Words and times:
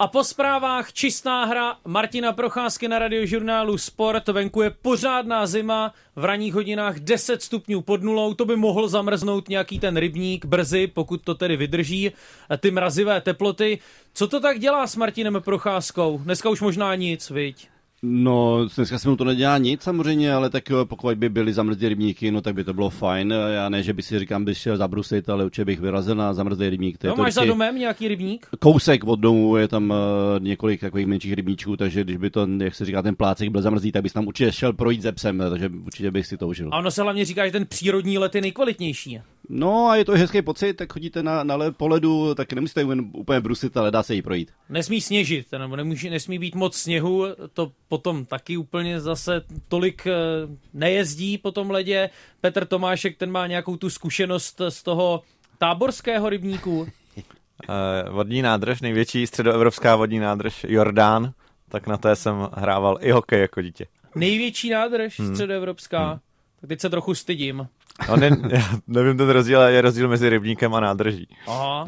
A 0.00 0.08
po 0.08 0.24
zprávách 0.24 0.92
čistá 0.92 1.44
hra 1.44 1.76
Martina 1.84 2.32
Procházky 2.32 2.88
na 2.88 2.98
radiožurnálu 2.98 3.78
Sport. 3.78 4.28
Venku 4.28 4.62
je 4.62 4.70
pořádná 4.70 5.46
zima, 5.46 5.92
v 6.16 6.24
ranních 6.24 6.54
hodinách 6.54 7.00
10 7.00 7.42
stupňů 7.42 7.80
pod 7.80 8.02
nulou. 8.02 8.34
To 8.34 8.44
by 8.44 8.56
mohl 8.56 8.88
zamrznout 8.88 9.48
nějaký 9.48 9.78
ten 9.78 9.96
rybník 9.96 10.44
brzy, 10.44 10.86
pokud 10.86 11.22
to 11.22 11.34
tedy 11.34 11.56
vydrží 11.56 12.12
ty 12.60 12.70
mrazivé 12.70 13.20
teploty. 13.20 13.78
Co 14.14 14.28
to 14.28 14.40
tak 14.40 14.58
dělá 14.58 14.86
s 14.86 14.96
Martinem 14.96 15.42
Procházkou? 15.44 16.18
Dneska 16.18 16.50
už 16.50 16.60
možná 16.60 16.94
nic, 16.94 17.30
viď? 17.30 17.69
No, 18.02 18.66
dneska 18.76 18.98
se 18.98 19.08
mu 19.08 19.16
to 19.16 19.24
nedělá 19.24 19.58
nic 19.58 19.82
samozřejmě, 19.82 20.32
ale 20.32 20.50
tak 20.50 20.64
pokud 20.84 21.18
by 21.18 21.28
byly 21.28 21.52
zamrzlé 21.52 21.88
rybníky, 21.88 22.30
no 22.30 22.40
tak 22.40 22.54
by 22.54 22.64
to 22.64 22.74
bylo 22.74 22.90
fajn. 22.90 23.34
Já 23.54 23.68
ne, 23.68 23.82
že 23.82 23.92
by 23.92 24.02
si 24.02 24.18
říkám, 24.18 24.44
bych 24.44 24.58
šel 24.58 24.76
zabrusit, 24.76 25.28
ale 25.28 25.44
určitě 25.44 25.64
bych 25.64 25.80
vyrazil 25.80 26.14
na 26.14 26.34
zamrzlý 26.34 26.70
rybník. 26.70 26.98
To 26.98 27.08
no, 27.08 27.16
máš 27.16 27.34
za 27.34 27.44
domem 27.44 27.78
nějaký 27.78 28.08
rybník? 28.08 28.46
Kousek 28.58 29.04
od 29.04 29.20
domu 29.20 29.56
je 29.56 29.68
tam 29.68 29.90
uh, 29.90 29.96
několik 30.44 30.80
takových 30.80 31.06
menších 31.06 31.32
rybníčků, 31.32 31.76
takže 31.76 32.04
když 32.04 32.16
by 32.16 32.30
to, 32.30 32.46
jak 32.62 32.74
se 32.74 32.84
říká, 32.84 33.02
ten 33.02 33.16
plácek 33.16 33.48
byl 33.48 33.62
zamrzlý, 33.62 33.92
tak 33.92 34.02
bys 34.02 34.12
tam 34.12 34.26
určitě 34.26 34.52
šel 34.52 34.72
projít 34.72 35.02
ze 35.02 35.12
psem, 35.12 35.42
takže 35.50 35.70
určitě 35.86 36.10
bych 36.10 36.26
si 36.26 36.36
to 36.36 36.48
užil. 36.48 36.68
A 36.72 36.78
ono 36.78 36.90
se 36.90 37.02
hlavně 37.02 37.24
říká, 37.24 37.46
že 37.46 37.52
ten 37.52 37.66
přírodní 37.66 38.18
let 38.18 38.34
je 38.34 38.40
nejkvalitnější. 38.40 39.20
No 39.52 39.86
a 39.86 39.96
je 39.96 40.04
to 40.04 40.12
hezký 40.12 40.42
pocit, 40.42 40.74
tak 40.74 40.92
chodíte 40.92 41.22
na, 41.22 41.44
na 41.44 41.56
le, 41.56 41.72
po 41.72 41.88
ledu, 41.88 42.34
tak 42.34 42.52
nemusíte 42.52 42.80
jen 42.80 43.10
úplně 43.12 43.40
brusit, 43.40 43.76
ale 43.76 43.90
dá 43.90 44.02
se 44.02 44.14
jí 44.14 44.22
projít. 44.22 44.50
Nesmí 44.68 45.00
sněžit, 45.00 45.46
nebo 45.58 45.76
nemůže, 45.76 46.10
nesmí 46.10 46.38
být 46.38 46.54
moc 46.54 46.76
sněhu, 46.76 47.26
to 47.52 47.72
potom 47.90 48.24
taky 48.24 48.56
úplně 48.56 49.00
zase 49.00 49.42
tolik 49.68 50.06
eh, 50.06 50.12
nejezdí 50.74 51.38
po 51.38 51.52
tom 51.52 51.70
ledě. 51.70 52.10
Petr 52.40 52.66
Tomášek, 52.66 53.16
ten 53.16 53.30
má 53.30 53.46
nějakou 53.46 53.76
tu 53.76 53.90
zkušenost 53.90 54.60
z 54.68 54.82
toho 54.82 55.22
táborského 55.58 56.28
rybníku. 56.28 56.86
Eh, 57.68 58.10
vodní 58.10 58.42
nádrž, 58.42 58.80
největší 58.80 59.26
středoevropská 59.26 59.96
vodní 59.96 60.18
nádrž 60.18 60.66
Jordán, 60.68 61.32
tak 61.68 61.86
na 61.86 61.96
té 61.96 62.16
jsem 62.16 62.48
hrával 62.52 62.98
i 63.00 63.10
hokej 63.10 63.40
jako 63.40 63.62
dítě. 63.62 63.86
Největší 64.14 64.70
nádrž 64.70 65.18
hmm. 65.20 65.34
středoevropská? 65.34 66.08
Hmm. 66.08 66.18
Tak 66.60 66.68
teď 66.68 66.80
se 66.80 66.90
trochu 66.90 67.14
stydím. 67.14 67.68
No, 68.08 68.16
ne, 68.16 68.30
já 68.48 68.62
nevím 68.86 69.16
ten 69.16 69.30
rozdíl, 69.30 69.60
je 69.60 69.80
rozdíl 69.80 70.08
mezi 70.08 70.28
rybníkem 70.28 70.74
a 70.74 70.80
nádrží. 70.80 71.28
Aha, 71.46 71.86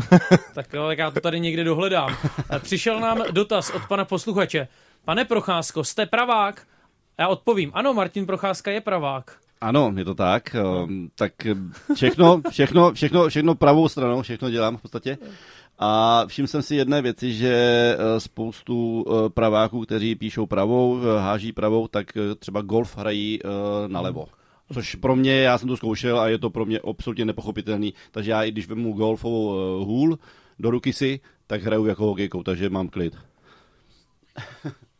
tak 0.55 0.73
jo, 0.73 0.87
tak 0.87 0.99
já 0.99 1.11
to 1.11 1.21
tady 1.21 1.41
někde 1.41 1.65
dohledám. 1.65 2.17
Eh, 2.51 2.59
přišel 2.59 3.01
nám 3.01 3.23
dotaz 3.31 3.71
od 3.71 3.83
pana 3.89 4.05
posluchače. 4.05 4.69
Pane 5.05 5.25
Procházko, 5.25 5.85
jste 5.85 6.07
pravák? 6.07 6.67
Já 7.19 7.29
odpovím, 7.29 7.71
ano, 7.75 7.95
Martin 7.95 8.27
Procházka 8.27 8.71
je 8.71 8.81
pravák. 8.81 9.39
Ano, 9.61 9.93
je 9.97 10.05
to 10.05 10.15
tak. 10.15 10.55
No. 10.55 10.89
Tak 11.15 11.33
všechno, 11.95 12.43
všechno, 12.51 12.93
všechno, 12.93 13.29
všechno 13.29 13.55
pravou 13.55 13.89
stranou, 13.89 14.23
všechno 14.23 14.51
dělám 14.51 14.77
v 14.77 14.83
podstatě. 14.83 15.19
A 15.79 16.23
všiml 16.27 16.49
jsem 16.49 16.63
si 16.63 16.77
jedné 16.77 17.03
věci, 17.03 17.33
že 17.33 17.55
eh, 17.99 18.21
spoustu 18.21 19.05
eh, 19.07 19.31
praváků, 19.31 19.81
kteří 19.81 20.15
píšou 20.15 20.47
pravou, 20.47 21.01
háží 21.19 21.53
pravou, 21.53 21.89
tak 21.89 22.07
třeba 22.39 22.63
golf 22.63 22.97
hrají 22.97 23.39
nalevo. 23.87 24.27
Což 24.73 24.95
pro 24.95 25.17
mě, 25.17 25.41
já 25.41 25.59
jsem 25.59 25.69
to 25.69 25.77
zkoušel 25.77 26.21
a 26.21 26.29
je 26.29 26.39
to 26.39 26.51
pro 26.51 26.65
mě 26.65 26.81
absolutně 26.91 27.25
nepochopitelný. 27.25 27.95
Takže 28.11 28.31
já 28.31 28.43
i 28.43 28.51
když 28.51 28.69
vemu 28.69 28.93
golfovou 28.93 29.51
hůl 29.85 30.19
do 30.59 30.71
ruky 30.71 30.93
si, 30.93 31.21
tak 31.47 31.63
hraju 31.63 31.87
jako 31.87 32.05
hokejkou, 32.05 32.43
takže 32.43 32.71
mám 32.71 32.89
klid. 32.89 33.17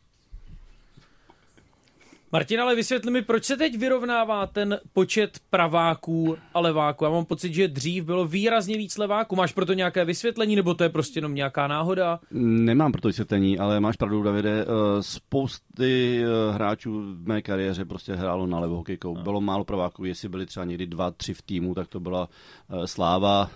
Martin, 2.33 2.61
ale 2.61 2.75
vysvětli 2.75 3.11
mi, 3.11 3.21
proč 3.21 3.45
se 3.45 3.57
teď 3.57 3.77
vyrovnává 3.77 4.47
ten 4.47 4.79
počet 4.93 5.39
praváků 5.49 6.37
a 6.53 6.59
leváků? 6.59 7.03
Já 7.03 7.09
mám 7.11 7.25
pocit, 7.25 7.53
že 7.53 7.67
dřív 7.67 8.03
bylo 8.03 8.27
výrazně 8.27 8.77
víc 8.77 8.97
leváků. 8.97 9.35
Máš 9.35 9.53
proto 9.53 9.73
nějaké 9.73 10.05
vysvětlení, 10.05 10.55
nebo 10.55 10.73
to 10.73 10.83
je 10.83 10.89
prostě 10.89 11.17
jenom 11.17 11.35
nějaká 11.35 11.67
náhoda? 11.67 12.19
Nemám 12.31 12.91
proto 12.91 13.07
vysvětlení, 13.07 13.59
ale 13.59 13.79
máš 13.79 13.97
pravdu, 13.97 14.23
Davide. 14.23 14.61
Eh, 14.61 14.65
spousty 15.03 16.23
eh, 16.23 16.53
hráčů 16.53 17.01
v 17.01 17.27
mé 17.27 17.41
kariéře 17.41 17.85
prostě 17.85 18.15
hrálo 18.15 18.47
na 18.47 18.59
levo 18.59 18.75
hokejkou. 18.75 19.17
No. 19.17 19.23
Bylo 19.23 19.41
málo 19.41 19.63
praváků, 19.63 20.05
jestli 20.05 20.29
byli 20.29 20.45
třeba 20.45 20.65
někdy 20.65 20.87
dva, 20.87 21.11
tři 21.11 21.33
v 21.33 21.41
týmu, 21.41 21.75
tak 21.75 21.87
to 21.87 21.99
byla 21.99 22.29
eh, 22.69 22.87
sláva, 22.87 23.49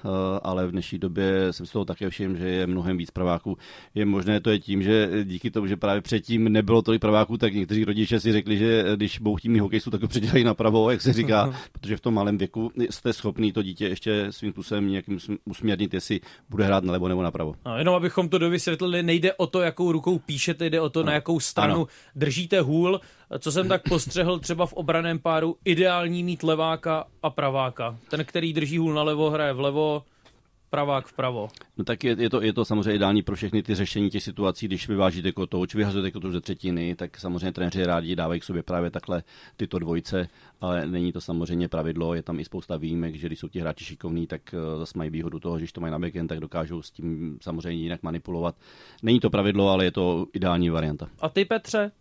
ale 0.43 0.67
v 0.67 0.71
dnešní 0.71 0.99
době 0.99 1.53
jsem 1.53 1.65
si 1.65 1.73
toho 1.73 1.85
také 1.85 2.09
všiml, 2.09 2.37
že 2.37 2.49
je 2.49 2.67
mnohem 2.67 2.97
víc 2.97 3.11
praváků. 3.11 3.57
Je 3.95 4.05
možné 4.05 4.39
to 4.39 4.49
je 4.49 4.59
tím, 4.59 4.83
že 4.83 5.09
díky 5.23 5.51
tomu, 5.51 5.67
že 5.67 5.77
právě 5.77 6.01
předtím 6.01 6.43
nebylo 6.43 6.81
tolik 6.81 7.01
praváků, 7.01 7.37
tak 7.37 7.53
někteří 7.53 7.85
rodiče 7.85 8.19
si 8.19 8.31
řekli, 8.31 8.57
že 8.57 8.66
že 8.67 8.95
když 8.95 9.19
budou 9.19 9.35
chtít 9.35 9.49
mít 9.49 9.59
hokejistu, 9.59 9.91
tak 9.91 10.01
ho 10.01 10.07
předělají 10.07 10.43
napravo, 10.43 10.91
jak 10.91 11.01
se 11.01 11.13
říká, 11.13 11.53
protože 11.71 11.97
v 11.97 12.01
tom 12.01 12.13
malém 12.13 12.37
věku 12.37 12.71
jste 12.89 13.13
schopný 13.13 13.51
to 13.51 13.63
dítě 13.63 13.87
ještě 13.87 14.27
svým 14.29 14.51
způsobem 14.51 14.89
nějakým 14.89 15.19
usměrnit, 15.45 15.93
jestli 15.93 16.19
bude 16.49 16.63
hrát 16.65 16.83
na 16.83 16.93
levo 16.93 17.07
nebo 17.07 17.23
napravo. 17.23 17.55
No, 17.65 17.77
jenom 17.77 17.95
abychom 17.95 18.29
to 18.29 18.37
dovysvětlili, 18.37 19.03
nejde 19.03 19.33
o 19.33 19.47
to, 19.47 19.61
jakou 19.61 19.91
rukou 19.91 20.19
píšete, 20.19 20.69
jde 20.69 20.81
o 20.81 20.89
to, 20.89 20.99
no. 20.99 21.05
na 21.05 21.13
jakou 21.13 21.39
stranu 21.39 21.75
ano. 21.75 21.87
držíte 22.15 22.61
hůl. 22.61 23.01
Co 23.39 23.51
jsem 23.51 23.67
tak 23.67 23.81
postřehl 23.89 24.39
třeba 24.39 24.65
v 24.65 24.73
obraném 24.73 25.19
páru, 25.19 25.55
ideální 25.65 26.23
mít 26.23 26.43
leváka 26.43 27.05
a 27.23 27.29
praváka. 27.29 27.97
Ten, 28.09 28.25
který 28.25 28.53
drží 28.53 28.77
hůl 28.77 28.93
na 28.93 29.03
levo, 29.03 29.29
hraje 29.29 29.53
vlevo, 29.53 30.03
pravák 30.69 31.07
vpravo. 31.07 31.47
No 31.77 31.83
tak 31.83 32.03
je, 32.03 32.15
je, 32.19 32.29
to, 32.29 32.41
je 32.41 32.53
to 32.53 32.65
samozřejmě 32.65 32.93
ideální 32.93 33.21
pro 33.21 33.35
všechny 33.35 33.63
ty 33.63 33.75
řešení 33.75 34.09
těch 34.09 34.23
situací, 34.23 34.67
když 34.67 34.87
vyvážíte 34.87 35.31
kotouč, 35.31 35.75
vyhazujete 35.75 36.11
kotouč 36.11 36.33
ze 36.33 36.41
třetiny, 36.41 36.95
tak 36.95 37.17
samozřejmě 37.17 37.51
trenéři 37.51 37.85
rádi 37.85 38.15
dávají 38.15 38.39
k 38.39 38.43
sobě 38.43 38.63
právě 38.63 38.91
takhle 38.91 39.23
tyto 39.57 39.79
dvojce, 39.79 40.27
ale 40.61 40.87
není 40.87 41.11
to 41.11 41.21
samozřejmě 41.21 41.67
pravidlo, 41.67 42.13
je 42.13 42.23
tam 42.23 42.39
i 42.39 42.45
spousta 42.45 42.77
výjimek, 42.77 43.15
že 43.15 43.27
když 43.27 43.39
jsou 43.39 43.47
ti 43.47 43.59
hráči 43.59 43.85
šikovní, 43.85 44.27
tak 44.27 44.41
uh, 44.53 44.79
zase 44.79 44.97
mají 44.97 45.09
výhodu 45.09 45.39
toho, 45.39 45.59
že 45.59 45.63
když 45.63 45.71
to 45.71 45.81
mají 45.81 45.91
na 45.91 45.99
backend, 45.99 46.29
tak 46.29 46.39
dokážou 46.39 46.81
s 46.81 46.91
tím 46.91 47.37
samozřejmě 47.41 47.83
jinak 47.83 48.03
manipulovat. 48.03 48.55
Není 49.03 49.19
to 49.19 49.29
pravidlo, 49.29 49.69
ale 49.69 49.85
je 49.85 49.91
to 49.91 50.25
ideální 50.33 50.69
varianta. 50.69 51.07
A 51.19 51.29
ty 51.29 51.45
Petře? 51.45 51.91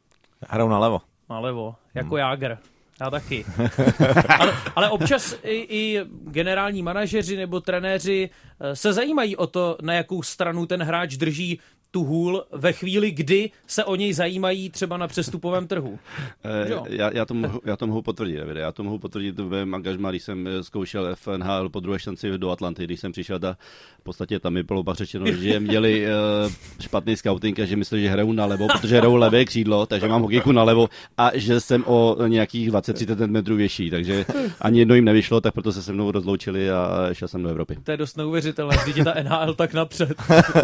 Hrajou 0.48 0.68
na 0.68 0.78
levo. 0.78 1.00
Na 1.30 1.38
levo, 1.38 1.74
jako 1.94 2.08
hmm. 2.08 2.18
Jágr. 2.18 2.58
Já 3.00 3.10
taky. 3.10 3.44
ale, 4.38 4.52
ale 4.76 4.90
občas 4.90 5.36
i, 5.44 5.66
i 5.68 6.00
generální 6.22 6.82
manažeři 6.82 7.36
nebo 7.36 7.60
trenéři 7.60 8.30
eh, 8.60 8.76
se 8.76 8.92
zajímají 8.92 9.36
o 9.36 9.46
to, 9.46 9.78
na 9.82 9.94
jakou 9.94 10.22
stranu 10.22 10.66
ten 10.66 10.82
hráč 10.82 11.16
drží 11.16 11.60
tu 11.96 12.04
hůl 12.04 12.44
ve 12.52 12.72
chvíli, 12.72 13.10
kdy 13.10 13.50
se 13.66 13.84
o 13.84 13.96
něj 13.96 14.12
zajímají 14.12 14.70
třeba 14.70 14.96
na 14.96 15.08
přestupovém 15.08 15.66
trhu. 15.66 15.98
Eh, 16.44 16.70
já, 16.88 17.10
já, 17.14 17.24
to 17.24 17.34
mohu, 17.34 17.60
já 17.64 17.76
to 17.76 17.86
mohu 17.86 18.02
potvrdit, 18.02 18.36
Davide. 18.36 18.60
Já 18.60 18.72
to 18.72 18.82
mohu 18.82 18.98
potvrdit 18.98 19.38
v 19.38 19.48
mém 19.48 19.74
angažmá, 19.74 20.10
když 20.10 20.22
jsem 20.22 20.46
eh, 20.46 20.62
zkoušel 20.62 21.16
FNHL 21.16 21.68
po 21.68 21.80
druhé 21.80 21.98
šanci 21.98 22.38
do 22.38 22.50
Atlanty, 22.50 22.84
když 22.84 23.00
jsem 23.00 23.12
přišel 23.12 23.36
a 23.36 23.56
v 24.00 24.02
podstatě 24.02 24.40
tam 24.40 24.52
mi 24.52 24.62
bylo 24.62 24.84
řečeno, 24.92 25.26
že 25.32 25.60
měli 25.60 26.06
uh, 26.06 26.52
špatný 26.80 27.16
scouting 27.16 27.60
a 27.60 27.64
že 27.64 27.76
mysleli, 27.76 28.02
že 28.02 28.10
hrajou 28.10 28.32
na 28.32 28.46
levo, 28.46 28.66
protože 28.72 28.98
hrajou 28.98 29.16
levé 29.16 29.44
křídlo, 29.44 29.86
takže 29.86 30.08
mám 30.08 30.22
hokejku 30.22 30.52
na 30.52 30.62
levo 30.62 30.88
a 31.18 31.30
že 31.34 31.60
jsem 31.60 31.84
o 31.86 32.26
nějakých 32.26 32.70
20-30 32.70 33.30
metrů 33.30 33.56
větší, 33.56 33.90
takže 33.90 34.24
ani 34.60 34.78
jedno 34.78 34.94
jim 34.94 35.04
nevyšlo, 35.04 35.40
tak 35.40 35.54
proto 35.54 35.72
se 35.72 35.82
se 35.82 35.92
mnou 35.92 36.10
rozloučili 36.10 36.70
a 36.70 37.08
šel 37.12 37.28
jsem 37.28 37.42
do 37.42 37.48
Evropy. 37.48 37.76
To 37.84 37.90
je 37.90 37.96
dost 37.96 38.16
neuvěřitelné, 38.16 38.76
když 38.84 38.96
je 38.96 39.04
ta 39.04 39.14
NHL 39.22 39.54
tak 39.54 39.74
napřed. 39.74 40.14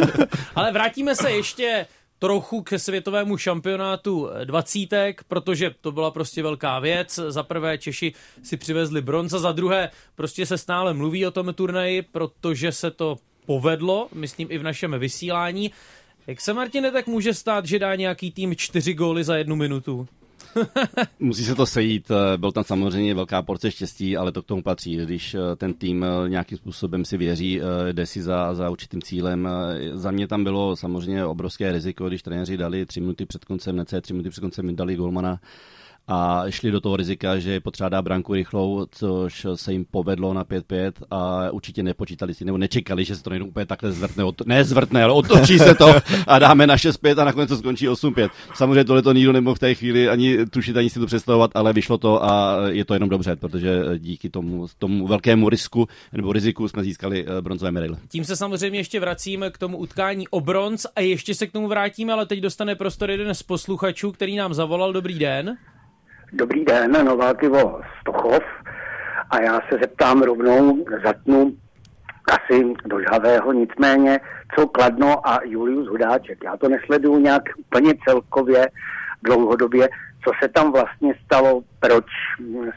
Ale 0.55 0.73
vrátíme 0.73 1.15
se 1.15 1.22
ještě 1.31 1.87
trochu 2.19 2.63
ke 2.63 2.79
světovému 2.79 3.37
šampionátu 3.37 4.29
dvacítek, 4.45 5.25
protože 5.29 5.75
to 5.81 5.93
byla 5.93 6.11
prostě 6.11 6.43
velká 6.43 6.79
věc. 6.79 7.21
Za 7.29 7.43
prvé 7.43 7.79
Češi 7.79 8.13
si 8.43 8.57
přivezli 8.57 9.01
bronz 9.01 9.33
a 9.33 9.39
za 9.39 9.53
druhé 9.53 9.91
prostě 10.15 10.47
se 10.47 10.59
stále 10.59 10.95
mluví 10.95 11.27
o 11.27 11.31
tom 11.31 11.55
turnaji, 11.55 12.03
protože 12.03 12.73
se 12.73 12.91
to 12.91 13.17
povedlo, 13.47 14.09
myslím 14.13 14.49
i 14.51 14.59
v 14.59 14.63
našem 14.63 14.99
vysílání. 14.99 15.71
Jak 16.27 16.41
se 16.41 16.53
Martine 16.53 16.91
tak 16.91 17.07
může 17.07 17.35
stát, 17.35 17.67
že 17.67 17.79
dá 17.79 17.95
nějaký 17.95 18.31
tým 18.31 18.57
čtyři 18.57 18.95
góly 18.95 19.25
za 19.25 19.37
jednu 19.37 19.57
minutu? 19.57 20.09
Musí 21.21 21.45
se 21.45 21.55
to 21.55 21.67
sejít, 21.67 22.11
eh, 22.11 22.39
byl 22.39 22.53
tam 22.53 22.65
samozřejmě 22.65 23.15
velká 23.15 23.43
porce 23.43 23.71
štěstí, 23.71 24.17
ale 24.17 24.33
to 24.33 24.43
k 24.43 24.47
tomu 24.47 24.63
patří. 24.63 24.97
Když 24.97 25.35
eh, 25.35 25.57
ten 25.57 25.75
tým 25.75 26.05
eh, 26.05 26.29
nějakým 26.29 26.59
způsobem 26.59 27.05
si 27.05 27.17
věří, 27.17 27.61
jde 27.93 28.07
si 28.07 28.23
za, 28.23 28.55
za 28.55 28.71
určitým 28.71 29.03
cílem. 29.03 29.49
Za 29.95 30.11
mě 30.11 30.29
tam 30.29 30.45
bylo 30.45 30.77
samozřejmě 30.77 31.25
obrovské 31.25 31.73
riziko, 31.73 32.09
když 32.09 32.23
trenéři 32.23 32.57
dali 32.57 32.87
tři 32.87 33.01
minuty 33.01 33.27
před 33.27 33.45
koncem, 33.45 33.77
nece 33.77 34.01
tři 34.01 34.13
minuty 34.13 34.31
před 34.31 34.41
koncem 34.41 34.77
dali 34.77 34.97
golmana 34.97 35.41
a 36.09 36.45
šli 36.49 36.71
do 36.71 36.81
toho 36.81 36.97
rizika, 36.97 37.39
že 37.39 37.53
je 37.53 37.61
potřeba 37.61 37.89
dát 37.89 38.03
branku 38.03 38.35
rychlou, 38.35 38.87
což 38.91 39.47
se 39.55 39.73
jim 39.73 39.85
povedlo 39.85 40.35
na 40.35 40.45
5-5 40.45 40.93
a 41.11 41.51
určitě 41.51 41.83
nepočítali 41.83 42.35
si 42.35 42.45
nebo 42.45 42.59
nečekali, 42.59 43.05
že 43.05 43.17
se 43.17 43.23
to 43.23 43.31
nejenom 43.31 43.49
úplně 43.49 43.67
takhle 43.67 43.93
zvrtne, 43.93 44.25
ne 44.47 44.65
zvrtne, 44.65 45.05
ale 45.05 45.13
otočí 45.13 45.59
se 45.59 45.75
to 45.75 45.95
a 46.27 46.39
dáme 46.39 46.67
na 46.67 46.77
6-5 46.77 47.21
a 47.21 47.25
nakonec 47.25 47.49
to 47.49 47.57
skončí 47.57 47.89
8-5. 47.89 48.31
Samozřejmě 48.55 48.85
tohle 48.85 49.03
to 49.03 49.13
nikdo 49.13 49.33
nemohl 49.33 49.55
v 49.55 49.59
té 49.59 49.75
chvíli 49.75 50.09
ani 50.09 50.47
tušit, 50.47 50.77
ani 50.77 50.91
si 50.91 51.01
to 51.01 51.07
představovat, 51.07 51.51
ale 51.55 51.73
vyšlo 51.73 51.99
to 51.99 52.25
a 52.25 52.57
je 52.69 52.85
to 52.85 52.95
jenom 52.95 53.09
dobře, 53.09 53.37
protože 53.37 53.85
díky 53.99 54.31
tomu, 54.31 54.67
tomu 54.79 55.07
velkému 55.07 55.49
risku 55.49 55.89
nebo 56.13 56.33
riziku 56.33 56.69
jsme 56.69 56.85
získali 56.85 57.27
eh, 57.27 57.43
bronzové 57.43 57.71
medaile. 57.71 57.99
Tím 58.09 58.25
se 58.25 58.37
samozřejmě 58.37 58.79
ještě 58.79 59.01
vracíme 59.01 59.51
k 59.51 59.59
tomu 59.59 59.79
utkání 59.79 60.29
o 60.29 60.41
bronz 60.41 60.87
a 60.97 61.01
ještě 61.01 61.35
se 61.35 61.47
k 61.47 61.53
tomu 61.53 61.69
vrátíme, 61.69 62.13
ale 62.13 62.27
teď 62.27 62.41
dostane 62.41 62.75
prostor 62.75 63.11
jeden 63.11 63.35
z 63.35 63.43
posluchačů, 63.43 64.13
který 64.13 64.37
nám 64.37 64.55
zavolal. 64.55 64.93
Dobrý 64.93 65.19
den. 65.19 65.57
Dobrý 66.35 66.65
den, 66.65 66.93
Novákivo 67.05 67.81
Stochov. 68.01 68.43
A 69.31 69.41
já 69.41 69.61
se 69.61 69.79
zeptám 69.81 70.23
rovnou, 70.23 70.85
zatnu 71.05 71.53
asi 72.33 72.75
do 72.85 73.01
žhavého, 73.01 73.53
nicméně 73.53 74.21
co 74.55 74.67
Kladno 74.67 75.29
a 75.29 75.41
Julius 75.45 75.89
Hudáček. 75.89 76.45
Já 76.45 76.57
to 76.57 76.69
nesleduju 76.69 77.19
nějak 77.19 77.43
úplně 77.59 77.95
celkově 78.09 78.71
dlouhodobě, 79.23 79.89
co 80.25 80.31
se 80.43 80.49
tam 80.49 80.73
vlastně 80.73 81.15
stalo, 81.25 81.63
proč 81.81 82.07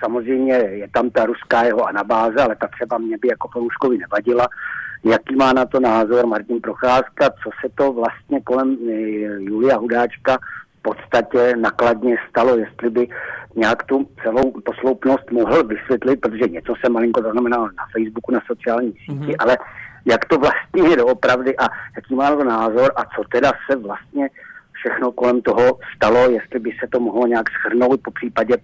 samozřejmě 0.04 0.54
je 0.54 0.88
tam 0.94 1.10
ta 1.10 1.25
ruská 1.25 1.63
jeho 1.63 1.88
anabáze, 1.88 2.36
ale 2.42 2.56
ta 2.56 2.68
třeba 2.68 2.98
mě 2.98 3.18
by 3.18 3.28
jako 3.28 3.48
fanouškovi 3.48 3.98
nevadila. 3.98 4.48
Jaký 5.04 5.36
má 5.36 5.54
na 5.54 5.66
to 5.66 5.80
názor 5.80 6.25
Martin 6.25 6.62
Procházka, 6.62 7.30
co 7.30 7.50
se 7.62 7.69
to 7.75 7.94
vlastně 7.94 8.42
kolem 8.42 8.78
eh, 8.90 8.92
Julia 9.40 9.78
Hudáčka 9.78 10.38
podstatě 10.87 11.55
nakladně 11.55 12.15
stalo, 12.29 12.57
jestli 12.57 12.89
by 12.89 13.07
nějak 13.55 13.83
tu 13.83 14.09
celou 14.23 14.51
posloupnost 14.65 15.31
mohl 15.31 15.63
vysvětlit, 15.63 16.21
protože 16.21 16.45
něco 16.49 16.73
se 16.81 16.89
malinko 16.89 17.21
zaznamenalo 17.21 17.65
na 17.65 17.85
Facebooku, 17.93 18.31
na 18.31 18.41
sociální 18.47 18.91
síti, 18.91 19.13
mm-hmm. 19.13 19.35
ale 19.39 19.57
jak 20.05 20.25
to 20.25 20.37
vlastně 20.37 20.89
je 20.89 20.95
doopravdy 20.95 21.57
a 21.57 21.65
jaký 21.95 22.15
má 22.15 22.35
to 22.35 22.43
názor 22.43 22.91
a 22.95 23.01
co 23.15 23.21
teda 23.31 23.51
se 23.69 23.77
vlastně 23.77 24.29
všechno 24.73 25.11
kolem 25.11 25.41
toho 25.41 25.79
stalo, 25.95 26.29
jestli 26.29 26.59
by 26.59 26.71
se 26.79 26.87
to 26.91 26.99
mohlo 26.99 27.27
nějak 27.27 27.49
schrnout, 27.49 27.99
po 28.03 28.11
případě 28.11 28.57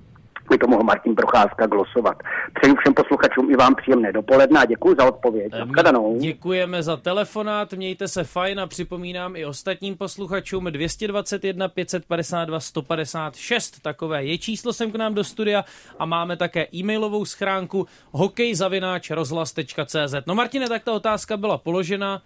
by 0.52 0.58
to 0.58 0.68
mohl 0.68 0.84
Martin 0.84 1.16
Procházka 1.16 1.68
glosovat. 1.68 2.18
Přeju 2.60 2.76
všem 2.76 2.94
posluchačům 2.94 3.52
i 3.52 3.56
vám 3.56 3.76
příjemné 3.76 4.12
dopoledne 4.12 4.60
a 4.60 4.66
děkuji 4.66 4.96
za 5.00 5.08
odpověď. 5.08 5.52
Nashledanou. 5.52 6.18
Děkujeme 6.20 6.84
za 6.84 6.98
telefonát, 6.98 7.74
mějte 7.74 8.08
se 8.08 8.24
fajn 8.24 8.60
a 8.60 8.68
připomínám 8.68 9.36
i 9.36 9.46
ostatním 9.46 9.98
posluchačům 9.98 10.66
221 10.66 11.68
552 11.68 12.60
156. 12.60 13.82
Takové 13.82 14.26
je 14.26 14.38
číslo 14.38 14.74
sem 14.74 14.92
k 14.92 14.96
nám 14.96 15.14
do 15.14 15.24
studia 15.24 15.66
a 16.00 16.06
máme 16.06 16.38
také 16.38 16.68
e-mailovou 16.74 17.26
schránku 17.26 17.88
hokejzavináč.rozhlas.cz. 18.12 20.16
No 20.28 20.36
Martine, 20.36 20.70
tak 20.70 20.84
ta 20.84 20.94
otázka 20.94 21.38
byla 21.38 21.58
položena. 21.58 22.22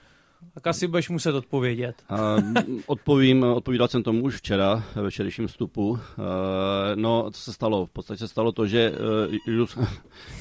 Tak 0.53 0.67
asi 0.67 0.87
budeš 0.87 1.09
muset 1.09 1.35
odpovědět. 1.35 2.03
Uh, 2.11 2.17
odpovím, 2.85 3.43
odpovídal 3.43 3.87
jsem 3.87 4.03
tomu 4.03 4.23
už 4.23 4.35
včera 4.35 4.83
ve 4.95 5.09
včerejším 5.09 5.47
vstupu. 5.47 5.99
No, 6.95 7.31
co 7.31 7.41
se 7.41 7.53
stalo? 7.53 7.85
V 7.85 7.89
podstatě 7.89 8.17
se 8.17 8.27
stalo 8.27 8.51
to, 8.51 8.67
že 8.67 8.91
uh, 8.91 9.35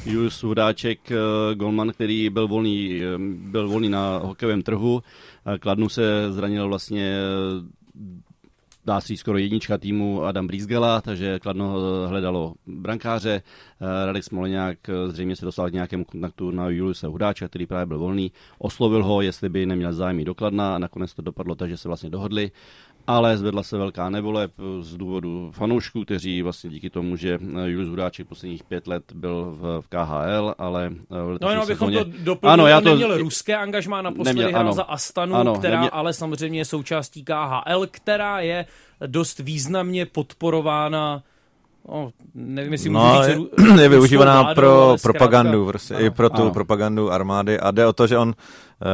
Julius, 0.06 0.42
Hudáček, 0.42 1.00
uh, 1.10 1.54
golman, 1.54 1.90
který 1.90 2.30
byl 2.30 2.48
volný, 2.48 3.00
byl 3.36 3.68
volný 3.68 3.88
na 3.88 4.18
hokejovém 4.18 4.62
trhu, 4.62 4.94
uh, 4.94 5.58
Kladnu 5.58 5.88
se 5.88 6.32
zranil 6.32 6.68
vlastně 6.68 7.16
dá 8.86 9.00
si 9.00 9.16
skoro 9.16 9.38
jednička 9.38 9.78
týmu 9.78 10.24
Adam 10.24 10.46
Brizgela, 10.46 11.00
takže 11.00 11.38
Kladno 11.38 11.76
hledalo 12.08 12.54
brankáře. 12.66 13.42
Eh, 13.42 14.06
Radek 14.06 14.24
Smoleňák 14.24 14.88
eh, 14.88 15.08
zřejmě 15.08 15.36
se 15.36 15.44
dostal 15.44 15.70
k 15.70 15.72
nějakému 15.72 16.04
kontaktu 16.04 16.50
na 16.50 16.68
Juliuse 16.68 17.06
Hudáča, 17.06 17.48
který 17.48 17.66
právě 17.66 17.86
byl 17.86 17.98
volný. 17.98 18.32
Oslovil 18.58 19.04
ho, 19.04 19.22
jestli 19.22 19.48
by 19.48 19.66
neměl 19.66 19.92
zájem 19.92 20.24
do 20.24 20.34
Kladna 20.34 20.74
a 20.74 20.78
nakonec 20.78 21.14
to 21.14 21.22
dopadlo 21.22 21.54
tak, 21.54 21.70
že 21.70 21.76
se 21.76 21.88
vlastně 21.88 22.10
dohodli 22.10 22.50
ale 23.06 23.36
zvedla 23.36 23.62
se 23.62 23.78
velká 23.78 24.10
nevole 24.10 24.48
z 24.80 24.96
důvodu 24.96 25.50
fanoušků, 25.54 26.04
kteří 26.04 26.42
vlastně 26.42 26.70
díky 26.70 26.90
tomu, 26.90 27.16
že 27.16 27.38
eh, 27.42 27.68
Julius 27.70 27.88
Hudáček 27.88 28.28
posledních 28.28 28.64
pět 28.64 28.86
let 28.86 29.12
byl 29.14 29.56
v, 29.60 29.80
v 29.80 29.88
KHL, 29.88 30.54
ale 30.58 30.90
v 31.10 31.38
No 31.40 31.48
jenom 31.48 31.62
abychom 31.62 31.92
to 31.92 32.04
doplnili, 32.04 32.52
ano, 32.52 32.66
já 32.66 32.80
to... 32.80 32.88
neměl 32.88 33.18
ruské 33.18 33.56
angažmá 33.56 34.02
na 34.02 34.10
poslední 34.10 34.42
hrál 34.42 34.72
za 34.72 34.82
Astanu, 34.82 35.34
ano, 35.34 35.54
která 35.54 35.74
neměl... 35.74 35.90
ale 35.92 36.12
samozřejmě 36.12 36.60
je 36.60 36.64
součástí 36.64 37.24
KHL, 37.24 37.86
která 37.90 38.40
je 38.40 38.66
dost 39.06 39.38
významně 39.38 40.06
podporována 40.06 41.22
No, 41.88 42.10
nevím, 42.34 42.72
jestli 42.72 42.90
no, 42.90 43.22
je, 43.22 43.38
je 43.82 43.88
využívaná 43.88 44.42
vládou, 44.42 44.54
pro 44.54 44.96
propagandu, 45.02 45.66
prostě, 45.66 45.94
ano. 45.94 46.04
i 46.04 46.10
pro 46.10 46.30
tu 46.30 46.42
ano. 46.42 46.50
propagandu 46.50 47.12
armády 47.12 47.60
a 47.60 47.70
jde 47.70 47.86
o 47.86 47.92
to, 47.92 48.06
že 48.06 48.18
on, 48.18 48.34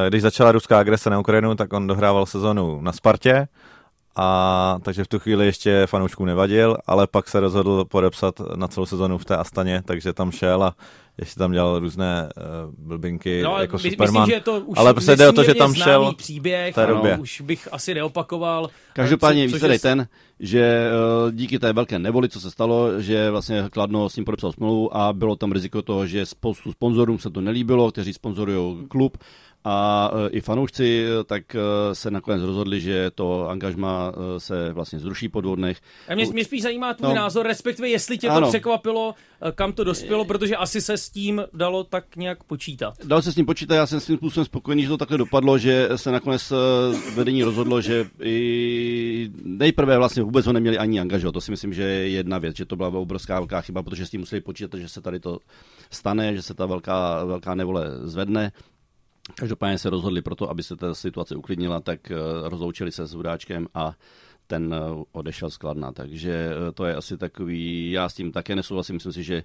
eh, 0.06 0.08
když 0.08 0.22
začala 0.22 0.52
ruská 0.52 0.78
agrese 0.78 1.10
na 1.10 1.18
Ukrajinu, 1.18 1.54
tak 1.54 1.72
on 1.72 1.86
dohrával 1.86 2.26
sezonu 2.26 2.80
na 2.80 2.92
Spartě, 2.92 3.48
a 4.16 4.78
takže 4.82 5.04
v 5.04 5.08
tu 5.08 5.18
chvíli 5.18 5.46
ještě 5.46 5.86
fanouškům 5.86 6.26
nevadil, 6.26 6.76
ale 6.86 7.06
pak 7.06 7.28
se 7.28 7.40
rozhodl 7.40 7.84
podepsat 7.84 8.40
na 8.56 8.68
celou 8.68 8.86
sezonu 8.86 9.18
v 9.18 9.24
té 9.24 9.36
Astaně, 9.36 9.82
takže 9.84 10.12
tam 10.12 10.30
šel 10.30 10.64
a 10.64 10.74
ještě 11.18 11.38
tam 11.38 11.52
dělal 11.52 11.78
různé 11.78 12.28
uh, 12.36 12.74
blbinky 12.86 13.42
no, 13.42 13.58
jako 13.58 13.76
my, 13.76 13.90
Superman. 13.90 14.22
Myslím, 14.22 14.38
že 14.38 14.40
to 14.40 14.60
už 14.60 14.78
ale 14.78 14.94
prostě 14.94 15.16
jde 15.16 15.28
o 15.28 15.32
to, 15.32 15.44
že 15.44 15.54
tam 15.54 15.74
šel 15.74 16.12
příběh, 16.14 16.74
té 16.74 16.86
době. 16.86 17.12
Ano, 17.12 17.22
už 17.22 17.40
bych 17.40 17.68
asi 17.72 17.94
neopakoval. 17.94 18.70
Každopádně 18.92 19.46
výsledek 19.46 19.74
je... 19.74 19.78
ten, 19.78 20.08
že 20.40 20.90
uh, 21.24 21.32
díky 21.32 21.58
té 21.58 21.72
velké 21.72 21.98
nevoli, 21.98 22.28
co 22.28 22.40
se 22.40 22.50
stalo, 22.50 23.00
že 23.00 23.30
vlastně 23.30 23.64
Kladno 23.72 24.08
s 24.08 24.16
ním 24.16 24.24
podepsal 24.24 24.52
smlouvu 24.52 24.96
a 24.96 25.12
bylo 25.12 25.36
tam 25.36 25.52
riziko 25.52 25.82
toho, 25.82 26.06
že 26.06 26.26
spoustu 26.26 26.72
sponzorům 26.72 27.18
se 27.18 27.30
to 27.30 27.40
nelíbilo, 27.40 27.90
kteří 27.90 28.12
sponzorují 28.12 28.86
klub, 28.88 29.18
a 29.64 30.10
e, 30.26 30.28
i 30.30 30.40
fanoušci 30.40 31.04
e, 31.04 31.24
tak 31.24 31.54
e, 31.54 31.58
se 31.94 32.10
nakonec 32.10 32.42
rozhodli, 32.42 32.80
že 32.80 33.10
to 33.14 33.48
angažma 33.48 34.12
se 34.38 34.72
vlastně 34.72 34.98
zruší 34.98 35.28
po 35.28 35.40
dvou 35.40 35.54
dnech. 35.54 35.80
A 36.08 36.14
mě, 36.14 36.26
mě 36.26 36.44
spíš 36.44 36.62
zajímá 36.62 36.94
tvůj 36.94 37.08
no. 37.08 37.14
názor, 37.14 37.46
respektive 37.46 37.88
jestli 37.88 38.18
tě 38.18 38.28
ano. 38.28 38.40
to 38.40 38.48
překvapilo, 38.48 39.14
kam 39.54 39.72
to 39.72 39.84
dospělo, 39.84 40.24
protože 40.24 40.56
asi 40.56 40.80
se 40.80 40.96
s 40.96 41.10
tím 41.10 41.42
dalo 41.52 41.84
tak 41.84 42.16
nějak 42.16 42.44
počítat. 42.44 42.94
Dalo 43.04 43.22
se 43.22 43.32
s 43.32 43.34
tím 43.34 43.46
počítat, 43.46 43.74
já 43.74 43.86
jsem 43.86 44.00
s 44.00 44.06
tím 44.06 44.16
způsobem 44.16 44.44
spokojený, 44.44 44.82
že 44.82 44.88
to 44.88 44.96
takhle 44.96 45.18
dopadlo, 45.18 45.58
že 45.58 45.88
se 45.96 46.10
nakonec 46.10 46.52
vedení 47.14 47.42
rozhodlo, 47.42 47.80
že 47.80 48.06
i 48.22 49.30
nejprve 49.44 49.98
vlastně 49.98 50.22
vůbec 50.22 50.46
ho 50.46 50.52
neměli 50.52 50.78
ani 50.78 51.00
angažovat. 51.00 51.32
To 51.32 51.40
si 51.40 51.50
myslím, 51.50 51.72
že 51.74 51.82
je 51.82 52.08
jedna 52.08 52.38
věc, 52.38 52.56
že 52.56 52.64
to 52.64 52.76
byla 52.76 52.88
obrovská 52.88 53.34
velká 53.34 53.60
chyba, 53.60 53.82
protože 53.82 54.06
s 54.06 54.10
tím 54.10 54.20
museli 54.20 54.40
počítat, 54.40 54.80
že 54.80 54.88
se 54.88 55.00
tady 55.00 55.20
to 55.20 55.38
stane, 55.90 56.34
že 56.36 56.42
se 56.42 56.54
ta 56.54 56.66
velká, 56.66 57.24
velká 57.24 57.54
nevole 57.54 57.90
zvedne. 58.02 58.52
Každopádně 59.35 59.79
se 59.79 59.91
rozhodli 59.91 60.23
pro 60.23 60.35
to, 60.35 60.50
aby 60.50 60.62
se 60.62 60.77
ta 60.77 60.94
situace 60.94 61.37
uklidnila, 61.37 61.81
tak 61.81 62.11
eh, 62.11 62.15
rozloučili 62.43 62.93
se 62.93 63.06
s 63.06 63.15
Hudáčkem 63.15 63.67
a 63.75 63.93
ten 64.47 64.75
eh, 64.75 65.05
odešel 65.12 65.50
skladna. 65.50 65.93
Takže 65.93 66.32
eh, 66.32 66.73
to 66.73 66.85
je 66.85 66.94
asi 66.94 67.17
takový, 67.19 67.91
já 67.91 68.09
s 68.09 68.15
tím 68.15 68.32
také 68.32 68.56
nesouhlasím, 68.56 68.94
myslím 68.94 69.12
si, 69.12 69.23
že 69.23 69.44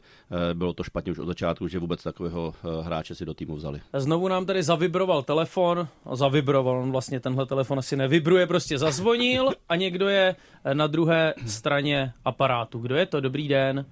bylo 0.53 0.73
to 0.73 0.83
špatně 0.83 1.11
už 1.11 1.19
od 1.19 1.25
začátku, 1.25 1.67
že 1.67 1.79
vůbec 1.79 2.03
takového 2.03 2.53
hráče 2.81 3.15
si 3.15 3.25
do 3.25 3.33
týmu 3.33 3.55
vzali. 3.55 3.81
Znovu 3.93 4.27
nám 4.27 4.45
tady 4.45 4.63
zavibroval 4.63 5.23
telefon, 5.23 5.87
zavibroval, 6.13 6.77
on 6.77 6.91
vlastně 6.91 7.19
tenhle 7.19 7.45
telefon 7.45 7.79
asi 7.79 7.95
nevibruje, 7.95 8.47
prostě 8.47 8.77
zazvonil 8.77 9.49
a 9.69 9.75
někdo 9.75 10.09
je 10.09 10.35
na 10.73 10.87
druhé 10.87 11.33
straně 11.45 12.13
aparátu. 12.25 12.79
Kdo 12.79 12.95
je 12.95 13.05
to? 13.05 13.21
Dobrý 13.21 13.47
den. 13.47 13.85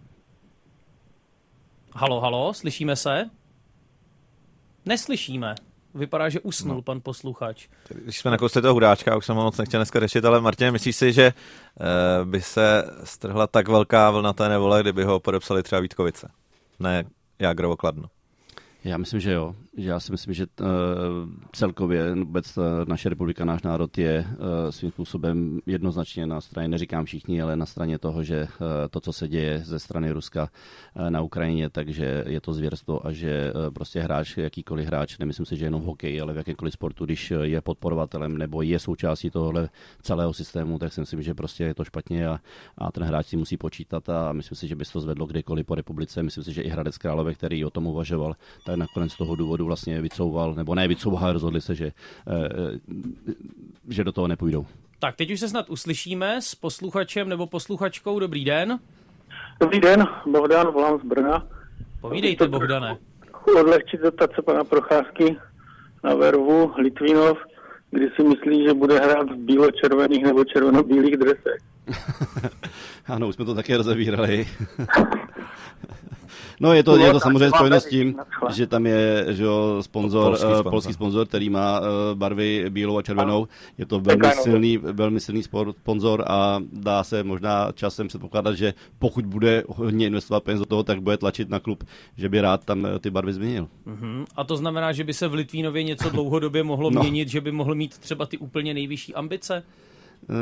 Halo, 1.95 2.22
halo, 2.22 2.54
slyšíme 2.54 2.95
se? 2.95 3.30
Neslyšíme. 4.86 5.56
Vypadá, 5.95 6.30
že 6.30 6.40
usnul 6.40 6.75
no. 6.75 6.81
pan 6.81 7.01
posluchač. 7.01 7.68
Když 7.90 8.18
jsme 8.18 8.31
na 8.31 8.38
kousli 8.38 8.62
toho 8.62 8.74
hudáčka, 8.74 9.18
už 9.18 9.25
jsem 9.25 9.36
ho 9.36 9.44
moc 9.44 9.57
nechtěl 9.57 9.80
dneska 9.80 10.00
řešit, 10.00 10.25
ale 10.25 10.42
Martin, 10.42 10.72
myslíš 10.72 10.95
si, 10.95 11.13
že 11.13 11.34
uh, 11.34 12.30
by 12.30 12.42
se 12.42 12.83
strhla 13.04 13.47
tak 13.47 13.68
velká 13.68 14.12
vlna 14.12 14.33
té 14.33 14.50
nevole, 14.50 14.81
kdyby 14.81 15.04
ho 15.04 15.19
podepsali 15.19 15.64
třeba 15.64 15.81
Vítkovice? 15.81 16.30
Ne 16.80 17.04
Jágrovo 17.40 17.78
Kladno. 17.78 18.09
Já 18.83 18.97
myslím, 18.97 19.19
že 19.19 19.31
jo. 19.31 19.56
Já 19.77 19.99
si 19.99 20.11
myslím, 20.11 20.33
že 20.33 20.45
uh, 20.61 20.68
celkově 21.51 22.15
vůbec 22.15 22.57
uh, 22.57 22.63
naše 22.87 23.09
republika, 23.09 23.45
náš 23.45 23.61
národ 23.61 23.97
je 23.97 24.27
uh, 24.27 24.35
svým 24.69 24.92
způsobem 24.92 25.59
jednoznačně 25.65 26.25
na 26.25 26.42
straně, 26.42 26.68
neříkám 26.68 27.06
všichni, 27.06 27.42
ale 27.42 27.56
na 27.56 27.65
straně 27.65 27.99
toho, 27.99 28.23
že 28.23 28.42
uh, 28.42 28.68
to, 28.89 28.99
co 28.99 29.13
se 29.13 29.27
děje 29.27 29.59
ze 29.63 29.80
strany 29.80 30.11
Ruska 30.11 30.49
uh, 30.95 31.09
na 31.09 31.21
Ukrajině, 31.21 31.69
takže 31.69 32.23
je 32.27 32.42
to 32.42 32.53
zvěrstvo 32.53 33.07
a 33.07 33.11
že 33.11 33.53
uh, 33.53 33.73
prostě 33.73 34.01
hráč, 34.01 34.37
jakýkoliv 34.37 34.87
hráč, 34.87 35.18
nemyslím 35.18 35.45
si, 35.45 35.57
že 35.57 35.65
jenom 35.65 35.81
v 35.81 35.85
hokeji, 35.85 36.21
ale 36.21 36.33
v 36.33 36.37
jakémkoliv 36.37 36.73
sportu, 36.73 37.06
když 37.06 37.33
je 37.42 37.61
podporovatelem 37.61 38.37
nebo 38.37 38.61
je 38.61 38.80
součástí 38.80 39.30
tohohle 39.30 39.69
celého 40.01 40.33
systému, 40.33 40.80
tak 40.80 40.94
si 40.94 40.99
myslím, 40.99 41.21
že 41.21 41.33
prostě 41.33 41.63
je 41.63 41.75
to 41.75 41.83
špatně 41.83 42.27
a, 42.27 42.39
a 42.77 42.92
ten 42.92 43.03
hráč 43.03 43.25
si 43.25 43.37
musí 43.37 43.57
počítat 43.57 44.09
a 44.09 44.33
myslím 44.33 44.56
si, 44.56 44.68
že 44.68 44.75
by 44.75 44.85
se 44.85 44.94
to 44.94 44.99
zvedlo 45.01 45.25
kdekoliv 45.25 45.65
po 45.65 45.75
republice. 45.75 46.23
Myslím 46.23 46.44
si, 46.44 46.53
že 46.53 46.61
i 46.61 46.69
Hradec 46.69 46.97
Králové, 46.97 47.33
který 47.33 47.65
o 47.65 47.69
tom 47.69 47.87
uvažoval, 47.87 48.35
tak 48.65 48.75
nakonec 48.75 49.11
z 49.11 49.18
toho 49.18 49.35
důvodu 49.35 49.62
vlastně 49.65 50.01
vycouval, 50.01 50.53
nebo 50.53 50.75
ne 50.75 50.87
vycouval, 50.87 51.33
rozhodli 51.33 51.61
se, 51.61 51.75
že, 51.75 51.91
eh, 52.27 52.79
že 53.89 54.03
do 54.03 54.11
toho 54.11 54.27
nepůjdou. 54.27 54.65
Tak 54.99 55.15
teď 55.15 55.31
už 55.31 55.39
se 55.39 55.49
snad 55.49 55.69
uslyšíme 55.69 56.41
s 56.41 56.55
posluchačem 56.55 57.29
nebo 57.29 57.47
posluchačkou. 57.47 58.19
Dobrý 58.19 58.45
den. 58.45 58.79
Dobrý 59.59 59.79
den, 59.79 60.07
Bohdan, 60.25 60.67
volám 60.67 60.99
z 60.99 61.03
Brna. 61.03 61.47
Povídejte, 62.01 62.47
Bohdane. 62.47 62.97
Odlehčit 63.59 64.01
dotace 64.01 64.41
pana 64.41 64.63
Procházky 64.63 65.37
na 66.03 66.15
vervu 66.15 66.71
Litvínov, 66.77 67.37
kdy 67.91 68.09
si 68.15 68.23
myslí, 68.23 68.63
že 68.67 68.73
bude 68.73 68.99
hrát 68.99 69.31
v 69.31 69.35
bílo-červených 69.35 70.23
nebo 70.23 70.43
červeno-bílých 70.43 71.17
dresech. 71.17 71.57
ano, 73.05 73.27
už 73.27 73.35
jsme 73.35 73.45
to 73.45 73.55
také 73.55 73.77
rozevírali. 73.77 74.47
No 76.60 76.74
je 76.74 76.83
to, 76.83 76.98
je 76.98 77.12
to 77.12 77.19
samozřejmě 77.19 77.50
spojeno 77.50 77.80
s 77.80 77.86
tím, 77.86 78.16
že 78.54 78.68
tam 78.68 78.86
je 78.86 79.26
že 79.30 79.44
jo, 79.44 79.78
sponzor, 79.81 80.24
polský, 80.24 80.45
uh, 80.45 80.72
polský 80.72 80.94
sponzor, 80.94 81.28
který 81.28 81.50
má 81.50 81.80
uh, 81.80 81.86
barvy 82.14 82.66
bílou 82.69 82.98
a 82.98 83.02
červenou. 83.02 83.48
Je 83.78 83.86
to 83.86 84.00
velmi 84.00 84.31
silný, 84.31 84.78
velmi 84.78 85.19
silný 85.19 85.44
sponzor 85.72 86.24
a 86.28 86.60
dá 86.74 87.04
se 87.04 87.24
možná 87.24 87.72
časem 87.72 88.07
předpokládat, 88.07 88.56
že 88.56 88.74
pokud 89.00 89.26
bude 89.26 89.64
hodně 89.68 90.07
investovat 90.07 90.44
peněz 90.44 90.60
do 90.60 90.66
toho, 90.66 90.83
tak 90.83 91.02
bude 91.02 91.18
tlačit 91.18 91.50
na 91.50 91.60
klub, 91.60 91.83
že 92.18 92.30
by 92.30 92.42
rád 92.42 92.66
tam 92.66 92.88
ty 93.00 93.10
barvy 93.10 93.33
změnil. 93.33 93.68
Uh-huh. 93.88 94.26
A 94.36 94.44
to 94.44 94.57
znamená, 94.57 94.92
že 94.92 95.04
by 95.04 95.14
se 95.14 95.28
v 95.28 95.33
Litvínově 95.33 95.83
něco 95.83 96.10
dlouhodobě 96.14 96.64
mohlo 96.64 96.92
no. 96.92 97.02
měnit, 97.02 97.30
že 97.30 97.42
by 97.42 97.52
mohl 97.52 97.76
mít 97.76 97.98
třeba 97.98 98.26
ty 98.26 98.38
úplně 98.38 98.74
nejvyšší 98.74 99.16
ambice? 99.16 99.64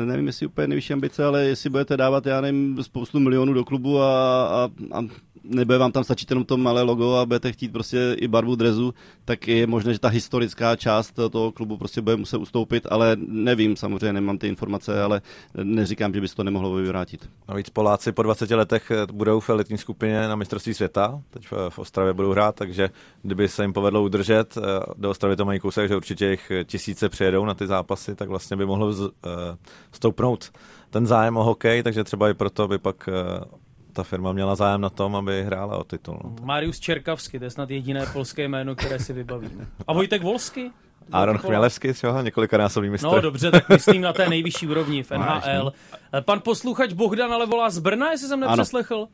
Nevím, 0.04 0.26
jestli 0.26 0.46
úplně 0.46 0.66
nejvyšší 0.66 0.92
ambice, 0.92 1.24
ale 1.24 1.44
jestli 1.44 1.70
budete 1.70 1.96
dávat, 1.96 2.26
já 2.26 2.40
nevím, 2.40 2.78
spoustu 2.82 3.20
milionů 3.20 3.52
do 3.52 3.64
klubu 3.64 4.00
a, 4.00 4.44
a, 4.46 4.68
a 4.92 5.02
nebude 5.44 5.78
vám 5.78 5.92
tam 5.92 6.04
stačit 6.04 6.30
jenom 6.30 6.44
to 6.44 6.56
malé 6.56 6.82
logo 6.82 7.14
a 7.14 7.26
budete 7.26 7.52
chtít 7.52 7.72
prostě 7.72 8.16
i 8.18 8.28
barvu 8.28 8.54
drezu, 8.54 8.94
tak 9.24 9.48
je 9.48 9.66
možné, 9.66 9.92
že 9.92 9.98
ta 9.98 10.08
historická 10.08 10.76
část 10.76 11.14
toho 11.30 11.52
klubu 11.52 11.76
prostě 11.76 12.00
bude 12.00 12.16
muset 12.16 12.36
ustoupit, 12.36 12.86
ale 12.90 13.16
nevím, 13.26 13.76
samozřejmě 13.76 14.12
nemám 14.12 14.38
ty 14.38 14.48
informace, 14.48 15.02
ale 15.02 15.20
neříkám, 15.62 16.14
že 16.14 16.20
by 16.20 16.28
se 16.28 16.36
to 16.36 16.44
nemohlo 16.44 16.74
vyvrátit. 16.74 17.28
Navíc 17.48 17.70
Poláci 17.70 18.12
po 18.12 18.22
20 18.22 18.50
letech 18.50 18.92
budou 19.12 19.40
v 19.40 19.50
elitní 19.50 19.78
skupině 19.78 20.28
na 20.28 20.36
mistrovství 20.36 20.74
světa, 20.74 21.22
teď 21.30 21.46
v 21.68 21.78
Ostravě 21.78 22.12
budou 22.12 22.30
hrát, 22.30 22.54
takže 22.54 22.90
kdyby 23.22 23.48
se 23.48 23.64
jim 23.64 23.72
povedlo 23.72 24.02
udržet, 24.02 24.56
eh, 24.56 24.60
do 24.96 25.10
Ostravy 25.10 25.36
to 25.36 25.44
mají 25.44 25.60
kousek, 25.60 25.88
že 25.88 25.96
určitě 25.96 26.26
jich 26.26 26.52
tisíce 26.64 27.08
přijedou 27.08 27.44
na 27.44 27.54
ty 27.54 27.66
zápasy, 27.66 28.14
tak 28.14 28.28
vlastně 28.28 28.56
by 28.56 28.66
mohlo 28.66 28.92
eh, 28.92 29.10
stoupnout 29.92 30.50
ten 30.90 31.06
zájem 31.06 31.36
o 31.36 31.44
hokej, 31.44 31.82
takže 31.82 32.04
třeba 32.04 32.30
i 32.30 32.34
proto 32.34 32.68
by 32.68 32.78
pak 32.78 33.08
eh, 33.08 33.44
ta 33.92 34.02
firma 34.02 34.32
měla 34.32 34.54
zájem 34.54 34.80
na 34.80 34.90
tom, 34.90 35.16
aby 35.16 35.44
hrála 35.44 35.78
o 35.78 35.84
titul. 35.84 36.18
No. 36.24 36.34
Marius 36.42 36.80
Čerkavsky, 36.80 37.38
to 37.38 37.44
je 37.44 37.50
snad 37.50 37.70
jediné 37.70 38.06
polské 38.12 38.48
jméno, 38.48 38.74
které 38.74 38.98
si 38.98 39.12
vybavím. 39.12 39.68
A 39.86 39.92
Vojtek 39.92 40.22
Volsky? 40.22 40.70
Aaron 41.12 41.38
Chmělevský, 41.38 41.88
několika 41.88 42.22
několikanásobný 42.22 42.90
mistr. 42.90 43.06
No 43.06 43.20
dobře, 43.20 43.50
tak 43.50 43.68
myslím 43.68 44.02
na 44.02 44.12
té 44.12 44.28
nejvyšší 44.28 44.68
úrovni 44.68 45.02
v 45.02 45.10
NHL. 45.10 45.72
Pan 46.24 46.40
posluchač 46.40 46.92
Bohdan 46.92 47.32
ale 47.32 47.46
volá 47.46 47.70
z 47.70 47.78
Brna, 47.78 48.10
jestli 48.10 48.28
jsem 48.28 48.40
nepřeslechl. 48.40 49.08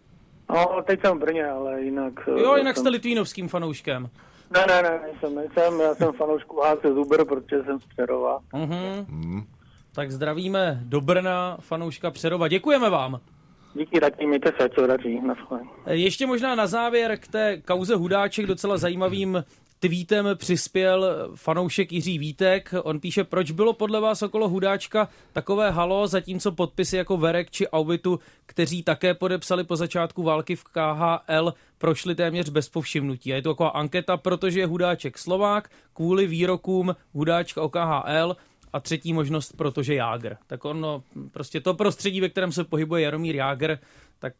No, 0.50 0.82
teď 0.86 1.00
jsem 1.00 1.16
v 1.16 1.20
Brně, 1.20 1.46
ale 1.46 1.82
jinak... 1.82 2.12
Jo, 2.26 2.56
jinak 2.56 2.76
jsem... 2.76 2.82
jste 2.82 2.88
litvínovským 2.88 3.48
fanouškem. 3.48 4.10
Ne, 4.50 4.64
ne, 4.68 4.82
ne, 4.82 5.00
nejsem, 5.02 5.34
nejsem, 5.34 5.80
já 5.80 5.94
jsem 5.94 6.12
fanoušku 6.12 6.60
HC 6.60 6.82
Zuber, 6.94 7.24
protože 7.24 7.62
jsem 7.62 7.80
z 7.80 7.84
Přerova. 7.84 8.38
Uh-huh. 8.52 9.06
Mm. 9.08 9.42
Tak 9.98 10.12
zdravíme 10.12 10.80
do 10.82 11.00
Brna, 11.00 11.56
fanouška 11.60 12.10
Přerova. 12.10 12.48
Děkujeme 12.48 12.90
vám. 12.90 13.20
Díky, 13.74 14.00
taky 14.00 14.26
mějte 14.26 14.52
se, 14.60 14.68
co 14.68 14.86
radí. 14.86 15.20
Ještě 15.86 16.26
možná 16.26 16.54
na 16.54 16.66
závěr 16.66 17.18
k 17.18 17.28
té 17.28 17.62
kauze 17.64 17.96
Hudáček 17.96 18.46
docela 18.46 18.76
zajímavým 18.76 19.44
tweetem 19.80 20.26
přispěl 20.34 21.28
fanoušek 21.34 21.92
Jiří 21.92 22.18
Vítek. 22.18 22.74
On 22.82 23.00
píše, 23.00 23.24
proč 23.24 23.50
bylo 23.50 23.72
podle 23.72 24.00
vás 24.00 24.22
okolo 24.22 24.48
Hudáčka 24.48 25.08
takové 25.32 25.70
halo, 25.70 26.06
zatímco 26.06 26.52
podpisy 26.52 26.96
jako 26.96 27.16
Verek 27.16 27.50
či 27.50 27.68
Aubitu, 27.68 28.18
kteří 28.46 28.82
také 28.82 29.14
podepsali 29.14 29.64
po 29.64 29.76
začátku 29.76 30.22
války 30.22 30.56
v 30.56 30.64
KHL, 30.64 31.54
prošly 31.78 32.14
téměř 32.14 32.48
bez 32.48 32.68
povšimnutí. 32.68 33.32
A 33.32 33.36
je 33.36 33.42
to 33.42 33.50
taková 33.50 33.68
anketa, 33.68 34.16
protože 34.16 34.60
je 34.60 34.66
Hudáček 34.66 35.18
Slovák, 35.18 35.70
kvůli 35.92 36.26
výrokům 36.26 36.96
Hudáčka 37.12 37.62
o 37.62 37.68
KHL 37.68 38.36
a 38.72 38.80
třetí 38.80 39.12
možnost, 39.12 39.52
protože 39.56 39.94
Jágr. 39.94 40.36
Tak 40.46 40.64
ono, 40.64 41.02
prostě 41.32 41.60
to 41.60 41.74
prostředí, 41.74 42.20
ve 42.20 42.28
kterém 42.28 42.52
se 42.52 42.64
pohybuje 42.64 43.02
Jaromír 43.02 43.36
Jágr, 43.36 43.78
tak 44.18 44.34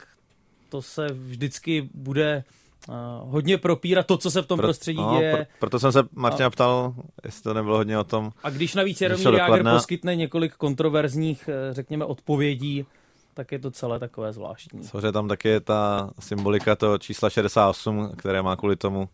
to 0.68 0.82
se 0.82 1.06
vždycky 1.12 1.88
bude 1.94 2.44
uh, 2.88 2.94
hodně 3.32 3.58
propírat 3.58 4.06
to, 4.06 4.18
co 4.18 4.30
se 4.30 4.42
v 4.42 4.47
tom 4.47 4.56
Pro, 4.56 4.66
prostředí 4.66 4.99
no, 4.99 5.16
děje. 5.18 5.37
Pro, 5.37 5.44
proto 5.58 5.78
jsem 5.78 5.92
se 5.92 6.02
Martina 6.12 6.47
a, 6.47 6.50
ptal, 6.50 6.94
jestli 7.25 7.42
to 7.42 7.54
nebylo 7.54 7.76
hodně 7.76 7.99
o 7.99 8.04
tom. 8.04 8.32
A 8.42 8.50
když 8.50 8.75
navíc 8.75 9.00
Jaromír 9.00 9.35
Jágr 9.35 9.70
poskytne 9.70 10.16
několik 10.16 10.54
kontroverzních, 10.54 11.49
eh, 11.49 11.75
řekněme, 11.75 12.04
odpovědí, 12.04 12.87
tak 13.35 13.52
je 13.52 13.58
to 13.58 13.70
celé 13.70 13.99
takové 13.99 14.32
zvláštní. 14.32 14.85
Samozřejmě 14.85 15.12
tam 15.12 15.28
taky 15.28 15.49
je 15.49 15.61
ta 15.61 16.11
symbolika 16.20 16.76
toho 16.76 16.99
čísla 16.99 17.30
68, 17.30 18.12
které 18.16 18.42
má 18.42 18.56
kvůli 18.56 18.76
tomu, 18.76 19.08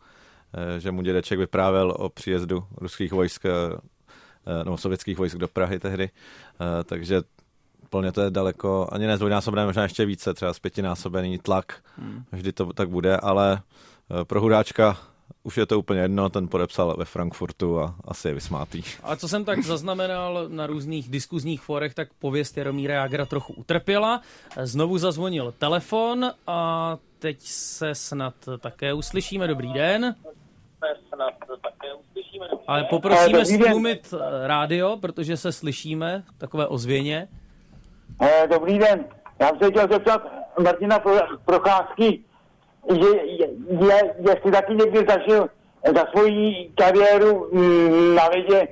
eh, 0.55 0.81
že 0.81 0.91
mu 0.91 1.03
dědeček 1.03 1.39
vyprávěl 1.39 1.95
o 1.99 2.09
příjezdu 2.09 2.65
ruských 2.77 3.13
vojsk 3.13 3.47
nebo 4.65 4.77
sovětských 4.77 5.19
vojsk 5.19 5.37
do 5.37 5.49
Prahy 5.49 5.79
tehdy, 5.79 6.11
eh, 6.11 6.85
takže 6.85 7.23
plně 7.91 8.13
to 8.13 8.21
je 8.21 8.31
daleko, 8.31 8.89
ani 8.93 9.07
ne 9.07 9.17
zdvojnásobené, 9.17 9.67
možná 9.67 9.83
ještě 9.83 10.07
více, 10.07 10.35
třeba 10.35 10.55
zpětinásobený 10.55 11.39
tlak, 11.39 11.83
hmm. 11.99 12.25
vždy 12.33 12.53
to 12.53 12.73
tak 12.73 12.89
bude, 12.89 13.17
ale 13.17 13.63
eh, 14.21 14.25
pro 14.25 14.41
hudáčka 14.41 14.97
už 15.43 15.57
je 15.57 15.67
to 15.67 15.79
úplně 15.79 16.01
jedno, 16.01 16.29
ten 16.29 16.49
podepsal 16.49 16.97
ve 16.99 17.05
Frankfurtu 17.05 17.81
a 17.81 17.95
asi 18.05 18.29
je 18.29 18.35
vysmátý. 18.35 18.83
A 19.03 19.17
co 19.17 19.29
jsem 19.29 19.45
tak 19.45 19.65
zaznamenal 19.65 20.49
na 20.49 20.67
různých 20.67 21.09
diskuzních 21.09 21.61
forech, 21.61 21.95
tak 21.95 22.09
pověst 22.19 22.57
Jaromíra 22.57 22.95
Jagra 22.95 23.27
trochu 23.27 23.53
utrpěla. 23.53 24.21
Znovu 24.63 24.99
zazvonil 24.99 25.55
telefon 25.59 26.31
a 26.47 26.99
teď 27.19 27.41
se 27.41 27.95
snad 27.95 28.35
také 28.59 28.93
uslyšíme. 28.93 29.49
Dobrý 29.49 29.73
den. 29.73 30.15
Snad 31.09 31.35
také 31.63 31.89
ale 32.67 32.85
poprosíme 32.85 33.45
stlumit 33.45 34.15
eh, 34.15 34.49
rádio, 34.49 34.97
protože 34.97 35.37
se 35.37 35.53
slyšíme, 35.53 36.23
takové 36.39 36.67
ozvěně. 36.67 37.29
Eh, 38.23 38.47
dobrý 38.51 38.79
den. 38.79 39.05
Já 39.39 39.49
jsem 39.49 39.59
se 39.59 39.71
chtěl 39.71 39.89
zeptat 39.91 40.23
Martina 40.63 40.99
Procházky, 41.45 42.25
že 42.91 43.09
je, 43.09 43.47
je, 43.87 44.15
jestli 44.29 44.53
taky 44.53 44.75
někdy 44.75 45.05
zažil 45.09 45.49
za 45.95 46.05
svoji 46.11 46.71
kariéru 46.75 47.51
mm, 47.53 48.15
na 48.15 48.27
ledě, 48.27 48.69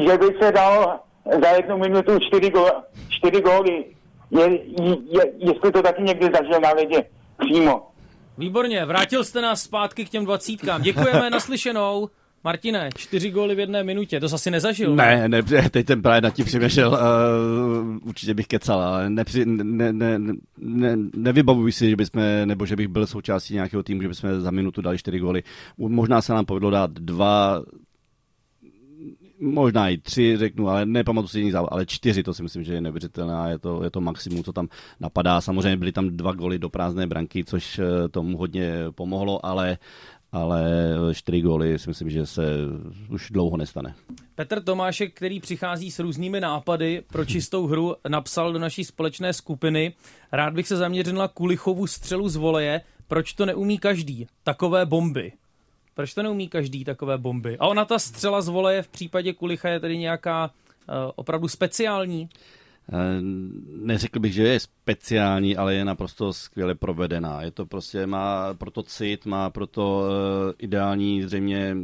že 0.00 0.18
by 0.18 0.26
se 0.42 0.52
dal 0.52 1.00
za 1.42 1.48
jednu 1.48 1.78
minutu 1.78 2.18
čtyři, 2.18 2.50
go, 2.50 2.66
čtyři 3.08 3.40
góly. 3.40 3.84
Je, 4.30 4.64
je, 5.08 5.32
jestli 5.38 5.72
to 5.72 5.82
taky 5.82 6.02
někdy 6.02 6.30
zažil 6.34 6.60
na 6.60 6.70
ledě 6.70 7.04
přímo. 7.38 7.93
Výborně, 8.38 8.84
vrátil 8.84 9.24
jste 9.24 9.42
nás 9.42 9.62
zpátky 9.62 10.04
k 10.04 10.08
těm 10.08 10.24
dvacítkám. 10.24 10.82
Děkujeme, 10.82 11.30
naslyšenou. 11.30 12.08
Martine, 12.44 12.90
čtyři 12.96 13.30
góly 13.30 13.54
v 13.54 13.58
jedné 13.58 13.84
minutě, 13.84 14.20
to 14.20 14.26
asi 14.26 14.50
nezažil. 14.50 14.96
Ne, 14.96 15.28
ne, 15.28 15.42
teď 15.70 15.86
jsem 15.86 16.02
právě 16.02 16.20
nad 16.20 16.30
tím 16.30 16.44
přemýšlel, 16.44 16.92
uh, 16.92 18.08
určitě 18.08 18.34
bych 18.34 18.46
kecal, 18.46 18.80
ale 18.82 19.10
nepři, 19.10 19.44
ne, 19.46 19.92
ne, 19.92 20.18
ne, 20.58 20.96
nevybavuji 21.14 21.72
si, 21.72 21.90
že 21.90 21.96
bychom, 21.96 22.22
nebo 22.44 22.66
že 22.66 22.76
bych 22.76 22.88
byl 22.88 23.06
součástí 23.06 23.54
nějakého 23.54 23.82
týmu, 23.82 24.02
že 24.02 24.08
bychom 24.08 24.40
za 24.40 24.50
minutu 24.50 24.82
dali 24.82 24.98
čtyři 24.98 25.18
góly. 25.18 25.42
Možná 25.78 26.22
se 26.22 26.32
nám 26.32 26.44
povedlo 26.44 26.70
dát 26.70 26.90
dva, 26.90 27.62
možná 29.40 29.88
i 29.88 29.98
tři, 29.98 30.36
řeknu, 30.36 30.68
ale 30.68 30.86
nepamatuji 30.86 31.28
si 31.28 31.38
jiný 31.38 31.50
závod, 31.50 31.72
ale 31.72 31.86
čtyři, 31.86 32.22
to 32.22 32.34
si 32.34 32.42
myslím, 32.42 32.64
že 32.64 32.74
je 32.74 32.80
neuvěřitelné 32.80 33.34
a 33.34 33.48
je 33.48 33.58
to, 33.58 33.84
je 33.84 33.90
to 33.90 34.00
maximum, 34.00 34.44
co 34.44 34.52
tam 34.52 34.68
napadá. 35.00 35.40
Samozřejmě 35.40 35.76
byly 35.76 35.92
tam 35.92 36.16
dva 36.16 36.32
goly 36.32 36.58
do 36.58 36.68
prázdné 36.68 37.06
branky, 37.06 37.44
což 37.44 37.78
eh, 37.78 38.08
tomu 38.08 38.38
hodně 38.38 38.74
pomohlo, 38.94 39.46
ale 39.46 39.78
ale 40.34 40.64
čtyři 41.12 41.40
góly 41.40 41.78
si 41.78 41.90
myslím, 41.90 42.10
že 42.10 42.26
se 42.26 42.42
už 43.10 43.30
dlouho 43.30 43.56
nestane. 43.56 43.94
Petr 44.34 44.62
Tomášek, 44.62 45.14
který 45.14 45.40
přichází 45.40 45.90
s 45.90 45.98
různými 45.98 46.40
nápady 46.40 47.02
pro 47.12 47.24
čistou 47.24 47.66
hru, 47.66 47.94
napsal 48.08 48.52
do 48.52 48.58
naší 48.58 48.84
společné 48.84 49.32
skupiny. 49.32 49.94
Rád 50.32 50.54
bych 50.54 50.68
se 50.68 50.76
zaměřil 50.76 51.14
na 51.14 51.28
Kulichovu 51.28 51.86
střelu 51.86 52.28
z 52.28 52.36
voleje. 52.36 52.80
Proč 53.08 53.32
to 53.32 53.46
neumí 53.46 53.78
každý? 53.78 54.26
Takové 54.44 54.86
bomby. 54.86 55.32
Proč 55.94 56.14
to 56.14 56.22
neumí 56.22 56.48
každý 56.48 56.84
takové 56.84 57.18
bomby? 57.18 57.58
A 57.58 57.66
ona 57.66 57.84
ta 57.84 57.98
střela 57.98 58.42
z 58.42 58.48
voleje 58.48 58.82
v 58.82 58.88
případě 58.88 59.32
Kulicha 59.32 59.68
je 59.68 59.80
tedy 59.80 59.98
nějaká 59.98 60.44
uh, 60.44 60.94
opravdu 61.16 61.48
speciální? 61.48 62.28
Eh, 62.92 63.18
neřekl 63.66 64.20
bych, 64.20 64.32
že 64.32 64.42
je 64.42 64.60
speciální, 64.60 65.56
ale 65.56 65.74
je 65.74 65.84
naprosto 65.84 66.32
skvěle 66.32 66.74
provedená. 66.74 67.42
Je 67.42 67.50
to 67.50 67.66
prostě, 67.66 68.06
má 68.06 68.54
proto 68.54 68.82
cit, 68.82 69.26
má 69.26 69.50
proto 69.50 70.04
eh, 70.04 70.54
ideální 70.58 71.22
zřejmě 71.22 71.76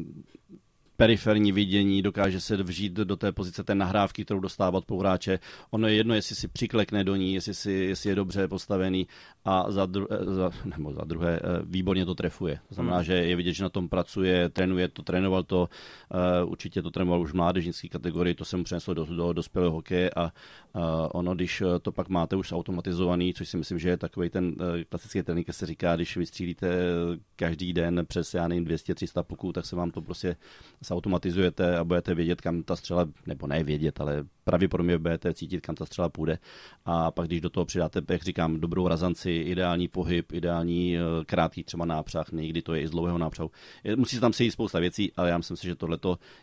periferní 0.96 1.52
vidění, 1.52 2.02
dokáže 2.02 2.40
se 2.40 2.62
vžít 2.62 2.92
do 2.92 3.16
té 3.16 3.32
pozice 3.32 3.64
té 3.64 3.74
nahrávky, 3.74 4.24
kterou 4.24 4.40
dostává 4.40 4.78
od 4.78 4.84
spoluhráče. 4.84 5.38
Ono 5.70 5.88
je 5.88 5.94
jedno, 5.94 6.14
jestli 6.14 6.36
si 6.36 6.48
přiklekne 6.48 7.04
do 7.04 7.16
ní, 7.16 7.34
jestli, 7.34 7.54
si, 7.54 7.72
jestli 7.72 8.10
je 8.10 8.14
dobře 8.14 8.48
postavený 8.48 9.06
a 9.44 9.70
za, 9.70 9.86
dru, 9.86 10.06
eh, 10.10 10.24
za, 10.24 10.50
nebo 10.76 10.92
za 10.92 11.04
druhé 11.04 11.36
eh, 11.36 11.62
výborně 11.64 12.04
to 12.04 12.14
trefuje. 12.14 12.60
To 12.68 12.74
znamená, 12.74 12.96
hmm. 12.96 13.04
že 13.04 13.14
je 13.14 13.36
vidět, 13.36 13.52
že 13.52 13.62
na 13.62 13.68
tom 13.68 13.88
pracuje, 13.88 14.48
trénuje 14.48 14.88
to, 14.88 15.02
trénoval 15.02 15.42
to, 15.42 15.68
uh, 16.42 16.50
určitě 16.50 16.82
to 16.82 16.90
trénoval 16.90 17.20
už 17.20 17.30
v 17.30 17.34
mládežnické 17.34 17.88
kategorii, 17.88 18.34
to 18.34 18.44
se 18.44 18.56
mu 18.56 18.64
přineslo 18.64 18.94
do, 18.94 19.04
do 19.04 19.32
dospělého 19.32 19.72
hokeje 19.72 20.10
a 20.16 20.32
ono, 21.12 21.34
když 21.34 21.62
to 21.82 21.92
pak 21.92 22.08
máte 22.08 22.36
už 22.36 22.52
automatizovaný, 22.52 23.34
což 23.34 23.48
si 23.48 23.56
myslím, 23.56 23.78
že 23.78 23.88
je 23.88 23.96
takový 23.96 24.30
ten 24.30 24.54
klasický 24.88 25.22
trénink, 25.22 25.46
se 25.50 25.66
říká, 25.66 25.96
když 25.96 26.16
vystřílíte 26.16 26.68
každý 27.36 27.72
den 27.72 28.04
přes, 28.08 28.34
já 28.34 28.48
nevím, 28.48 28.64
200-300 28.64 29.22
puků, 29.22 29.52
tak 29.52 29.66
se 29.66 29.76
vám 29.76 29.90
to 29.90 30.02
prostě 30.02 30.36
automatizujete 30.90 31.78
a 31.78 31.84
budete 31.84 32.14
vědět, 32.14 32.40
kam 32.40 32.62
ta 32.62 32.76
střela, 32.76 33.08
nebo 33.26 33.46
ne 33.46 33.64
vědět, 33.64 34.00
ale 34.00 34.24
pravděpodobně 34.44 34.98
budete 34.98 35.34
cítit, 35.34 35.60
kam 35.60 35.74
ta 35.74 35.86
střela 35.86 36.08
půjde. 36.08 36.38
A 36.84 37.10
pak, 37.10 37.26
když 37.26 37.40
do 37.40 37.50
toho 37.50 37.64
přidáte, 37.64 38.02
jak 38.08 38.22
říkám, 38.22 38.60
dobrou 38.60 38.88
razanci, 38.88 39.29
ideální 39.36 39.88
pohyb, 39.88 40.32
ideální 40.32 40.96
eh, 40.96 41.00
krátký 41.26 41.64
třeba 41.64 41.84
nápřah, 41.84 42.32
někdy 42.32 42.62
to 42.62 42.74
je 42.74 42.82
i 42.82 42.88
z 42.88 42.90
dlouhého 42.90 43.18
nápřahu. 43.18 43.50
Musí 43.96 44.16
se 44.16 44.20
tam 44.20 44.32
sejít 44.32 44.52
spousta 44.52 44.78
věcí, 44.78 45.12
ale 45.16 45.30
já 45.30 45.38
myslím 45.38 45.56
si, 45.56 45.66
že 45.66 45.74
tohle 45.74 45.98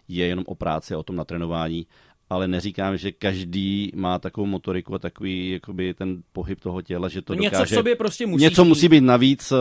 je 0.08 0.26
jenom 0.26 0.46
o 0.48 0.56
práci, 0.56 0.96
o 0.96 1.04
tom 1.04 1.16
natrénování 1.16 1.88
ale 2.30 2.48
neříkám, 2.48 2.98
že 2.98 3.12
každý 3.12 3.92
má 3.96 4.20
takovou 4.20 4.48
motoriku 4.48 4.96
a 4.96 5.00
takový 5.00 5.52
jakoby 5.52 5.94
ten 5.94 6.22
pohyb 6.34 6.60
toho 6.60 6.82
těla, 6.82 7.08
že 7.08 7.22
to 7.22 7.34
něco 7.34 7.46
dokáže... 7.46 7.62
Něco 7.62 7.76
v 7.76 7.78
sobě 7.78 7.96
prostě 7.96 8.26
musí 8.26 8.44
Něco 8.44 8.66
musí 8.66 8.90
být 8.90 9.02
navíc, 9.02 9.52
eh, 9.52 9.56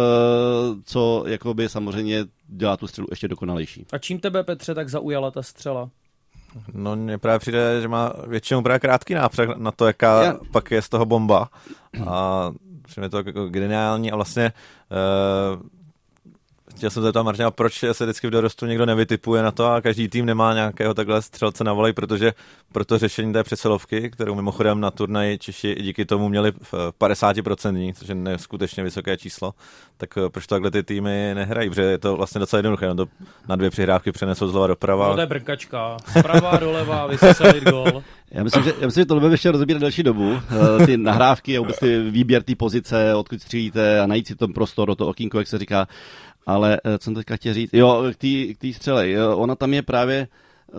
co 0.85 1.25
jakoby 1.27 1.69
samozřejmě 1.69 2.25
dělá 2.49 2.77
tu 2.77 2.87
střelu 2.87 3.09
ještě 3.11 3.29
dokonalejší. 3.29 3.87
A 3.93 3.99
čím 3.99 4.21
tebe, 4.21 4.45
Petře, 4.45 4.75
tak 4.75 4.89
zaujala 4.89 5.31
ta 5.31 5.43
střela? 5.43 5.91
No 6.73 6.97
mně 6.97 7.19
právě 7.19 7.39
přijde, 7.39 7.81
že 7.81 7.89
má 7.89 8.13
většinou 8.27 8.63
právě 8.63 8.79
krátký 8.79 9.15
nápřeh 9.15 9.49
na 9.57 9.73
to, 9.73 9.87
jaká 9.87 10.23
Já... 10.23 10.39
pak 10.53 10.71
je 10.71 10.83
z 10.83 10.89
toho 10.89 11.07
bomba. 11.07 11.49
A 12.07 12.53
přijde 12.87 13.09
to 13.09 13.17
jako 13.17 13.49
geniální 13.49 14.13
a 14.13 14.17
vlastně 14.17 14.53
uh, 15.57 15.63
Chtěl 16.77 16.91
jsem 16.91 17.03
zeptat 17.03 17.23
Martina, 17.23 17.51
proč 17.51 17.85
se 17.93 18.05
vždycky 18.05 18.27
v 18.27 18.31
dorostu 18.31 18.67
někdo 18.67 18.87
nevytipuje 18.87 19.43
na 19.43 19.53
to 19.53 19.67
a 19.67 19.81
každý 19.81 20.09
tým 20.09 20.27
nemá 20.27 20.55
nějakého 20.55 20.95
takhle 20.95 21.23
střelce 21.23 21.65
na 21.65 21.73
volej, 21.73 21.93
protože 21.93 22.33
pro 22.73 22.85
to 22.85 22.99
řešení 22.99 23.33
té 23.33 23.43
přesilovky, 23.43 24.11
kterou 24.11 24.35
mimochodem 24.35 24.81
na 24.81 24.91
turnaji 24.91 25.39
Češi 25.39 25.75
díky 25.75 26.05
tomu 26.05 26.29
měli 26.29 26.53
v 26.63 26.75
50%, 27.01 27.95
což 27.95 28.09
je 28.09 28.15
neskutečně 28.15 28.83
vysoké 28.83 29.17
číslo, 29.17 29.55
tak 29.97 30.19
eh, 30.19 30.31
proč 30.31 30.47
takhle 30.47 30.71
ty 30.71 30.83
týmy 30.83 31.31
nehrají? 31.35 31.69
Protože 31.69 31.83
je 31.83 31.99
to 31.99 32.17
vlastně 32.17 32.39
docela 32.39 32.59
jednoduché, 32.59 32.87
no 32.87 32.95
to 32.95 33.07
na 33.49 33.57
dvě 33.57 33.71
přihrávky 33.71 34.13
přenesou 34.13 34.49
zleva 34.49 34.67
doprava. 34.67 35.09
No 35.09 35.15
to 35.15 35.21
je 35.21 35.27
brnkačka, 35.27 35.97
zprava 36.19 36.57
doleva, 36.57 37.07
vyseselit 37.07 37.65
gol. 37.65 38.03
Já 38.31 38.45
myslím, 38.45 38.65
že, 38.65 38.75
já 38.81 38.87
myslím, 38.87 39.03
že 39.03 39.07
to 39.07 39.15
budeme 39.15 39.35
ještě 39.35 39.51
rozebírat 39.51 39.83
další 39.83 40.03
dobu. 40.03 40.39
Eh, 40.83 40.87
ty 40.87 40.97
nahrávky 40.97 41.57
a 41.57 41.61
vůbec 41.61 41.79
ty 41.79 42.01
výběr 42.11 42.43
té 42.43 42.55
pozice, 42.55 43.15
odkud 43.15 43.43
střílíte 43.43 44.01
a 44.01 44.07
najít 44.07 44.27
si 44.27 44.35
ten 44.35 44.53
prostor 44.53 44.89
do 44.89 44.95
toho 44.95 45.11
okýnko, 45.11 45.39
jak 45.39 45.49
se 45.49 45.59
říká. 45.59 45.89
Ale 46.47 46.81
eh, 46.85 46.99
co 46.99 47.05
jsem 47.05 47.15
teďka 47.15 47.37
chtěl 47.37 47.55
říct, 47.55 47.71
jo, 47.73 48.05
k 48.55 48.59
té 48.59 48.73
střele, 48.73 49.35
ona 49.35 49.55
tam 49.55 49.75
je 49.75 49.83
právě, 49.83 50.29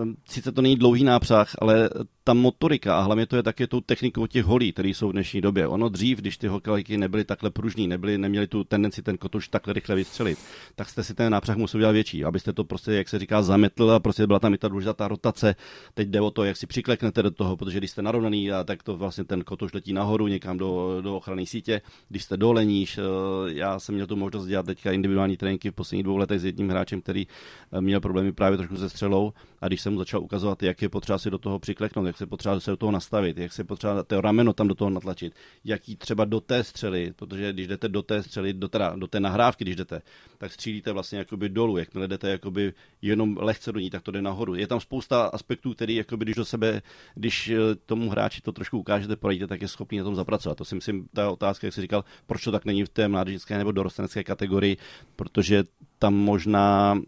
ehm, 0.01 0.15
sice 0.29 0.51
to 0.51 0.61
není 0.61 0.75
dlouhý 0.75 1.03
nápřah, 1.03 1.55
ale 1.61 1.89
ta 2.27 2.33
motorika 2.33 2.99
a 2.99 3.01
hlavně 3.01 3.25
to 3.25 3.35
je 3.35 3.43
také 3.43 3.67
tou 3.67 3.81
technikou 3.81 4.27
těch 4.27 4.45
holí, 4.45 4.73
které 4.73 4.89
jsou 4.89 5.09
v 5.09 5.11
dnešní 5.11 5.41
době. 5.41 5.67
Ono 5.67 5.89
dřív, 5.89 6.17
když 6.17 6.37
ty 6.37 6.47
hokejky 6.47 6.97
nebyly 6.97 7.23
takhle 7.23 7.49
pružní, 7.49 7.87
nebyly, 7.87 8.17
neměli 8.17 8.47
tu 8.47 8.63
tendenci 8.63 9.01
ten 9.01 9.17
kotoč 9.17 9.47
takhle 9.47 9.73
rychle 9.73 9.95
vystřelit, 9.95 10.39
tak 10.75 10.89
jste 10.89 11.03
si 11.03 11.13
ten 11.13 11.31
nápřah 11.31 11.57
museli 11.57 11.81
udělat 11.81 11.91
větší, 11.91 12.25
abyste 12.25 12.53
to 12.53 12.63
prostě, 12.63 12.91
jak 12.91 13.09
se 13.09 13.19
říká, 13.19 13.41
zametl 13.41 13.91
a 13.91 13.99
prostě 13.99 14.27
byla 14.27 14.39
tam 14.39 14.53
i 14.53 14.57
ta 14.57 14.67
důležitá 14.67 15.07
rotace. 15.07 15.55
Teď 15.93 16.07
jde 16.07 16.21
o 16.21 16.31
to, 16.31 16.43
jak 16.43 16.57
si 16.57 16.67
přikleknete 16.67 17.23
do 17.23 17.31
toho, 17.31 17.57
protože 17.57 17.77
když 17.77 17.91
jste 17.91 18.01
narovnaný, 18.01 18.51
a 18.51 18.63
tak 18.63 18.83
to 18.83 18.97
vlastně 18.97 19.23
ten 19.23 19.43
kotoč 19.43 19.73
letí 19.73 19.93
nahoru 19.93 20.27
někam 20.27 20.57
do, 20.57 21.01
do 21.01 21.15
ochranné 21.15 21.45
sítě. 21.45 21.81
Když 22.09 22.23
jste 22.23 22.37
dole 22.37 22.65
níž, 22.65 22.97
eh, 22.97 23.01
já 23.47 23.79
jsem 23.79 23.95
měl 23.95 24.07
tu 24.07 24.15
možnost 24.15 24.45
dělat 24.45 24.65
teďka 24.65 24.91
individuální 24.91 25.37
tréninky 25.37 25.71
v 25.71 25.73
posledních 25.73 26.03
dvou 26.03 26.17
letech 26.17 26.39
s 26.39 26.45
jedním 26.45 26.69
hráčem, 26.69 27.01
který 27.01 27.27
eh, 27.71 27.81
měl 27.81 27.99
problémy 27.99 28.31
právě 28.31 28.57
trošku 28.57 28.77
se 28.77 28.89
střelou 28.89 29.33
a 29.61 29.67
když 29.67 29.81
jsem 29.81 29.93
mu 29.93 29.99
začal 29.99 30.21
ukazovat, 30.21 30.63
jak 30.63 30.81
je 30.81 30.89
potřeba 30.89 31.17
si 31.17 31.29
do 31.29 31.37
toho 31.37 31.59
přikleknout, 31.59 32.07
jak 32.07 32.16
se 32.17 32.25
potřeba 32.25 32.59
se 32.59 32.71
do 32.71 32.77
toho 32.77 32.91
nastavit, 32.91 33.37
jak 33.37 33.53
se 33.53 33.63
potřeba 33.63 34.03
to 34.03 34.21
rameno 34.21 34.53
tam 34.53 34.67
do 34.67 34.75
toho 34.75 34.89
natlačit, 34.89 35.33
jaký 35.63 35.95
třeba 35.95 36.25
do 36.25 36.39
té 36.39 36.63
střely, 36.63 37.13
protože 37.15 37.53
když 37.53 37.67
jdete 37.67 37.87
do 37.87 38.01
té 38.01 38.23
střely, 38.23 38.53
do, 38.53 38.67
teda, 38.67 38.95
do 38.95 39.07
té 39.07 39.19
nahrávky, 39.19 39.63
když 39.63 39.75
jdete, 39.75 40.01
tak 40.37 40.51
střílíte 40.51 40.91
vlastně 40.91 41.17
jakoby 41.17 41.49
dolů, 41.49 41.77
jakmile 41.77 42.07
jdete 42.07 42.29
jakoby 42.29 42.73
jenom 43.01 43.37
lehce 43.37 43.71
do 43.71 43.79
ní, 43.79 43.89
tak 43.89 44.01
to 44.01 44.11
jde 44.11 44.21
nahoru. 44.21 44.55
Je 44.55 44.67
tam 44.67 44.79
spousta 44.79 45.25
aspektů, 45.25 45.73
který 45.73 45.95
jakoby, 45.95 46.25
když 46.25 46.35
do 46.35 46.45
sebe, 46.45 46.81
když 47.15 47.49
eh, 47.49 47.75
tomu 47.85 48.09
hráči 48.09 48.41
to 48.41 48.51
trošku 48.51 48.79
ukážete, 48.79 49.15
poradíte, 49.15 49.47
tak 49.47 49.61
je 49.61 49.67
schopný 49.67 49.97
na 49.97 50.03
tom 50.03 50.15
zapracovat. 50.15 50.57
To 50.57 50.65
si 50.65 50.75
myslím, 50.75 51.07
ta 51.13 51.31
otázka, 51.31 51.67
jak 51.67 51.73
jsi 51.73 51.81
říkal, 51.81 52.03
proč 52.25 52.43
to 52.43 52.51
tak 52.51 52.65
není 52.65 52.83
v 52.83 52.89
té 52.89 53.07
mládežnické 53.07 53.57
nebo 53.57 53.71
dorostenecké 53.71 54.23
kategorii, 54.23 54.77
protože 55.15 55.63
tam 55.99 56.13
možná 56.13 56.99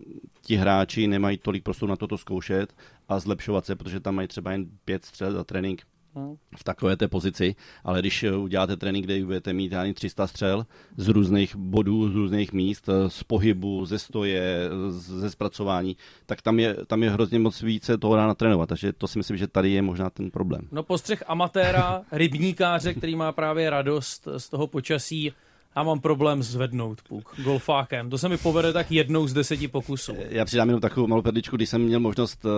ti 0.42 0.56
hráči 0.56 1.08
nemají 1.08 1.38
tolik 1.38 1.64
prostoru 1.64 1.90
na 1.90 1.96
toto 1.96 2.18
zkoušet 2.18 2.76
a 3.10 3.20
zlepšovat 3.20 3.66
se, 3.66 3.76
protože 3.76 4.00
tam 4.00 4.16
mají 4.16 4.28
třeba 4.28 4.52
jen 4.52 4.66
pět 4.86 5.06
střel 5.06 5.32
za 5.32 5.44
trénink 5.44 5.82
no. 6.16 6.36
v 6.58 6.64
takové 6.64 6.98
té 6.98 7.08
pozici, 7.08 7.56
ale 7.84 8.00
když 8.00 8.24
eh, 8.24 8.36
uděláte 8.36 8.78
trénink, 8.78 9.06
kde 9.06 9.26
budete 9.26 9.54
mít 9.54 9.74
ani 9.74 9.94
300 9.94 10.28
střel 10.28 10.66
z 10.98 11.08
různých 11.08 11.56
bodů, 11.56 12.10
z 12.10 12.16
různých 12.16 12.54
míst, 12.54 12.90
eh, 12.90 13.10
z 13.10 13.24
pohybu, 13.24 13.86
ze 13.86 14.00
stoje, 14.00 14.70
ze 14.90 15.30
zpracování, 15.30 15.98
tak 16.26 16.42
tam 16.42 16.60
je, 16.60 16.76
tam 16.88 17.04
je 17.04 17.10
hrozně 17.10 17.40
moc 17.40 17.62
více 17.62 17.98
toho 17.98 18.16
dá 18.16 18.28
natrénovat, 18.28 18.70
takže 18.70 18.94
to 18.94 19.08
si 19.08 19.20
myslím, 19.20 19.38
že 19.38 19.48
tady 19.48 19.72
je 19.72 19.82
možná 19.82 20.10
ten 20.10 20.32
problém. 20.32 20.62
No 20.72 20.84
postřeh 20.84 21.24
amatéra, 21.28 22.02
rybníkáře, 22.12 22.94
který 22.94 23.16
má 23.16 23.32
právě 23.32 23.70
radost 23.70 24.28
z 24.38 24.50
toho 24.50 24.68
počasí, 24.68 25.34
já 25.76 25.84
mám 25.84 26.00
problém 26.00 26.44
zvednout 26.44 27.02
puk 27.02 27.42
golfákem. 27.44 28.10
To 28.10 28.18
se 28.18 28.30
mi 28.30 28.38
povede 28.38 28.74
tak 28.74 28.92
jednou 28.92 29.28
z 29.28 29.34
deseti 29.34 29.68
pokusů. 29.68 30.16
Já 30.30 30.46
přidám 30.46 30.70
jenom 30.70 30.82
takovou 30.82 31.08
malou 31.08 31.22
perličku, 31.22 31.56
když 31.56 31.70
jsem 31.70 31.82
měl 31.82 32.00
možnost, 32.00 32.46
eh, 32.46 32.50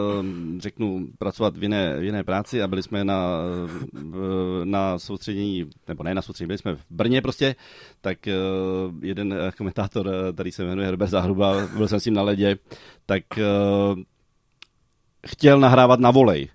řeknu, 0.59 1.07
pracovat 1.17 1.57
v 1.57 1.63
jiné, 1.63 1.97
v 1.99 2.03
jiné 2.03 2.23
práci 2.23 2.61
a 2.61 2.67
byli 2.67 2.83
jsme 2.83 3.03
na, 3.03 3.37
na 4.63 4.99
soustředění, 4.99 5.69
nebo 5.87 6.03
ne 6.03 6.13
na 6.13 6.21
soustředění, 6.21 6.47
byli 6.47 6.57
jsme 6.57 6.75
v 6.75 6.85
Brně 6.89 7.21
prostě, 7.21 7.55
tak 8.01 8.27
eh, 8.27 8.33
jeden 9.01 9.35
komentátor, 9.57 10.09
eh, 10.09 10.33
který 10.33 10.51
se 10.51 10.63
jmenuje 10.63 10.87
Herbert 10.87 11.09
Zahruba, 11.09 11.67
byl 11.77 11.87
jsem 11.87 11.99
s 11.99 12.05
ním 12.05 12.13
na 12.13 12.21
ledě, 12.21 12.57
tak 13.05 13.23
chtěl 15.27 15.59
nahrávat 15.59 15.99
na 15.99 16.11
volej 16.11 16.49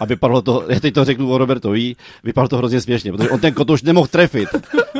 a 0.00 0.04
vypadalo 0.04 0.42
to, 0.42 0.64
já 0.68 0.80
teď 0.80 0.94
to 0.94 1.04
řeknu 1.04 1.30
o 1.30 1.38
Robertovi, 1.38 1.96
vypadalo 2.24 2.48
to 2.48 2.56
hrozně 2.56 2.80
směšně, 2.80 3.12
protože 3.12 3.30
on 3.30 3.40
ten 3.40 3.54
kot 3.54 3.70
už 3.70 3.82
nemohl 3.82 4.06
trefit. 4.06 4.48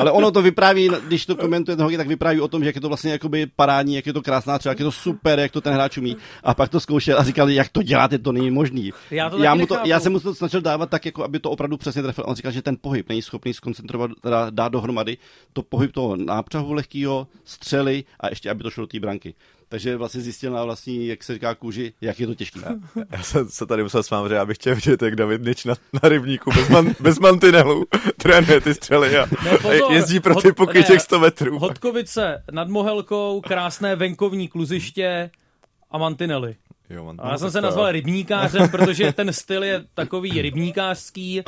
Ale 0.01 0.11
ono 0.11 0.31
to 0.31 0.43
vypráví, 0.43 0.91
když 1.07 1.27
to 1.27 1.37
komentuje 1.37 1.77
ten 1.77 1.85
hokej, 1.85 1.97
tak 1.97 2.09
vypráví 2.09 2.41
o 2.41 2.49
tom, 2.49 2.63
že 2.63 2.69
jak 2.69 2.75
je 2.75 2.81
to 2.81 2.89
vlastně 2.89 3.13
jakoby 3.13 3.47
parádní, 3.57 3.95
jak 3.95 4.07
je 4.07 4.13
to 4.13 4.23
krásná 4.23 4.59
třeba, 4.59 4.71
jak 4.71 4.79
je 4.79 4.85
to 4.85 4.93
super, 4.93 5.39
jak 5.39 5.53
to 5.53 5.61
ten 5.61 5.75
hráč 5.75 5.99
umí. 5.99 6.17
A 6.43 6.55
pak 6.55 6.69
to 6.69 6.81
zkoušel 6.81 7.19
a 7.19 7.25
říkal, 7.25 7.51
jak 7.51 7.69
to 7.69 7.83
děláte, 7.83 8.19
to 8.19 8.33
není 8.33 8.51
možný. 8.51 8.93
Já, 9.11 9.31
to 9.31 9.39
já, 9.39 9.55
mu 9.55 9.67
to, 9.67 9.79
já 9.85 10.01
jsem 10.01 10.13
mu 10.13 10.21
to 10.21 10.35
snažil 10.35 10.61
dávat 10.61 10.91
tak, 10.91 11.07
jako 11.07 11.25
aby 11.25 11.41
to 11.41 11.51
opravdu 11.51 11.77
přesně 11.77 12.03
trefil. 12.03 12.25
On 12.27 12.35
říkal, 12.35 12.53
že 12.53 12.63
ten 12.63 12.77
pohyb 12.81 13.09
není 13.09 13.23
schopný 13.23 13.55
skoncentrovat, 13.55 14.11
teda 14.21 14.51
dát 14.51 14.73
dohromady 14.73 15.17
to 15.53 15.63
pohyb 15.63 15.93
toho 15.93 16.17
nápřahu 16.17 16.73
lehkého, 16.73 17.27
střely 17.45 18.05
a 18.21 18.29
ještě, 18.29 18.51
aby 18.51 18.63
to 18.63 18.71
šlo 18.71 18.83
do 18.83 18.87
té 18.87 19.01
branky 19.01 19.35
takže 19.69 19.97
vlastně 19.97 20.21
zjistil 20.21 20.53
na 20.53 20.65
vlastní, 20.65 21.07
jak 21.07 21.25
se 21.25 21.35
říká 21.35 21.55
kůži, 21.55 21.93
jak 22.01 22.21
je 22.21 22.27
to 22.27 22.35
těžké. 22.35 22.61
Já, 22.61 23.03
já 23.11 23.23
jsem 23.23 23.49
se 23.49 23.67
tady 23.67 23.83
musel 23.83 24.03
s 24.03 24.11
vámi, 24.11 24.29
že 24.29 24.35
já 24.35 24.47
bych 24.47 24.57
chtěl 24.57 24.75
vidět, 24.75 25.03
jak 25.03 25.17
David 25.17 25.43
Nič 25.43 25.65
na, 25.65 25.75
na 26.03 26.09
rybníku 26.09 26.51
bez, 26.51 26.69
man, 26.69 26.95
bez 27.01 27.19
mantinelu 27.19 27.85
trénuje 28.17 28.61
ty 28.61 28.75
střely 28.75 29.19
a, 29.19 29.27
ne, 29.45 29.59
pozor, 29.59 29.91
a 29.91 29.93
jezdí 29.93 30.21
pro 30.21 30.35
ty 30.35 30.53
puky 30.53 30.85
těch 30.85 31.01
100 31.01 31.19
metrů. 31.19 31.59
Hodkovice 31.59 32.43
nad 32.51 32.69
Mohelkou, 32.69 33.41
krásné 33.41 33.97
venkovní 33.97 34.49
kluziště 34.49 35.31
a 35.91 35.99
mantinely. 35.99 36.57
Jo, 36.91 37.15
a 37.19 37.31
já 37.31 37.39
jsem 37.39 37.51
se 37.51 37.61
nazval 37.61 37.93
rybníkářem, 37.93 38.69
protože 38.71 39.13
ten 39.13 39.33
styl 39.33 39.65
je 39.65 39.85
takový 39.95 40.43
rybníkářský, 40.43 41.43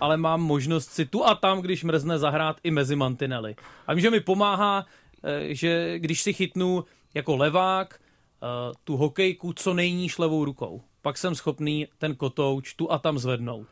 ale 0.00 0.16
mám 0.16 0.42
možnost 0.42 0.92
si 0.92 1.06
tu 1.06 1.26
a 1.26 1.34
tam, 1.34 1.60
když 1.60 1.84
mrzne, 1.84 2.18
zahrát 2.18 2.56
i 2.64 2.70
mezi 2.70 2.96
mantinely. 2.96 3.56
A 3.86 3.94
vím, 3.94 4.00
že 4.00 4.10
mi 4.10 4.20
pomáhá, 4.20 4.86
eh, 5.24 5.54
že 5.54 5.98
když 5.98 6.22
si 6.22 6.32
chytnu 6.32 6.84
jako 7.14 7.36
levák 7.36 8.00
uh, 8.42 8.74
tu 8.84 8.96
hokejku 8.96 9.52
co 9.52 9.74
nejníž 9.74 10.18
levou 10.18 10.44
rukou. 10.44 10.82
Pak 11.02 11.18
jsem 11.18 11.34
schopný 11.34 11.88
ten 11.98 12.14
kotouč 12.14 12.74
tu 12.74 12.92
a 12.92 12.98
tam 12.98 13.18
zvednout. 13.18 13.68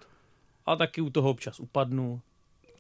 A 0.67 0.77
taky 0.77 1.01
u 1.01 1.11
toho 1.11 1.31
občas 1.31 1.61
upadnu 1.61 2.21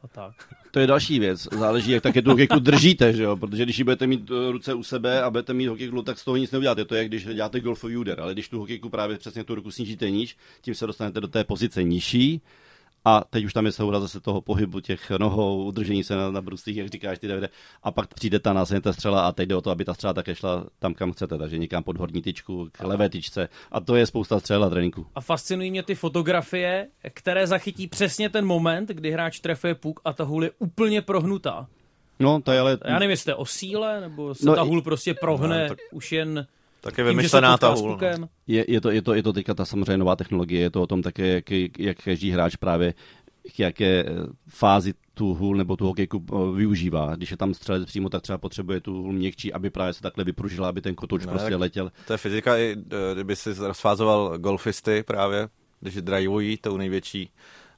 a 0.02 0.08
tak. 0.08 0.54
To 0.70 0.80
je 0.80 0.86
další 0.86 1.18
věc. 1.18 1.48
Záleží, 1.52 1.90
jak 1.90 2.02
také 2.02 2.22
tu 2.22 2.30
hokejku 2.30 2.58
držíte, 2.58 3.12
že 3.12 3.22
jo? 3.22 3.36
Protože 3.36 3.64
když 3.64 3.78
ji 3.78 3.84
budete 3.84 4.06
mít 4.06 4.30
eh, 4.30 4.52
ruce 4.52 4.74
u 4.74 4.82
sebe 4.82 5.22
a 5.22 5.30
budete 5.30 5.54
mít 5.54 5.66
hokejku, 5.66 6.02
tak 6.02 6.18
z 6.18 6.24
toho 6.24 6.36
nic 6.36 6.50
neuděláte. 6.50 6.84
To 6.84 6.94
je, 6.94 7.04
když 7.04 7.24
děláte 7.24 7.60
golfový 7.60 7.96
úder. 7.96 8.20
Ale 8.20 8.32
když 8.32 8.48
tu 8.48 8.58
hokejku 8.58 8.88
právě 8.90 9.18
přesně 9.18 9.44
tu 9.44 9.54
ruku 9.54 9.70
snížíte 9.70 10.10
níž, 10.10 10.36
tím 10.60 10.74
se 10.74 10.86
dostanete 10.86 11.20
do 11.20 11.28
té 11.28 11.44
pozice 11.44 11.82
nižší 11.82 12.40
a 13.04 13.24
teď 13.30 13.44
už 13.44 13.52
tam 13.52 13.66
je 13.66 13.72
souhra 13.72 14.00
zase 14.00 14.20
toho 14.20 14.40
pohybu 14.40 14.80
těch 14.80 15.10
nohou, 15.10 15.64
udržení 15.64 16.04
se 16.04 16.16
na, 16.16 16.30
na 16.30 16.40
brustích, 16.40 16.76
jak 16.76 16.88
říkáš 16.88 17.18
ty 17.18 17.28
Davide. 17.28 17.48
A 17.82 17.90
pak 17.90 18.14
přijde 18.14 18.38
ta 18.38 18.52
následně 18.52 18.80
ta 18.80 18.92
střela 18.92 19.26
a 19.26 19.32
teď 19.32 19.48
jde 19.48 19.56
o 19.56 19.60
to, 19.60 19.70
aby 19.70 19.84
ta 19.84 19.94
střela 19.94 20.12
také 20.12 20.34
šla 20.34 20.66
tam, 20.78 20.94
kam 20.94 21.12
chcete, 21.12 21.38
takže 21.38 21.58
někam 21.58 21.82
pod 21.82 21.96
horní 21.96 22.22
tyčku, 22.22 22.68
k 22.72 22.84
levé 22.84 23.08
tyčce. 23.08 23.48
A 23.72 23.80
to 23.80 23.96
je 23.96 24.06
spousta 24.06 24.40
střel 24.40 24.64
a 24.64 24.70
tréninku. 24.70 25.06
A 25.14 25.20
fascinují 25.20 25.70
mě 25.70 25.82
ty 25.82 25.94
fotografie, 25.94 26.88
které 27.14 27.46
zachytí 27.46 27.88
přesně 27.88 28.28
ten 28.28 28.46
moment, 28.46 28.88
kdy 28.88 29.10
hráč 29.10 29.40
trefuje 29.40 29.74
puk 29.74 30.00
a 30.04 30.12
ta 30.12 30.24
hůl 30.24 30.44
je 30.44 30.50
úplně 30.58 31.02
prohnutá. 31.02 31.68
No, 32.20 32.40
to 32.40 32.52
je 32.52 32.60
ale... 32.60 32.78
Já 32.84 32.98
nevím, 32.98 33.10
jestli 33.10 33.34
o 33.34 33.44
síle, 33.44 34.00
nebo 34.00 34.34
se 34.34 34.46
no, 34.46 34.54
ta 34.54 34.62
hůl 34.62 34.82
prostě 34.82 35.14
prohne 35.14 35.62
no, 35.62 35.68
tak... 35.68 35.78
už 35.92 36.12
jen 36.12 36.46
tak 36.82 36.98
je 36.98 37.04
vymyšlená 37.04 37.58
ta 37.58 37.68
hůl. 37.68 37.98
Je, 38.46 38.64
je, 38.68 38.80
to, 38.80 38.90
je, 38.90 39.02
to, 39.02 39.14
je 39.14 39.22
to 39.22 39.32
teďka 39.32 39.54
ta 39.54 39.64
samozřejmě 39.64 39.96
nová 39.96 40.16
technologie, 40.16 40.60
je 40.60 40.70
to 40.70 40.82
o 40.82 40.86
tom 40.86 41.02
také, 41.02 41.26
jak, 41.26 41.50
jak 41.78 41.98
každý 42.04 42.30
hráč 42.30 42.56
právě 42.56 42.94
k 43.56 43.60
jaké 43.60 44.04
fázi 44.48 44.94
tu 45.14 45.34
hůl 45.34 45.56
nebo 45.56 45.76
tu 45.76 45.86
hokejku 45.86 46.24
využívá. 46.54 47.16
Když 47.16 47.30
je 47.30 47.36
tam 47.36 47.54
střelec 47.54 47.86
přímo, 47.86 48.08
tak 48.08 48.22
třeba 48.22 48.38
potřebuje 48.38 48.80
tu 48.80 49.02
hůl 49.02 49.12
měkčí, 49.12 49.52
aby 49.52 49.70
právě 49.70 49.92
se 49.92 50.02
takhle 50.02 50.24
vypružila, 50.24 50.68
aby 50.68 50.80
ten 50.80 50.94
kotouč 50.94 51.24
no, 51.24 51.30
prostě 51.30 51.56
letěl. 51.56 51.92
To 52.06 52.12
je 52.12 52.16
fyzika, 52.16 52.58
i 52.58 52.76
kdyby 53.14 53.36
si 53.36 53.54
rozfázoval 53.54 54.38
golfisty 54.38 55.02
právě, 55.02 55.48
když 55.80 55.94
driveují 55.94 56.56
tou 56.56 56.76
největší 56.76 57.30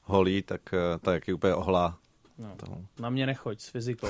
holí, 0.03 0.41
tak, 0.41 0.61
tak 1.01 1.27
je 1.27 1.33
úplně 1.33 1.53
ohlá 1.53 1.97
No, 2.37 2.55
na 2.99 3.09
mě 3.09 3.25
nechoď 3.25 3.59
s 3.59 3.69
fyzikou. 3.69 4.07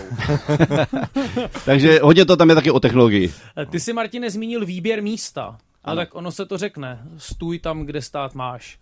Takže 1.65 1.99
hodně 2.03 2.25
to 2.25 2.37
tam 2.37 2.49
je 2.49 2.55
taky 2.55 2.71
o 2.71 2.79
technologii. 2.79 3.33
Eh, 3.57 3.65
ty 3.65 3.79
si, 3.79 3.93
Martine, 3.93 4.29
zmínil 4.29 4.65
výběr 4.65 5.03
místa. 5.03 5.57
A 5.83 5.95
tak 5.95 6.15
ono 6.15 6.31
se 6.31 6.45
to 6.45 6.57
řekne. 6.57 7.03
Stůj 7.17 7.59
tam, 7.59 7.85
kde 7.85 8.01
stát 8.01 8.35
máš. 8.35 8.79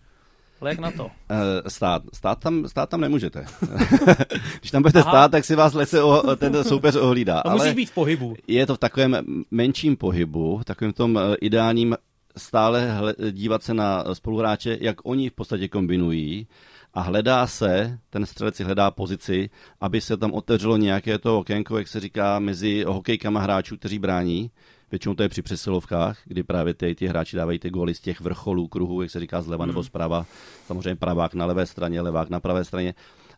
Ale 0.60 0.70
jak 0.70 0.78
na 0.78 0.90
to? 0.90 1.04
Uh, 1.04 1.10
stát. 1.68 2.02
Stát 2.12 2.38
tam, 2.38 2.68
stát 2.68 2.90
tam 2.90 3.00
nemůžete. 3.00 3.44
Když 4.60 4.70
tam 4.70 4.82
budete 4.82 5.00
Aha. 5.00 5.10
stát, 5.10 5.30
tak 5.30 5.44
si 5.44 5.54
vás 5.54 5.74
lese 5.74 6.02
o, 6.02 6.36
ten 6.36 6.64
soupeř 6.64 6.96
ohlídá. 6.96 7.42
To 7.42 7.50
musíš 7.50 7.72
být 7.72 7.90
v 7.90 7.94
pohybu. 7.94 8.36
Je 8.46 8.66
to 8.66 8.74
v 8.74 8.78
takovém 8.78 9.44
menším 9.50 9.96
pohybu, 9.96 10.60
takovém 10.64 10.92
tom 10.92 11.18
eh, 11.18 11.36
ideálním 11.40 11.96
stále 12.36 12.88
dívat 13.30 13.62
se 13.62 13.74
na 13.74 14.04
spoluhráče, 14.14 14.78
jak 14.80 14.96
oni 15.04 15.30
v 15.30 15.32
podstatě 15.32 15.68
kombinují 15.68 16.46
a 16.94 17.00
hledá 17.00 17.46
se, 17.46 17.98
ten 18.10 18.26
střelec 18.26 18.56
si 18.56 18.64
hledá 18.64 18.90
pozici, 18.90 19.50
aby 19.80 20.00
se 20.00 20.16
tam 20.16 20.32
otevřelo 20.32 20.76
nějaké 20.76 21.18
to 21.18 21.38
okénko, 21.38 21.78
jak 21.78 21.88
se 21.88 22.00
říká, 22.00 22.38
mezi 22.38 22.84
hokejkama 22.86 23.40
hráčů, 23.40 23.76
kteří 23.76 23.98
brání. 23.98 24.50
Většinou 24.90 25.14
to 25.14 25.22
je 25.22 25.28
při 25.28 25.42
přesilovkách, 25.42 26.18
kdy 26.24 26.42
právě 26.42 26.74
ty, 26.74 26.94
ty 26.94 27.06
hráči 27.06 27.36
dávají 27.36 27.58
ty 27.58 27.70
góly 27.70 27.94
z 27.94 28.00
těch 28.00 28.20
vrcholů 28.20 28.68
kruhu, 28.68 29.02
jak 29.02 29.10
se 29.10 29.20
říká, 29.20 29.42
zleva 29.42 29.64
hmm. 29.64 29.70
nebo 29.70 29.82
zprava. 29.82 30.26
Samozřejmě 30.66 30.96
pravák 30.96 31.34
na 31.34 31.46
levé 31.46 31.66
straně, 31.66 32.00
levák 32.00 32.30
na 32.30 32.40
pravé 32.40 32.64
straně. 32.64 32.94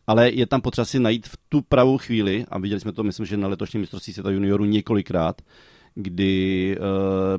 Ale 0.06 0.30
je 0.30 0.46
tam 0.46 0.60
potřeba 0.60 0.84
si 0.84 0.98
najít 0.98 1.28
v 1.28 1.36
tu 1.48 1.62
pravou 1.62 1.98
chvíli, 1.98 2.44
a 2.48 2.58
viděli 2.58 2.80
jsme 2.80 2.92
to, 2.92 3.02
myslím, 3.02 3.26
že 3.26 3.36
na 3.36 3.48
letošním 3.48 3.80
mistrovství 3.80 4.12
světa 4.12 4.30
juniorů 4.30 4.64
několikrát, 4.64 5.42
kdy 5.98 6.76
uh, 6.78 6.84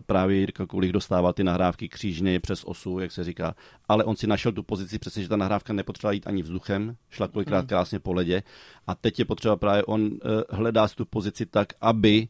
právě 0.06 0.38
Jirka 0.38 0.66
Kulich 0.66 0.92
dostával 0.92 1.34
ty 1.34 1.44
nahrávky 1.44 1.90
křížně 1.90 2.40
přes 2.40 2.64
osu, 2.64 3.00
jak 3.00 3.12
se 3.12 3.24
říká, 3.24 3.56
ale 3.88 4.04
on 4.04 4.16
si 4.16 4.28
našel 4.28 4.52
tu 4.52 4.64
pozici 4.64 5.00
přesně, 5.00 5.24
že 5.24 5.30
ta 5.30 5.38
nahrávka 5.38 5.74
nepotřeba 5.74 6.12
jít 6.12 6.28
ani 6.28 6.44
vzduchem, 6.44 6.96
šla 7.10 7.28
kolikrát 7.28 7.60
hmm. 7.60 7.68
krásně 7.68 8.00
po 8.00 8.14
ledě 8.14 8.44
a 8.88 8.96
teď 8.96 9.20
je 9.20 9.26
potřeba 9.26 9.56
právě, 9.56 9.84
on 9.84 10.02
uh, 10.02 10.10
hledá 10.50 10.88
tu 10.88 11.06
pozici 11.06 11.46
tak, 11.46 11.68
aby 11.82 12.28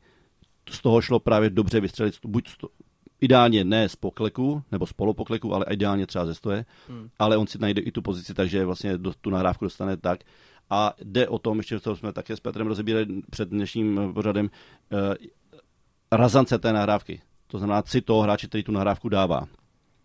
z 0.70 0.82
toho 0.82 1.02
šlo 1.02 1.20
právě 1.20 1.50
dobře 1.50 1.80
vystřelit, 1.80 2.16
buď 2.26 2.58
to, 2.58 2.68
ideálně 3.22 3.64
ne 3.64 3.90
z 3.90 3.96
pokleku, 3.96 4.64
nebo 4.72 4.86
z 4.86 4.94
polopokleku, 4.94 5.54
ale 5.54 5.66
ideálně 5.70 6.08
třeba 6.08 6.26
ze 6.26 6.36
stoje, 6.36 6.66
hmm. 6.90 7.10
ale 7.20 7.38
on 7.38 7.48
si 7.48 7.58
najde 7.60 7.82
i 7.82 7.92
tu 7.92 8.02
pozici, 8.02 8.34
takže 8.34 8.66
vlastně 8.66 8.98
do, 8.98 9.14
tu 9.22 9.30
nahrávku 9.30 9.66
dostane 9.66 9.98
tak, 9.98 10.20
a 10.70 10.94
jde 11.04 11.28
o 11.28 11.40
tom, 11.40 11.58
ještě 11.58 11.80
to 11.80 11.96
jsme 11.96 12.14
také 12.14 12.36
s 12.36 12.40
Petrem 12.40 12.68
rozebírali 12.68 13.06
před 13.30 13.50
dnešním 13.50 14.14
pořadem, 14.14 14.50
eh, 14.92 15.16
razance 16.12 16.58
té 16.58 16.74
nahrávky. 16.74 17.22
To 17.48 17.58
znamená 17.58 17.84
si 17.86 18.02
toho 18.02 18.22
hráče, 18.22 18.48
který 18.48 18.64
tu 18.64 18.72
nahrávku 18.72 19.10
dává. 19.10 19.48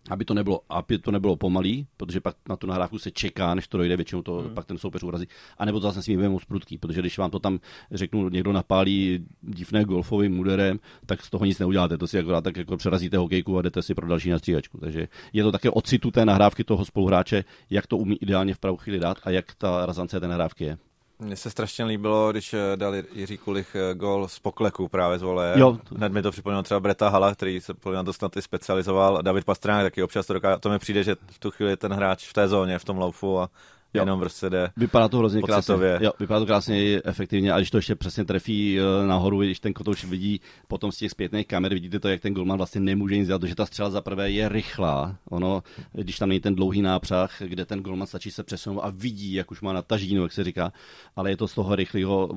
Aby 0.09 0.25
to 0.25 0.33
nebylo, 0.33 0.61
aby 0.69 0.97
to 0.97 1.11
nebylo 1.11 1.35
pomalý, 1.35 1.87
protože 1.97 2.21
pak 2.21 2.35
na 2.49 2.55
tu 2.55 2.67
nahrávku 2.67 2.99
se 2.99 3.11
čeká, 3.11 3.55
než 3.55 3.67
to 3.67 3.77
dojde, 3.77 3.95
většinou 3.95 4.21
to 4.21 4.33
hmm. 4.33 4.53
pak 4.53 4.65
ten 4.65 4.77
soupeř 4.77 5.03
urazí. 5.03 5.27
A 5.57 5.65
nebo 5.65 5.79
to 5.79 5.87
zase 5.87 6.03
svým 6.03 6.29
moc 6.29 6.45
prudký, 6.45 6.77
protože 6.77 7.01
když 7.01 7.17
vám 7.17 7.31
to 7.31 7.39
tam, 7.39 7.59
řeknu, 7.91 8.29
někdo 8.29 8.51
napálí 8.51 9.25
divné 9.41 9.85
golfovým 9.85 10.35
muderem, 10.35 10.79
tak 11.05 11.21
z 11.21 11.29
toho 11.29 11.45
nic 11.45 11.59
neuděláte. 11.59 11.97
To 11.97 12.07
si 12.07 12.19
akorát 12.19 12.43
tak 12.43 12.57
jako 12.57 12.77
přerazíte 12.77 13.17
hokejku 13.17 13.57
a 13.57 13.61
jdete 13.61 13.81
si 13.81 13.95
pro 13.95 14.07
další 14.07 14.29
nastříhačku. 14.29 14.77
Takže 14.77 15.07
je 15.33 15.43
to 15.43 15.51
také 15.51 15.69
o 15.69 15.81
citu 15.81 16.11
té 16.11 16.25
nahrávky 16.25 16.63
toho 16.63 16.85
spoluhráče, 16.85 17.43
jak 17.69 17.87
to 17.87 17.97
umí 17.97 18.15
ideálně 18.15 18.53
v 18.53 18.59
pravou 18.59 18.77
chvíli 18.77 18.99
dát 18.99 19.17
a 19.23 19.29
jak 19.29 19.55
ta 19.55 19.85
razance 19.85 20.19
té 20.19 20.27
nahrávky 20.27 20.63
je. 20.63 20.77
Mně 21.19 21.35
se 21.35 21.49
strašně 21.49 21.85
líbilo, 21.85 22.31
když 22.31 22.53
eh, 22.53 22.77
dal 22.77 22.95
Jiří 22.95 23.37
Kulich 23.37 23.75
eh, 23.75 23.95
gol 23.95 24.27
z 24.27 24.39
pokleku 24.39 24.87
právě 24.87 25.19
z 25.19 25.21
vole. 25.21 25.53
Jo. 25.55 25.77
Hned 25.95 26.11
mi 26.11 26.21
to 26.21 26.31
připomnělo 26.31 26.63
třeba 26.63 26.79
Breta 26.79 27.09
Hala, 27.09 27.35
který 27.35 27.61
se 27.61 27.73
na 27.93 28.03
to 28.03 28.13
snad 28.13 28.37
i 28.37 28.41
specializoval. 28.41 29.21
David 29.21 29.45
Pastrňák 29.45 29.83
taky 29.83 30.03
občas 30.03 30.25
to 30.25 30.33
dokáže. 30.33 30.59
To 30.59 30.69
mi 30.69 30.79
přijde, 30.79 31.03
že 31.03 31.15
v 31.27 31.39
tu 31.39 31.51
chvíli 31.51 31.77
ten 31.77 31.93
hráč 31.93 32.27
v 32.27 32.33
té 32.33 32.47
zóně, 32.47 32.79
v 32.79 32.85
tom 32.85 32.97
laufu 32.97 33.39
a 33.39 33.49
Jo. 33.93 34.01
Jenom 34.01 34.19
prostě 34.19 34.49
jde 34.49 34.69
Vypadá 34.77 35.07
to 35.07 35.17
hrozně 35.17 35.41
krásně. 35.41 35.75
Jo, 35.99 36.11
vypadá 36.19 36.39
to 36.39 36.45
krásně 36.45 37.01
efektivně, 37.03 37.51
a 37.51 37.57
když 37.57 37.71
to 37.71 37.77
ještě 37.77 37.95
přesně 37.95 38.25
trefí 38.25 38.79
eh, 38.79 39.07
nahoru, 39.07 39.41
když 39.41 39.59
ten 39.59 39.73
kotouč 39.73 40.03
vidí 40.03 40.41
potom 40.67 40.91
z 40.91 40.97
těch 40.97 41.11
zpětných 41.11 41.47
kamer, 41.47 41.73
vidíte 41.73 41.99
to, 41.99 42.07
jak 42.07 42.21
ten 42.21 42.33
golman 42.33 42.57
vlastně 42.57 42.81
nemůže 42.81 43.17
nic 43.17 43.27
dělat, 43.27 43.39
protože 43.39 43.55
ta 43.55 43.65
střela 43.65 43.89
za 43.89 44.01
prvé 44.01 44.31
je 44.31 44.49
rychlá. 44.49 45.15
Ono, 45.29 45.63
když 45.91 46.17
tam 46.17 46.29
není 46.29 46.39
ten 46.39 46.55
dlouhý 46.55 46.81
nápřah, 46.81 47.41
kde 47.41 47.65
ten 47.65 47.79
golman 47.79 48.07
stačí 48.07 48.31
se 48.31 48.43
přesunout 48.43 48.81
a 48.81 48.89
vidí, 48.89 49.33
jak 49.33 49.51
už 49.51 49.61
má 49.61 49.73
na 49.73 49.81
tažínu, 49.81 50.23
jak 50.23 50.31
se 50.31 50.43
říká, 50.43 50.73
ale 51.15 51.29
je 51.29 51.37
to 51.37 51.47
z 51.47 51.53
toho 51.53 51.75
rychlého, 51.75 52.29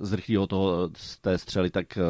z 0.00 0.12
rychlého 0.12 0.46
toho, 0.46 0.90
z 0.96 1.18
té 1.18 1.38
střely, 1.38 1.70
tak 1.70 1.98
eh, 1.98 2.02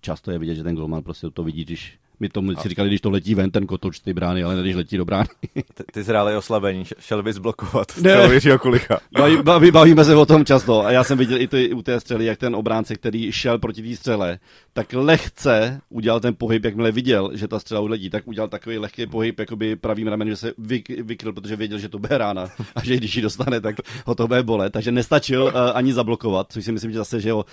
často 0.00 0.30
je 0.30 0.38
vidět, 0.38 0.54
že 0.54 0.62
ten 0.62 0.74
golman 0.74 1.02
prostě 1.02 1.30
to 1.30 1.44
vidí, 1.44 1.64
když 1.64 1.98
my 2.20 2.28
tomu 2.28 2.54
si 2.54 2.68
říkali, 2.68 2.88
když 2.88 3.00
to 3.00 3.10
letí 3.10 3.34
ven, 3.34 3.50
ten 3.50 3.66
kotouč 3.66 4.00
ty 4.00 4.14
brány, 4.14 4.42
ale 4.42 4.56
ne 4.56 4.62
když 4.62 4.76
letí 4.76 4.96
do 4.96 5.04
brány. 5.04 5.28
ty, 5.74 5.84
ty 5.92 6.02
zráli 6.02 6.36
oslabení, 6.36 6.84
šel 6.98 7.22
bys 7.22 7.38
blokovat 7.38 7.86
ne. 8.00 8.28
Jiřího 8.32 8.58
Kulicha. 8.58 8.98
Baví, 9.18 9.36
baví, 9.42 9.70
bavíme 9.70 10.04
se 10.04 10.16
o 10.16 10.26
tom 10.26 10.44
často 10.44 10.86
a 10.86 10.90
já 10.90 11.04
jsem 11.04 11.18
viděl 11.18 11.40
i 11.40 11.46
ty, 11.46 11.72
u 11.72 11.82
té 11.82 12.00
střely, 12.00 12.24
jak 12.24 12.38
ten 12.38 12.56
obránce, 12.56 12.94
který 12.94 13.32
šel 13.32 13.58
proti 13.58 13.82
té 13.82 13.96
střele, 13.96 14.38
tak 14.72 14.92
lehce 14.92 15.80
udělal 15.88 16.20
ten 16.20 16.34
pohyb, 16.34 16.64
jakmile 16.64 16.92
viděl, 16.92 17.30
že 17.34 17.48
ta 17.48 17.58
střela 17.58 17.80
uletí, 17.80 18.10
tak 18.10 18.28
udělal 18.28 18.48
takový 18.48 18.78
lehký 18.78 19.06
pohyb, 19.06 19.38
jakoby 19.38 19.76
pravým 19.76 20.08
ramenem, 20.08 20.32
že 20.32 20.36
se 20.36 20.52
vy, 20.58 20.82
vykryl, 21.02 21.32
protože 21.32 21.56
věděl, 21.56 21.78
že 21.78 21.88
to 21.88 21.98
bude 21.98 22.18
rána 22.18 22.48
a 22.74 22.84
že 22.84 22.96
když 22.96 23.16
ji 23.16 23.22
dostane, 23.22 23.60
tak 23.60 23.76
ho 24.06 24.14
to 24.14 24.26
bude 24.26 24.42
bolet. 24.42 24.72
Takže 24.72 24.92
nestačil 24.92 25.42
uh, 25.42 25.52
ani 25.74 25.92
zablokovat, 25.92 26.52
což 26.52 26.64
si 26.64 26.72
myslím, 26.72 26.92
že 26.92 26.98
zase, 26.98 27.20
že 27.20 27.28
jo, 27.28 27.36
uh, 27.36 27.44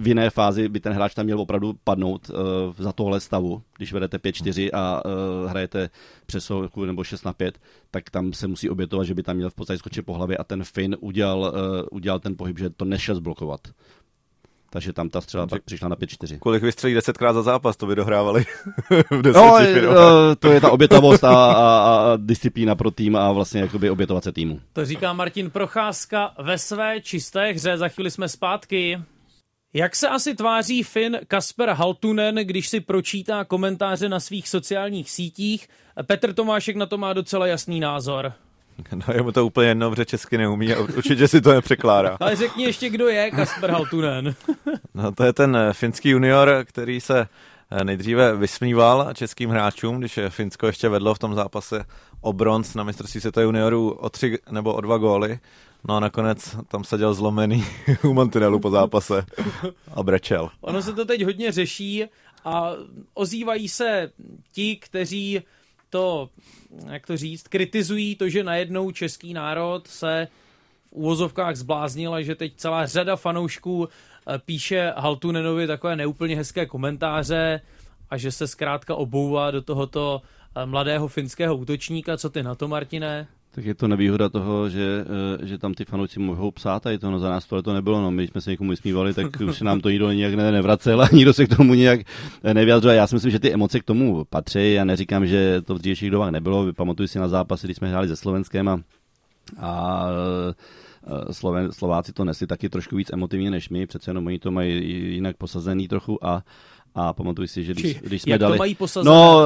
v 0.00 0.08
jiné 0.08 0.30
fázi 0.30 0.68
by 0.68 0.80
ten 0.80 0.92
hráč 0.92 1.14
tam 1.14 1.24
měl 1.24 1.40
opravdu 1.40 1.74
padnout 1.84 2.30
uh, 2.30 2.36
za 2.78 2.92
tohle 2.92 3.20
stavu, 3.20 3.62
když 3.76 3.89
vedete 3.92 4.16
5-4 4.16 4.70
a 4.72 5.04
uh, 5.04 5.50
hrajete 5.50 5.90
přesovku 6.26 6.84
nebo 6.84 7.04
6 7.04 7.24
na 7.24 7.32
5, 7.32 7.58
tak 7.90 8.10
tam 8.10 8.32
se 8.32 8.48
musí 8.48 8.70
obětovat, 8.70 9.06
že 9.06 9.14
by 9.14 9.22
tam 9.22 9.36
měl 9.36 9.50
v 9.50 9.54
podstatě 9.54 9.78
skočit 9.78 10.06
po 10.06 10.14
hlavě 10.14 10.36
a 10.36 10.44
ten 10.44 10.64
Finn 10.64 10.96
udělal, 11.00 11.40
uh, 11.40 11.86
udělal 11.90 12.20
ten 12.20 12.36
pohyb, 12.36 12.58
že 12.58 12.70
to 12.70 12.84
nešel 12.84 13.14
zblokovat 13.14 13.60
takže 14.70 14.92
tam 14.92 15.08
ta 15.08 15.20
střela 15.20 15.46
pak 15.46 15.62
přišla 15.62 15.88
na 15.88 15.96
5-4. 15.96 16.38
Kolik 16.38 16.62
vystřelí 16.62 16.94
desetkrát 16.94 17.34
za 17.34 17.42
zápas, 17.42 17.76
to 17.76 17.86
by 17.86 17.94
dohrávali 17.94 18.44
v 19.10 19.32
no, 19.32 19.58
eh, 19.60 20.36
to 20.38 20.52
je 20.52 20.60
ta 20.60 20.70
obětavost 20.70 21.24
a, 21.24 21.52
a, 21.52 21.52
a 21.52 22.16
disciplína 22.16 22.74
pro 22.74 22.90
tým 22.90 23.16
a 23.16 23.32
vlastně 23.32 23.60
jakoby 23.60 23.90
obětovat 23.90 24.24
se 24.24 24.32
týmu. 24.32 24.60
To 24.72 24.84
říká 24.84 25.12
Martin 25.12 25.50
Procházka 25.50 26.34
ve 26.38 26.58
své 26.58 27.00
čisté 27.00 27.52
hře, 27.52 27.78
za 27.78 27.88
chvíli 27.88 28.10
jsme 28.10 28.28
zpátky. 28.28 29.00
Jak 29.74 29.96
se 29.96 30.08
asi 30.08 30.34
tváří 30.34 30.82
Finn 30.82 31.18
Kasper 31.28 31.68
Haltunen, 31.68 32.34
když 32.34 32.68
si 32.68 32.80
pročítá 32.80 33.44
komentáře 33.44 34.08
na 34.08 34.20
svých 34.20 34.48
sociálních 34.48 35.10
sítích? 35.10 35.68
Petr 36.06 36.32
Tomášek 36.32 36.76
na 36.76 36.86
to 36.86 36.98
má 36.98 37.12
docela 37.12 37.46
jasný 37.46 37.80
názor. 37.80 38.32
No 38.92 39.14
je 39.14 39.22
mu 39.22 39.32
to 39.32 39.46
úplně 39.46 39.68
jedno, 39.68 39.90
protože 39.90 40.04
česky 40.04 40.38
neumí 40.38 40.72
a 40.72 40.80
určitě 40.80 41.28
si 41.28 41.40
to 41.40 41.52
nepřekládá. 41.52 42.16
Ale 42.20 42.36
řekni 42.36 42.64
ještě, 42.64 42.90
kdo 42.90 43.08
je 43.08 43.30
Kasper 43.30 43.70
Haltunen. 43.70 44.34
no 44.94 45.12
to 45.12 45.24
je 45.24 45.32
ten 45.32 45.56
eh, 45.56 45.72
finský 45.72 46.08
junior, 46.08 46.64
který 46.64 47.00
se 47.00 47.28
eh, 47.70 47.84
nejdříve 47.84 48.36
vysmíval 48.36 49.14
českým 49.14 49.50
hráčům, 49.50 49.98
když 49.98 50.18
Finsko 50.28 50.66
ještě 50.66 50.88
vedlo 50.88 51.14
v 51.14 51.18
tom 51.18 51.34
zápase 51.34 51.84
o 52.20 52.32
bronz 52.32 52.74
na 52.74 52.84
mistrovství 52.84 53.20
světa 53.20 53.40
juniorů 53.40 53.90
o 53.90 54.10
tři 54.10 54.38
nebo 54.50 54.74
o 54.74 54.80
dva 54.80 54.98
góly. 54.98 55.38
No 55.88 55.96
a 55.96 56.00
nakonec 56.00 56.56
tam 56.68 56.84
seděl 56.84 57.14
zlomený 57.14 57.64
u 58.04 58.14
mantinelu 58.14 58.60
po 58.60 58.70
zápase 58.70 59.24
a 59.94 60.02
brečel. 60.02 60.50
Ono 60.60 60.82
se 60.82 60.92
to 60.92 61.04
teď 61.04 61.24
hodně 61.24 61.52
řeší 61.52 62.04
a 62.44 62.72
ozývají 63.14 63.68
se 63.68 64.12
ti, 64.52 64.76
kteří 64.76 65.42
to, 65.90 66.30
jak 66.86 67.06
to 67.06 67.16
říct, 67.16 67.48
kritizují 67.48 68.16
to, 68.16 68.28
že 68.28 68.44
najednou 68.44 68.90
český 68.90 69.34
národ 69.34 69.86
se 69.86 70.28
v 70.88 70.92
úvozovkách 70.92 71.56
zbláznil 71.56 72.14
a 72.14 72.22
že 72.22 72.34
teď 72.34 72.52
celá 72.56 72.86
řada 72.86 73.16
fanoušků 73.16 73.88
eh, 73.88 74.38
píše 74.38 74.92
Haltunenovi 74.96 75.66
takové 75.66 75.96
neúplně 75.96 76.36
hezké 76.36 76.66
komentáře 76.66 77.60
a 78.10 78.16
že 78.16 78.32
se 78.32 78.46
zkrátka 78.46 78.94
obouvá 78.94 79.50
do 79.50 79.62
tohoto 79.62 80.22
eh, 80.56 80.66
mladého 80.66 81.08
finského 81.08 81.56
útočníka. 81.56 82.16
Co 82.16 82.30
ty 82.30 82.42
na 82.42 82.54
to, 82.54 82.68
Martine? 82.68 83.28
Tak 83.50 83.64
je 83.64 83.74
to 83.74 83.88
nevýhoda 83.88 84.28
toho, 84.28 84.68
že, 84.68 85.04
eh, 85.42 85.46
že 85.46 85.58
tam 85.58 85.74
ty 85.74 85.84
fanoušci 85.84 86.20
mohou 86.20 86.50
psát 86.50 86.86
a 86.86 86.90
je 86.90 86.98
to 86.98 87.10
no, 87.10 87.18
za 87.18 87.30
nás 87.30 87.46
tohle 87.46 87.62
to 87.62 87.74
nebylo. 87.74 88.00
No, 88.00 88.10
my 88.10 88.26
jsme 88.26 88.40
se 88.40 88.50
někomu 88.50 88.70
vysmívali, 88.70 89.14
tak 89.14 89.26
už 89.40 89.58
se 89.58 89.64
nám 89.64 89.80
to 89.80 89.90
nikdo 89.90 90.12
nějak 90.12 90.34
nevracel 90.34 91.02
a 91.02 91.08
nikdo 91.12 91.32
se 91.32 91.46
k 91.46 91.56
tomu 91.56 91.74
nějak 91.74 92.00
nevyjadřoval. 92.52 92.96
Já 92.96 93.06
si 93.06 93.14
myslím, 93.14 93.30
že 93.32 93.38
ty 93.38 93.52
emoce 93.52 93.80
k 93.80 93.84
tomu 93.84 94.24
patří. 94.24 94.72
Já 94.72 94.84
neříkám, 94.84 95.26
že 95.26 95.62
to 95.62 95.74
v 95.74 95.78
dřívějších 95.78 96.10
dobách 96.10 96.30
nebylo. 96.30 96.72
Pamatuju 96.72 97.08
si 97.08 97.18
na 97.18 97.28
zápasy, 97.28 97.66
když 97.66 97.76
jsme 97.76 97.88
hráli 97.88 98.08
se 98.08 98.16
Slovenskem 98.16 98.68
a, 98.68 98.80
a 99.58 100.04
eh, 101.06 101.32
Sloven, 101.32 101.72
Slováci 101.72 102.12
to 102.12 102.24
nesli 102.24 102.46
taky 102.46 102.68
trošku 102.68 102.96
víc 102.96 103.10
emotivně 103.12 103.50
než 103.50 103.68
my, 103.68 103.86
přece 103.86 104.10
jenom 104.10 104.26
oni 104.26 104.38
to 104.38 104.50
mají 104.50 104.90
jinak 105.14 105.36
posazený 105.36 105.88
trochu 105.88 106.26
a 106.26 106.42
A 106.94 107.12
pamatuju 107.12 107.48
si, 107.48 107.64
že 107.64 107.72
když, 107.72 107.92
Či, 107.92 108.00
když 108.02 108.22
jsme 108.22 108.30
jak 108.30 108.40
dali... 108.40 108.52
to 108.52 108.58
mají 108.58 108.74
posazené? 108.74 109.14
No, 109.14 109.40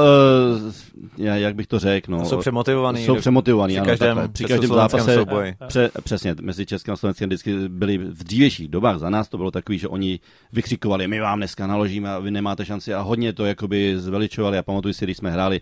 uh, 1.17 1.25
jak 1.25 1.55
bych 1.55 1.67
to 1.67 1.79
řekl, 1.79 2.11
no. 2.11 2.25
Jsou 2.25 2.37
přemotivovaný. 2.37 3.05
Jsou 3.05 3.15
přemotivovaný, 3.15 3.73
při 3.73 3.79
ano, 3.79 3.87
každém, 3.87 4.15
takhle. 4.15 4.33
při 4.33 4.43
každém 4.43 4.69
zápase. 4.69 5.15
Souboji. 5.15 5.55
Pře, 5.67 5.91
přesně, 6.03 6.35
mezi 6.41 6.65
Českým 6.65 6.93
a 6.93 6.97
Slovenskem 6.97 7.29
vždycky 7.29 7.69
byli 7.69 7.97
v 7.97 8.23
dřívějších 8.23 8.67
dobách 8.67 8.99
za 8.99 9.09
nás, 9.09 9.29
to 9.29 9.37
bylo 9.37 9.51
takový, 9.51 9.79
že 9.79 9.87
oni 9.87 10.19
vykřikovali, 10.53 11.07
my 11.07 11.19
vám 11.19 11.39
dneska 11.39 11.67
naložíme 11.67 12.09
a 12.09 12.19
vy 12.19 12.31
nemáte 12.31 12.65
šanci 12.65 12.93
a 12.93 13.01
hodně 13.01 13.33
to 13.33 13.45
jakoby 13.45 13.93
zveličovali. 13.97 14.57
A 14.57 14.63
pamatuju 14.63 14.93
si, 14.93 15.05
když 15.05 15.17
jsme 15.17 15.31
hráli, 15.31 15.61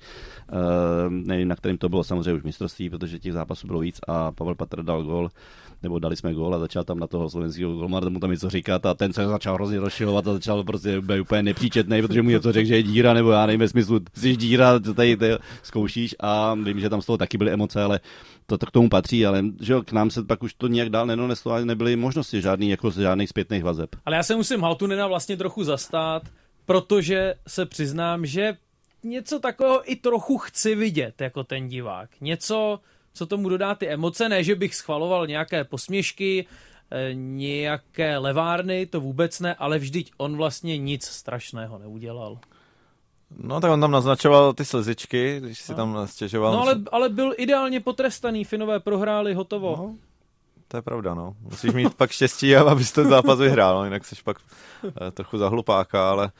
uh, 0.51 0.57
nevím, 1.09 1.47
na 1.47 1.55
kterým 1.55 1.77
to 1.77 1.89
bylo 1.89 2.03
samozřejmě 2.03 2.33
už 2.33 2.43
mistrovství, 2.43 2.89
protože 2.89 3.19
těch 3.19 3.33
zápasů 3.33 3.67
bylo 3.67 3.79
víc 3.79 3.99
a 4.07 4.31
Pavel 4.31 4.55
Patr 4.55 4.83
dal 4.83 5.03
gol 5.03 5.29
nebo 5.83 5.99
dali 5.99 6.15
jsme 6.15 6.33
gól 6.33 6.55
a 6.55 6.59
začal 6.59 6.83
tam 6.83 6.99
na 6.99 7.07
toho 7.07 7.29
slovenského 7.29 7.73
golmana 7.73 8.09
mu 8.09 8.19
tam 8.19 8.31
něco 8.31 8.49
říkat 8.49 8.85
a 8.85 8.93
ten 8.93 9.13
se 9.13 9.27
začal 9.27 9.55
hrozně 9.55 9.79
rozšilovat 9.79 10.27
a 10.27 10.33
začal 10.33 10.63
prostě 10.63 11.01
být 11.01 11.19
úplně 11.19 11.43
nepříčetný, 11.43 12.01
protože 12.01 12.21
mu 12.21 12.29
něco 12.29 12.51
řekl, 12.51 12.67
že 12.67 12.75
je 12.75 12.83
díra, 12.83 13.13
nebo 13.13 13.31
já 13.31 13.45
nevím, 13.45 13.59
ve 13.59 13.67
smyslu, 13.67 13.99
jsi 14.13 14.35
díra, 14.35 14.79
co 14.79 14.93
tady 14.93 15.17
ty 15.17 15.29
zkoušíš 15.63 16.15
a 16.19 16.53
vím, 16.53 16.79
že 16.79 16.89
tam 16.89 17.01
z 17.01 17.05
toho 17.05 17.17
taky 17.17 17.37
byly 17.37 17.51
emoce, 17.51 17.83
ale 17.83 17.99
to, 18.45 18.57
to 18.57 18.65
k 18.65 18.71
tomu 18.71 18.89
patří, 18.89 19.25
ale 19.25 19.43
že 19.61 19.75
k 19.85 19.91
nám 19.91 20.09
se 20.09 20.23
pak 20.23 20.43
už 20.43 20.53
to 20.53 20.67
nějak 20.67 20.89
dál 20.89 21.05
nenoneslo 21.05 21.51
a 21.51 21.65
nebyly 21.65 21.95
možnosti 21.95 22.41
žádný, 22.41 22.69
jako 22.69 22.91
žádných 22.91 23.29
zpětných 23.29 23.63
vazeb. 23.63 23.89
Ale 24.05 24.15
já 24.15 24.23
se 24.23 24.35
musím 24.35 24.61
Haltunena 24.61 25.07
vlastně 25.07 25.37
trochu 25.37 25.63
zastát, 25.63 26.23
protože 26.65 27.35
se 27.47 27.65
přiznám, 27.65 28.25
že 28.25 28.57
něco 29.03 29.39
takového 29.39 29.91
i 29.91 29.95
trochu 29.95 30.37
chci 30.37 30.75
vidět 30.75 31.21
jako 31.21 31.43
ten 31.43 31.67
divák. 31.67 32.09
Něco, 32.21 32.79
co 33.13 33.25
tomu 33.25 33.49
dodá 33.49 33.75
ty 33.75 33.87
emoce, 33.87 34.29
ne, 34.29 34.43
že 34.43 34.55
bych 34.55 34.75
schvaloval 34.75 35.27
nějaké 35.27 35.63
posměšky, 35.63 36.45
eh, 36.91 37.13
nějaké 37.13 38.17
levárny, 38.17 38.85
to 38.85 39.01
vůbec 39.01 39.39
ne, 39.39 39.55
ale 39.55 39.79
vždyť 39.79 40.11
on 40.17 40.37
vlastně 40.37 40.77
nic 40.77 41.05
strašného 41.05 41.79
neudělal. 41.79 42.39
No 43.37 43.61
tak 43.61 43.71
on 43.71 43.81
tam 43.81 43.91
naznačoval 43.91 44.53
ty 44.53 44.65
slzičky, 44.65 45.39
když 45.39 45.59
si 45.59 45.71
no. 45.71 45.75
tam 45.75 46.07
stěžoval. 46.07 46.53
No 46.53 46.61
ale, 46.61 46.75
ale 46.91 47.09
byl 47.09 47.33
ideálně 47.37 47.79
potrestaný, 47.79 48.43
Finové 48.43 48.79
prohráli, 48.79 49.33
hotovo. 49.33 49.75
No, 49.77 49.95
to 50.67 50.77
je 50.77 50.81
pravda, 50.81 51.13
no. 51.13 51.35
Musíš 51.41 51.73
mít 51.73 51.93
pak 51.93 52.11
štěstí, 52.11 52.55
abys 52.55 52.91
ten 52.91 53.09
zápas 53.09 53.39
vyhrál, 53.39 53.75
no, 53.75 53.83
jinak 53.83 54.05
jsi 54.05 54.15
pak 54.23 54.37
uh, 54.83 54.91
trochu 55.11 55.37
zahlupáka, 55.37 56.09
ale 56.09 56.31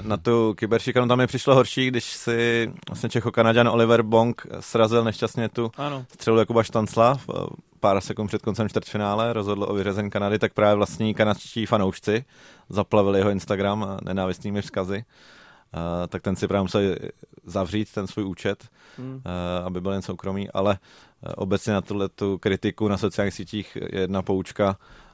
na 0.00 0.16
tu 0.16 0.54
kyberšikanu 0.54 1.08
tam 1.08 1.18
mi 1.18 1.26
přišlo 1.26 1.54
horší, 1.54 1.88
když 1.88 2.04
si 2.04 2.72
vlastně 2.88 3.08
Čecho-Kanaďan 3.08 3.68
Oliver 3.68 4.02
Bong 4.02 4.46
srazil 4.60 5.04
nešťastně 5.04 5.48
tu 5.48 5.72
ano. 5.76 6.04
střelu 6.12 6.38
Jakuba 6.38 6.62
Štancla 6.62 7.18
uh, 7.28 7.46
pár 7.80 8.00
sekund 8.00 8.26
před 8.26 8.42
koncem 8.42 8.68
čtvrtfinále, 8.68 9.32
rozhodl 9.32 9.66
o 9.68 9.74
vyřazení 9.74 10.10
Kanady, 10.10 10.38
tak 10.38 10.54
právě 10.54 10.74
vlastní 10.74 11.14
kanadští 11.14 11.66
fanoušci 11.66 12.24
zaplavili 12.68 13.18
jeho 13.18 13.30
Instagram 13.30 13.98
nenávistnými 14.02 14.62
vzkazy. 14.62 15.04
Uh, 15.74 16.06
tak 16.08 16.22
ten 16.22 16.36
si 16.36 16.48
právě 16.48 16.62
musel 16.62 16.80
zavřít 17.44 17.92
ten 17.92 18.06
svůj 18.06 18.24
účet, 18.24 18.64
hmm. 18.98 19.14
uh, 19.14 19.20
aby 19.66 19.80
byl 19.80 19.92
jen 19.92 20.02
soukromý, 20.02 20.50
ale 20.50 20.78
uh, 21.26 21.32
obecně 21.36 21.72
na 21.72 21.80
tuhle 21.80 22.08
tu 22.08 22.38
kritiku 22.38 22.88
na 22.88 22.96
sociálních 22.96 23.34
sítích 23.34 23.76
je 23.92 24.00
jedna 24.00 24.22
poučka, 24.22 24.68
Uh, 24.68 25.09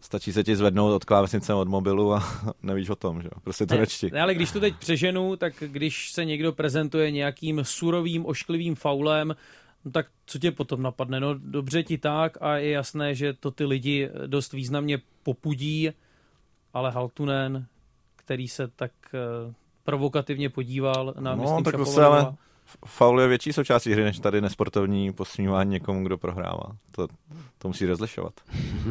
stačí 0.00 0.32
se 0.32 0.44
ti 0.44 0.56
zvednout 0.56 0.94
od 0.94 1.04
klávesnice 1.04 1.54
od 1.54 1.68
mobilu 1.68 2.14
a 2.14 2.22
nevíš 2.62 2.90
o 2.90 2.96
tom, 2.96 3.22
že 3.22 3.28
Prostě 3.44 3.66
to 3.66 3.76
nečti. 3.76 4.10
Ne, 4.12 4.20
ale 4.20 4.34
když 4.34 4.52
to 4.52 4.60
teď 4.60 4.74
přeženu, 4.76 5.36
tak 5.36 5.54
když 5.66 6.10
se 6.10 6.24
někdo 6.24 6.52
prezentuje 6.52 7.10
nějakým 7.10 7.60
surovým, 7.64 8.26
ošklivým 8.26 8.74
faulem, 8.74 9.36
no 9.84 9.90
tak 9.90 10.06
co 10.26 10.38
tě 10.38 10.50
potom 10.50 10.82
napadne? 10.82 11.20
No 11.20 11.34
dobře 11.38 11.82
ti 11.82 11.98
tak 11.98 12.38
a 12.40 12.56
je 12.56 12.70
jasné, 12.70 13.14
že 13.14 13.32
to 13.32 13.50
ty 13.50 13.64
lidi 13.64 14.10
dost 14.26 14.52
významně 14.52 14.98
popudí, 15.22 15.90
ale 16.72 16.90
Haltunen, 16.90 17.66
který 18.16 18.48
se 18.48 18.68
tak 18.68 18.92
provokativně 19.84 20.50
podíval 20.50 21.14
na 21.18 21.34
No, 21.34 21.62
tak 21.62 21.86
se 21.86 22.04
ale 22.04 22.34
faul 22.86 23.20
je 23.20 23.28
větší 23.28 23.52
součástí 23.52 23.92
hry, 23.92 24.04
než 24.04 24.18
tady 24.18 24.40
nesportovní 24.40 25.12
posmívání 25.12 25.70
někomu, 25.70 26.04
kdo 26.04 26.18
prohrává. 26.18 26.76
To, 26.90 27.08
to 27.58 27.68
musí 27.68 27.86
rozlišovat. 27.86 28.32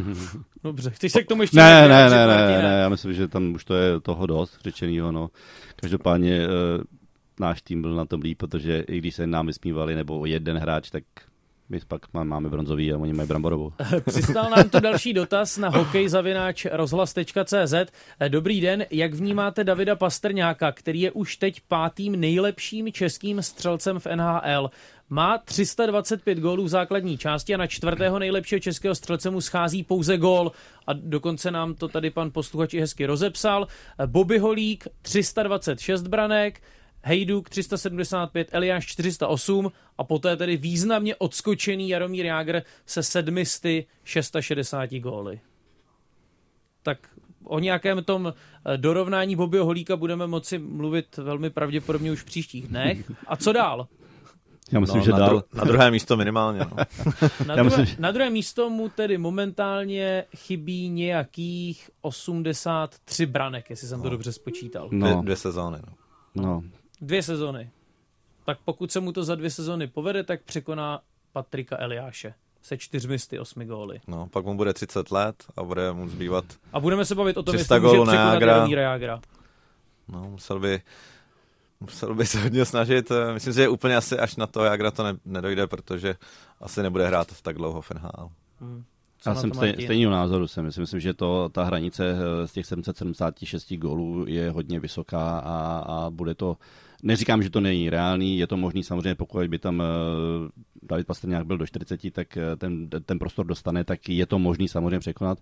Dobře, 0.64 0.90
chceš 0.90 1.12
se 1.12 1.24
k 1.24 1.28
tomu 1.28 1.42
ještě... 1.42 1.58
Ne, 1.58 1.88
ne, 1.88 2.10
ne, 2.10 2.28
ne, 2.28 2.48
ne, 2.48 2.62
ne, 2.62 2.80
já 2.82 2.90
myslím, 2.90 3.14
že 3.14 3.28
tam 3.28 3.54
už 3.54 3.66
to 3.66 3.74
je 3.74 4.00
toho 4.00 4.26
dost 4.26 4.60
řečenýho, 4.64 5.12
no. 5.12 5.30
Každopádně 5.76 6.44
e, 6.44 6.48
náš 7.40 7.62
tým 7.62 7.82
byl 7.82 7.96
na 7.96 8.06
tom 8.06 8.22
líp, 8.22 8.38
protože 8.38 8.80
i 8.80 8.98
když 8.98 9.16
se 9.16 9.28
nám 9.28 9.48
vysmívali, 9.48 9.96
nebo 9.96 10.26
jeden 10.26 10.58
hráč, 10.58 10.90
tak 10.90 11.04
my 11.74 11.80
pak 11.88 12.02
máme 12.14 12.50
bronzový 12.50 12.94
a 12.94 12.98
oni 12.98 13.14
mají 13.14 13.28
bramborovou. 13.28 13.74
Přistal 14.06 14.50
nám 14.50 14.70
tu 14.70 14.80
další 14.80 15.14
dotaz 15.14 15.58
na 15.58 15.70
hokejzavináč 15.70 16.66
rozhlas.cz. 16.72 17.74
Dobrý 18.28 18.62
den, 18.62 18.86
jak 18.92 19.14
vnímáte 19.14 19.64
Davida 19.64 19.96
Pastrňáka, 19.96 20.72
který 20.72 21.02
je 21.02 21.12
už 21.12 21.38
teď 21.38 21.62
pátým 21.68 22.20
nejlepším 22.20 22.92
českým 22.92 23.42
střelcem 23.42 24.00
v 24.00 24.08
NHL? 24.16 24.70
Má 25.10 25.38
325 25.38 26.40
gólů 26.40 26.64
v 26.64 26.68
základní 26.68 27.18
části 27.18 27.54
a 27.54 27.58
na 27.58 27.68
čtvrtého 27.68 28.20
nejlepšího 28.20 28.60
českého 28.60 28.96
střelce 28.96 29.30
mu 29.30 29.42
schází 29.42 29.84
pouze 29.84 30.18
gól. 30.18 30.52
A 30.88 30.94
dokonce 30.94 31.52
nám 31.52 31.74
to 31.74 31.88
tady 31.88 32.10
pan 32.10 32.32
posluchač 32.32 32.74
i 32.74 32.80
hezky 32.80 33.06
rozepsal. 33.06 33.68
Bobby 34.06 34.40
Holík 34.40 34.88
326 35.02 36.08
branek, 36.08 36.62
Hejduk 37.06 37.50
375, 37.50 38.50
Eliáš 38.52 38.86
408 38.86 39.72
a 39.98 40.04
poté 40.04 40.38
tedy 40.38 40.58
významně 40.58 41.16
odskočený 41.16 41.90
Jaromír 41.90 42.26
Jágr 42.26 42.62
se 42.86 43.04
760 43.04 44.94
góly. 44.94 45.40
Tak 46.84 46.98
o 47.44 47.60
nějakém 47.60 48.04
tom 48.04 48.34
eh, 48.66 48.78
dorovnání 48.78 49.36
Bobbyho 49.36 49.66
Holíka 49.66 49.98
budeme 49.98 50.28
moci 50.28 50.60
mluvit 50.60 51.18
velmi 51.18 51.50
pravděpodobně 51.50 52.12
už 52.12 52.22
v 52.22 52.26
příštích 52.26 52.68
dnech. 52.68 53.12
A 53.28 53.36
co 53.36 53.54
dál? 53.54 53.88
Já 54.72 54.80
myslím, 54.80 55.00
no, 55.00 55.06
že 55.06 55.12
na, 55.12 55.18
dál. 55.18 55.30
Dru- 55.30 55.44
na 55.54 55.64
druhé 55.64 55.92
místo 55.92 56.18
minimálně. 56.18 56.60
No. 56.60 56.78
na, 57.48 57.56
druhé, 57.56 57.64
myslím, 57.64 57.86
že... 57.86 57.96
na 58.00 58.12
druhé 58.12 58.30
místo 58.30 58.70
mu 58.70 58.90
tedy 58.90 59.18
momentálně 59.18 60.24
chybí 60.36 60.90
nějakých 60.90 61.90
83 62.02 63.26
branek, 63.26 63.70
jestli 63.70 63.88
jsem 63.88 63.98
no. 63.98 64.04
to 64.04 64.10
dobře 64.10 64.32
spočítal. 64.32 64.90
No. 64.92 65.08
Dvě, 65.08 65.22
dvě 65.22 65.36
sezóny. 65.36 65.78
No. 66.36 66.44
no. 66.44 66.64
Dvě 67.04 67.24
sezony. 67.24 67.70
Tak 68.46 68.58
pokud 68.66 68.92
se 68.92 69.00
mu 69.00 69.12
to 69.12 69.24
za 69.24 69.36
dvě 69.36 69.50
sezony 69.50 69.88
povede, 69.88 70.24
tak 70.24 70.44
překoná 70.44 71.02
Patrika 71.34 71.78
Eliáše 71.80 72.34
se 72.62 72.78
čtyřmi 72.78 73.18
osmi 73.40 73.66
góly. 73.66 74.00
No, 74.08 74.28
pak 74.28 74.46
mu 74.46 74.58
bude 74.58 74.74
30 74.74 75.12
let 75.12 75.44
a 75.58 75.64
bude 75.64 75.94
mu 75.94 76.10
zbývat 76.10 76.46
A 76.74 76.80
budeme 76.80 77.06
se 77.06 77.16
bavit 77.16 77.38
o 77.38 77.44
tom, 77.44 77.56
jestli 77.56 77.80
může 77.80 77.92
překonat 77.92 78.42
Jaromíra 78.42 78.82
Jágra. 78.82 79.22
No, 80.08 80.30
musel 80.30 80.60
by 80.60 80.82
musel 81.80 82.16
by 82.16 82.26
se 82.26 82.42
hodně 82.42 82.66
snažit. 82.66 83.12
Myslím 83.34 83.54
si, 83.54 83.58
že 83.58 83.70
úplně 83.70 83.96
asi 83.96 84.20
až 84.20 84.36
na 84.36 84.48
to 84.48 84.64
Jagra 84.64 84.92
to 84.92 85.04
ne, 85.04 85.14
nedojde, 85.26 85.68
protože 85.68 86.16
asi 86.62 86.84
nebude 86.84 87.08
hrát 87.08 87.42
tak 87.42 87.58
dlouho 87.58 87.82
v 87.82 87.92
NHL. 87.92 88.30
Hmm. 88.60 88.84
Já 89.26 89.36
jsem 89.36 89.54
stej, 89.54 89.74
stejného 89.74 90.12
názoru. 90.12 90.48
Jsem. 90.48 90.66
Myslím, 90.66 90.82
myslím, 90.82 91.00
že 91.00 91.14
to, 91.14 91.50
ta 91.50 91.64
hranice 91.64 92.16
z 92.46 92.52
těch 92.52 92.66
776 92.66 93.74
gólů 93.74 94.26
je 94.28 94.52
hodně 94.52 94.80
vysoká 94.80 95.40
a, 95.40 95.84
a 95.88 96.10
bude 96.10 96.36
to 96.36 96.58
Neříkám, 97.04 97.44
že 97.44 97.50
to 97.50 97.60
není 97.60 97.90
reálný, 97.90 98.38
je 98.38 98.48
to 98.48 98.58
možný 98.58 98.84
samozřejmě, 98.84 99.16
pokud 99.16 99.48
by 99.48 99.60
tam 99.60 99.80
uh, 99.80 99.86
David 100.84 101.08
Pastrňák 101.08 101.46
byl 101.46 101.58
do 101.58 101.68
40, 101.68 102.14
tak 102.14 102.38
uh, 102.38 102.44
ten, 102.58 102.90
ten 102.90 103.20
prostor 103.20 103.46
dostane, 103.46 103.84
tak 103.84 104.10
je 104.10 104.26
to 104.26 104.40
možný 104.40 104.68
samozřejmě 104.68 105.00
překonat, 105.00 105.40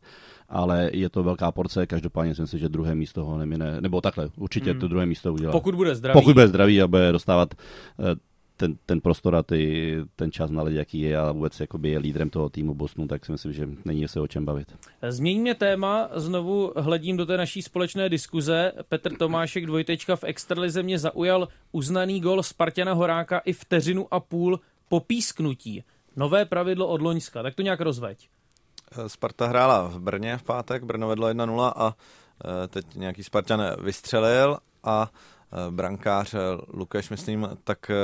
ale 0.50 0.89
je 0.93 1.10
to 1.10 1.24
velká 1.24 1.52
porce, 1.52 1.88
každopádně 1.88 2.36
si, 2.36 2.60
že 2.60 2.69
druhé 2.69 2.95
místo 2.95 3.26
ho 3.26 3.38
nemine, 3.38 3.82
nebo 3.82 4.02
takhle, 4.02 4.30
určitě 4.38 4.71
hmm. 4.71 4.80
to 4.80 4.88
druhé 4.88 5.06
místo 5.06 5.34
udělá. 5.34 5.52
Pokud 5.52 5.76
bude 5.76 5.95
zdravý. 5.95 6.13
Pokud 6.13 6.34
bude 6.34 6.47
zdravý 6.47 6.82
a 6.82 6.88
bude 6.88 7.12
dostávat 7.12 7.54
uh, 7.97 8.06
ten, 8.62 8.76
ten 8.86 9.02
prostor 9.02 9.36
a 9.36 9.43
ty, 9.43 9.95
ten 10.15 10.32
čas 10.32 10.52
na 10.52 10.63
lidi, 10.63 10.78
jaký 10.78 11.00
je 11.00 11.17
a 11.17 11.32
vůbec 11.32 11.60
jakoby 11.60 11.89
je 11.89 12.00
lídrem 12.00 12.30
toho 12.30 12.50
týmu 12.50 12.74
Bosnu, 12.74 13.08
tak 13.08 13.26
si 13.26 13.32
myslím, 13.32 13.54
že 13.54 13.69
není 13.86 14.08
se 14.08 14.19
o 14.19 14.28
čem 14.28 14.45
bavit. 14.45 14.76
Změňme 15.10 15.56
téma, 15.56 16.10
znovu 16.15 16.74
hledím 16.78 17.17
do 17.17 17.26
té 17.26 17.38
naší 17.38 17.62
společné 17.62 18.10
diskuze. 18.10 18.71
Petr 18.89 19.17
Tomášek 19.17 19.65
dvojtečka 19.65 20.15
v 20.15 20.24
extralize 20.24 20.84
mě 20.84 21.00
zaujal 21.00 21.47
uznaný 21.71 22.21
gol 22.21 22.43
Spartana 22.43 22.93
Horáka 22.93 23.39
i 23.39 23.54
vteřinu 23.54 24.08
a 24.12 24.19
půl 24.19 24.60
po 24.89 25.00
písknutí. 25.00 25.84
Nové 26.15 26.45
pravidlo 26.45 26.88
od 26.88 27.02
Loňska, 27.02 27.43
tak 27.43 27.56
to 27.56 27.62
nějak 27.62 27.82
rozveď. 27.82 28.30
Sparta 29.08 29.47
hrála 29.47 29.88
v 29.88 30.00
Brně 30.00 30.38
v 30.38 30.43
pátek, 30.43 30.84
Brno 30.84 31.08
vedlo 31.08 31.28
1-0 31.28 31.74
a 31.76 31.95
e, 32.63 32.67
teď 32.67 32.95
nějaký 32.95 33.24
Spartan 33.24 33.63
vystřelil 33.84 34.58
a 34.84 35.12
e, 35.67 35.71
brankář 35.71 36.36
Lukeš, 36.67 37.10
myslím, 37.10 37.50
tak 37.63 37.89
e, 37.89 37.95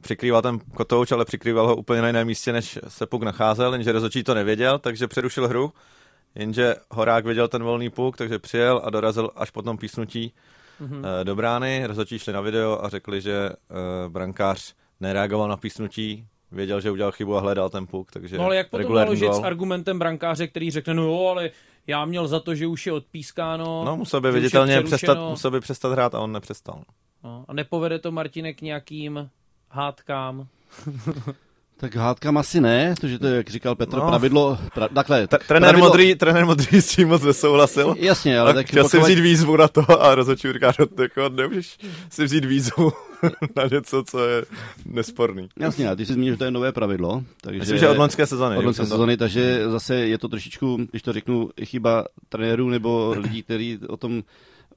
přikrýval 0.00 0.42
ten 0.42 0.58
kotouč, 0.58 1.12
ale 1.12 1.24
přikrýval 1.24 1.66
ho 1.66 1.76
úplně 1.76 2.00
na 2.02 2.06
jiném 2.06 2.26
místě, 2.26 2.52
než 2.52 2.78
se 2.88 3.06
puk 3.06 3.22
nacházel, 3.22 3.72
jenže 3.72 3.92
rozhodčí 3.92 4.24
to 4.24 4.34
nevěděl, 4.34 4.78
takže 4.78 5.08
přerušil 5.08 5.48
hru, 5.48 5.72
jenže 6.34 6.74
Horák 6.90 7.26
viděl 7.26 7.48
ten 7.48 7.62
volný 7.62 7.90
puk, 7.90 8.16
takže 8.16 8.38
přijel 8.38 8.80
a 8.84 8.90
dorazil 8.90 9.30
až 9.36 9.50
po 9.50 9.62
tom 9.62 9.78
písnutí 9.78 10.32
mm-hmm. 10.80 11.02
do 11.24 11.36
brány. 11.36 11.86
Rozhodčí 11.86 12.18
šli 12.18 12.32
na 12.32 12.40
video 12.40 12.84
a 12.84 12.88
řekli, 12.88 13.20
že 13.20 13.50
uh, 13.50 14.12
brankář 14.12 14.74
nereagoval 15.00 15.48
na 15.48 15.56
písnutí, 15.56 16.26
věděl, 16.52 16.80
že 16.80 16.90
udělal 16.90 17.12
chybu 17.12 17.36
a 17.36 17.40
hledal 17.40 17.70
ten 17.70 17.86
puk, 17.86 18.12
takže 18.12 18.38
No 18.38 18.44
ale 18.44 18.56
jak 18.56 18.70
potom 18.70 18.94
naložit 18.94 19.34
s 19.34 19.42
argumentem 19.42 19.98
brankáře, 19.98 20.46
který 20.46 20.70
řekne, 20.70 20.94
no 20.94 21.02
jo, 21.02 21.26
ale 21.26 21.50
já 21.86 22.04
měl 22.04 22.28
za 22.28 22.40
to, 22.40 22.54
že 22.54 22.66
už 22.66 22.86
je 22.86 22.92
odpískáno. 22.92 23.84
No, 23.84 23.96
musel 23.96 24.20
by 24.20 24.32
viditelně 24.32 24.82
přestat, 24.82 25.18
musel 25.30 25.50
by 25.50 25.60
přestat 25.60 25.92
hrát 25.92 26.14
a 26.14 26.20
on 26.20 26.32
nepřestal. 26.32 26.82
No, 27.24 27.44
a 27.48 27.52
nepovede 27.52 27.98
to 27.98 28.12
Martine 28.12 28.52
k 28.52 28.60
nějakým 28.60 29.30
hádkám? 29.70 30.46
Tak 31.80 31.96
hádkám 31.96 32.38
asi 32.38 32.60
ne, 32.60 32.94
protože 33.00 33.18
to 33.18 33.26
je, 33.26 33.36
jak 33.36 33.50
říkal 33.50 33.74
Petr, 33.74 33.96
no. 33.96 34.08
pravidlo... 34.08 34.58
Pra, 34.74 34.88
takhle, 34.88 35.26
tak 35.26 35.46
trenér, 35.46 35.68
pravidlo... 35.68 35.88
modrý, 35.88 36.14
trenér 36.14 36.46
modrý 36.46 36.82
s 36.82 36.88
tím 36.96 37.08
moc 37.08 37.22
nesouhlasil. 37.22 37.94
Jasně, 37.98 38.38
ale 38.38 38.54
tak... 38.54 38.66
Chtěl 38.66 38.84
pokud... 38.84 38.90
si 38.90 38.98
vzít 38.98 39.18
výzvu 39.18 39.56
na 39.56 39.68
to 39.68 40.02
a 40.02 40.14
rozhodčí 40.14 40.52
říká, 40.52 40.72
že 40.72 40.84
jako 41.02 41.28
nemůžeš 41.28 41.78
si 42.10 42.24
vzít 42.24 42.44
výzvu 42.44 42.92
na 43.56 43.64
něco, 43.72 44.04
co 44.04 44.28
je 44.28 44.44
nesporný. 44.86 45.48
Jasně, 45.58 45.88
a 45.88 45.96
ty 45.96 46.06
si 46.06 46.12
zmínil, 46.12 46.34
že 46.34 46.38
to 46.38 46.44
je 46.44 46.50
nové 46.50 46.72
pravidlo. 46.72 47.22
Takže, 47.40 47.58
Myslím, 47.60 47.78
že 47.78 47.88
od 47.88 47.98
loňské 47.98 48.26
sezony. 48.26 48.56
Od 48.56 48.64
loňské 48.64 48.86
sezony, 48.86 49.16
to... 49.16 49.24
takže 49.24 49.68
zase 49.68 49.94
je 49.94 50.18
to 50.18 50.28
trošičku, 50.28 50.78
když 50.90 51.02
to 51.02 51.12
řeknu, 51.12 51.50
chyba 51.64 52.04
trenérů 52.28 52.68
nebo 52.68 53.14
lidí, 53.18 53.42
kteří 53.42 53.78
o 53.88 53.96
tom 53.96 54.22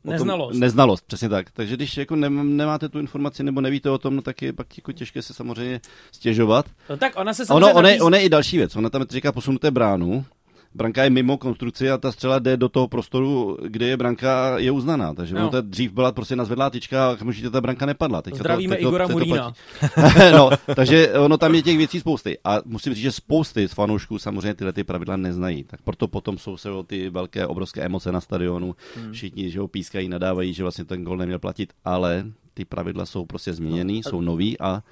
Neznalost. 0.04 0.60
neznalost, 0.60 1.04
přesně 1.08 1.30
tak. 1.30 1.52
Takže 1.52 1.76
když 1.76 1.98
jako 1.98 2.16
nemáte 2.16 2.90
tu 2.90 3.00
informaci 3.00 3.44
nebo 3.44 3.62
nevíte 3.62 3.90
o 3.90 3.98
tom, 3.98 4.16
no 4.16 4.22
tak 4.22 4.42
je 4.42 4.54
pak 4.54 4.78
jako 4.78 4.92
těžké 4.92 5.22
se 5.22 5.34
samozřejmě 5.34 5.82
stěžovat. 6.12 6.66
No 6.90 6.98
tak 6.98 7.14
ona 7.16 7.34
se 7.34 7.46
samozřejmě 7.46 7.66
ono, 7.66 7.80
ono, 7.80 7.88
je, 7.88 8.02
ono 8.02 8.16
je 8.16 8.24
i 8.24 8.30
další 8.30 8.58
věc. 8.58 8.76
Ona 8.76 8.90
tam 8.90 9.06
říká 9.10 9.32
posunuté 9.32 9.72
bránu, 9.72 10.26
branka 10.76 11.04
je 11.04 11.10
mimo 11.10 11.38
konstrukci 11.38 11.90
a 11.90 11.98
ta 11.98 12.12
střela 12.12 12.40
jde 12.40 12.58
do 12.58 12.70
toho 12.70 12.88
prostoru, 12.88 13.58
kde 13.68 13.88
je 13.88 13.98
branka 13.98 14.58
je 14.58 14.72
uznaná. 14.72 15.14
Takže 15.14 15.36
no. 15.36 15.50
to 15.50 15.62
dřív 15.62 15.92
byla 15.92 16.12
prostě 16.12 16.36
nazvedlá 16.36 16.70
tyčka 16.70 17.08
a 17.08 17.12
okamžitě 17.12 17.50
ta 17.50 17.62
branka 17.62 17.86
nepadla. 17.86 18.22
Teď 18.22 18.36
Zdravíme 18.36 18.76
to, 18.76 18.82
Igora 18.82 19.08
Murína. 19.08 19.54
no, 20.32 20.50
takže 20.76 21.14
ono 21.14 21.38
tam 21.38 21.56
je 21.56 21.62
těch 21.62 21.78
věcí 21.78 22.00
spousty. 22.00 22.38
A 22.44 22.62
musím 22.66 22.94
říct, 22.94 23.04
že 23.04 23.12
spousty 23.12 23.68
z 23.68 23.74
fanoušků 23.74 24.20
samozřejmě 24.20 24.54
tyhle 24.54 24.74
ty 24.74 24.84
pravidla 24.84 25.18
neznají. 25.18 25.64
Tak 25.64 25.82
proto 25.82 26.08
potom 26.08 26.38
jsou 26.38 26.58
se 26.58 26.70
ty 26.88 27.10
velké, 27.10 27.48
obrovské 27.48 27.82
emoce 27.82 28.12
na 28.12 28.22
stadionu. 28.22 28.76
Hmm. 28.96 29.14
Všichni, 29.14 29.52
že 29.52 29.60
ho 29.60 29.68
pískají, 29.68 30.10
nadávají, 30.10 30.54
že 30.54 30.64
vlastně 30.64 30.86
ten 30.86 31.04
gol 31.04 31.18
neměl 31.18 31.40
platit, 31.40 31.74
ale 31.86 32.26
ty 32.54 32.66
pravidla 32.66 33.06
jsou 33.06 33.26
prostě 33.26 33.54
změněný, 33.54 34.02
no. 34.06 34.12
jsou 34.12 34.22
nový 34.22 34.60
a 34.60 34.84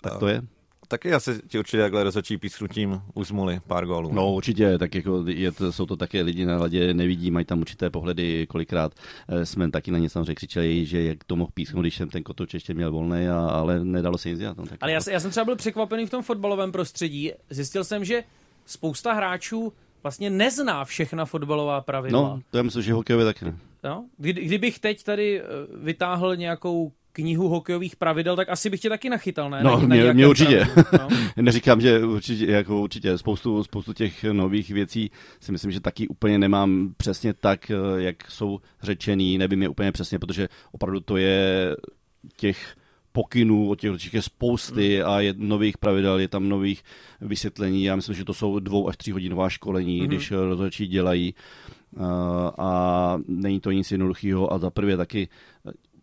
tak 0.00 0.18
to 0.18 0.28
je. 0.28 0.42
Taky 0.88 1.12
asi 1.12 1.40
ti 1.48 1.58
určitě 1.58 1.78
takhle 1.78 2.04
rozhodčí 2.04 2.38
pískrutím 2.38 3.02
uzmuli 3.14 3.60
pár 3.66 3.86
gólů. 3.86 4.12
No 4.12 4.32
určitě, 4.32 4.78
tak 4.78 4.94
jako 4.94 5.24
je 5.26 5.52
to, 5.52 5.72
jsou 5.72 5.86
to 5.86 5.96
také 5.96 6.22
lidi 6.22 6.46
na 6.46 6.56
ladě, 6.56 6.94
nevidí, 6.94 7.30
mají 7.30 7.46
tam 7.46 7.60
určité 7.60 7.90
pohledy, 7.90 8.46
kolikrát 8.46 8.92
eh, 9.28 9.46
jsme 9.46 9.70
taky 9.70 9.90
na 9.90 9.98
ně 9.98 10.08
samozřejmě 10.08 10.34
křičeli, 10.34 10.86
že 10.86 11.02
jak 11.02 11.24
to 11.24 11.36
mohl 11.36 11.50
písknout, 11.54 11.82
když 11.82 11.96
jsem 11.96 12.08
ten 12.08 12.22
kotoč 12.22 12.54
ještě 12.54 12.74
měl 12.74 12.92
volný, 12.92 13.28
a, 13.28 13.38
ale 13.38 13.84
nedalo 13.84 14.18
se 14.18 14.28
nic 14.28 14.38
dělat. 14.38 14.56
No, 14.56 14.66
tak 14.66 14.78
ale 14.80 14.92
já, 14.92 15.00
já 15.10 15.20
jsem 15.20 15.30
třeba 15.30 15.44
byl 15.44 15.56
překvapený 15.56 16.06
v 16.06 16.10
tom 16.10 16.22
fotbalovém 16.22 16.72
prostředí, 16.72 17.32
zjistil 17.50 17.84
jsem, 17.84 18.04
že 18.04 18.24
spousta 18.66 19.12
hráčů 19.12 19.72
vlastně 20.02 20.30
nezná 20.30 20.84
všechna 20.84 21.24
fotbalová 21.24 21.80
pravidla. 21.80 22.20
No, 22.20 22.40
to 22.50 22.56
je 22.56 22.62
myslím, 22.62 22.82
že 22.82 22.92
hokejové 22.92 23.24
taky 23.24 23.44
ne. 23.44 23.58
No, 23.84 24.04
kdy, 24.18 24.32
kdybych 24.32 24.78
teď 24.78 25.02
tady 25.02 25.40
eh, 25.40 25.44
vytáhl 25.76 26.36
nějakou 26.36 26.92
knihu 27.16 27.48
hokejových 27.48 27.96
pravidel, 27.96 28.36
tak 28.36 28.48
asi 28.48 28.70
bych 28.70 28.80
tě 28.80 28.88
taky 28.88 29.10
nachytal, 29.10 29.50
ne? 29.50 29.62
No, 29.62 29.80
na, 29.80 29.86
mě, 29.86 30.12
mě 30.12 30.26
určitě. 30.26 30.66
No. 30.92 31.08
Neříkám, 31.42 31.80
že 31.80 32.04
určitě, 32.04 32.46
jako 32.46 32.80
určitě 32.80 33.18
spoustu, 33.18 33.64
spoustu 33.64 33.92
těch 33.92 34.24
nových 34.24 34.70
věcí 34.70 35.10
si 35.40 35.52
myslím, 35.52 35.70
že 35.70 35.80
taky 35.80 36.08
úplně 36.08 36.38
nemám 36.38 36.94
přesně 36.96 37.34
tak, 37.34 37.70
eh, 37.70 37.74
jak 37.96 38.30
jsou 38.30 38.60
řečený, 38.82 39.38
nevím 39.38 39.62
je 39.62 39.68
úplně 39.68 39.92
přesně, 39.92 40.18
protože 40.18 40.48
opravdu 40.72 41.00
to 41.00 41.16
je 41.16 41.76
těch 42.36 42.76
pokynů, 43.12 43.70
od 43.70 43.80
těch 43.80 44.14
je 44.14 44.22
spousty 44.22 44.98
mm. 44.98 45.10
a 45.10 45.20
je 45.20 45.34
nových 45.36 45.78
pravidel, 45.78 46.18
je 46.18 46.28
tam 46.28 46.48
nových 46.48 46.82
vysvětlení. 47.20 47.84
Já 47.84 47.96
myslím, 47.96 48.14
že 48.14 48.24
to 48.24 48.34
jsou 48.34 48.58
dvou 48.58 48.88
až 48.88 48.96
tři 48.96 49.10
hodinová 49.10 49.48
školení, 49.48 50.00
mm. 50.00 50.06
když 50.06 50.30
rozhodčí 50.30 50.86
dělají. 50.86 51.34
Uh, 51.96 52.04
a 52.58 53.18
není 53.28 53.60
to 53.60 53.70
nic 53.70 53.90
jednoduchého 53.90 54.52
a 54.52 54.58
za 54.58 54.70
prvé 54.70 54.96
taky 54.96 55.28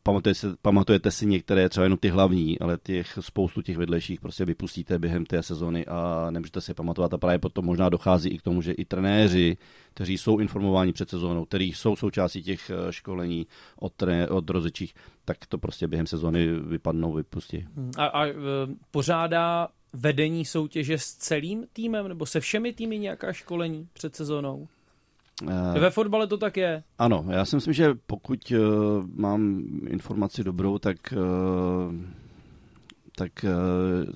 pamatujete, 0.04 0.40
si, 0.40 0.48
pamatujete 0.62 1.12
si 1.12 1.26
některé, 1.26 1.70
třeba 1.70 1.84
jenom 1.84 1.98
ty 1.98 2.10
hlavní, 2.10 2.60
ale 2.60 2.78
těch 2.84 3.18
spoustu 3.22 3.62
těch 3.62 3.78
vedlejších 3.78 4.22
prostě 4.22 4.46
vypustíte 4.46 5.00
během 5.00 5.26
té 5.26 5.44
sezony 5.44 5.86
a 5.86 6.28
nemůžete 6.32 6.62
si 6.62 6.74
pamatovat 6.74 7.14
a 7.14 7.18
právě 7.18 7.40
potom 7.40 7.66
možná 7.66 7.90
dochází 7.90 8.30
i 8.30 8.38
k 8.38 8.42
tomu, 8.42 8.62
že 8.62 8.72
i 8.72 8.86
trenéři, 8.86 9.58
kteří 9.94 10.18
jsou 10.18 10.40
informováni 10.40 10.94
před 10.94 11.10
sezónou, 11.10 11.46
kteří 11.46 11.74
jsou 11.74 11.96
součástí 11.96 12.44
těch 12.44 12.70
eh, 12.70 12.94
školení 12.94 13.48
od, 13.80 13.94
trené, 13.94 14.28
od 14.28 14.50
rozečích, 14.50 14.94
tak 15.26 15.38
to 15.50 15.58
prostě 15.58 15.88
během 15.88 16.08
sezóny 16.08 16.48
vypadnou, 16.48 17.14
vypustí. 17.14 17.66
Hmm. 17.76 17.92
A, 17.98 18.06
a 18.06 18.26
e, 18.26 18.34
pořádá 18.92 19.68
vedení 19.94 20.46
soutěže 20.46 20.98
s 20.98 21.14
celým 21.14 21.66
týmem 21.74 22.08
nebo 22.08 22.26
se 22.26 22.40
všemi 22.40 22.74
týmy 22.74 23.00
nějaká 23.00 23.34
školení 23.34 23.88
před 23.94 24.16
sezónou? 24.16 24.68
Uh, 25.42 25.80
Ve 25.80 25.90
fotbale 25.90 26.28
to 26.28 26.38
tak 26.38 26.58
je. 26.58 26.84
Ano, 27.00 27.26
já 27.30 27.46
si 27.46 27.56
myslím, 27.56 27.74
že 27.74 27.94
pokud 28.08 28.52
uh, 28.52 28.58
mám 29.16 29.64
informaci 29.88 30.44
dobrou, 30.44 30.78
tak 30.78 30.98
uh, 31.12 31.96
tak 33.16 33.32
uh, 33.44 33.50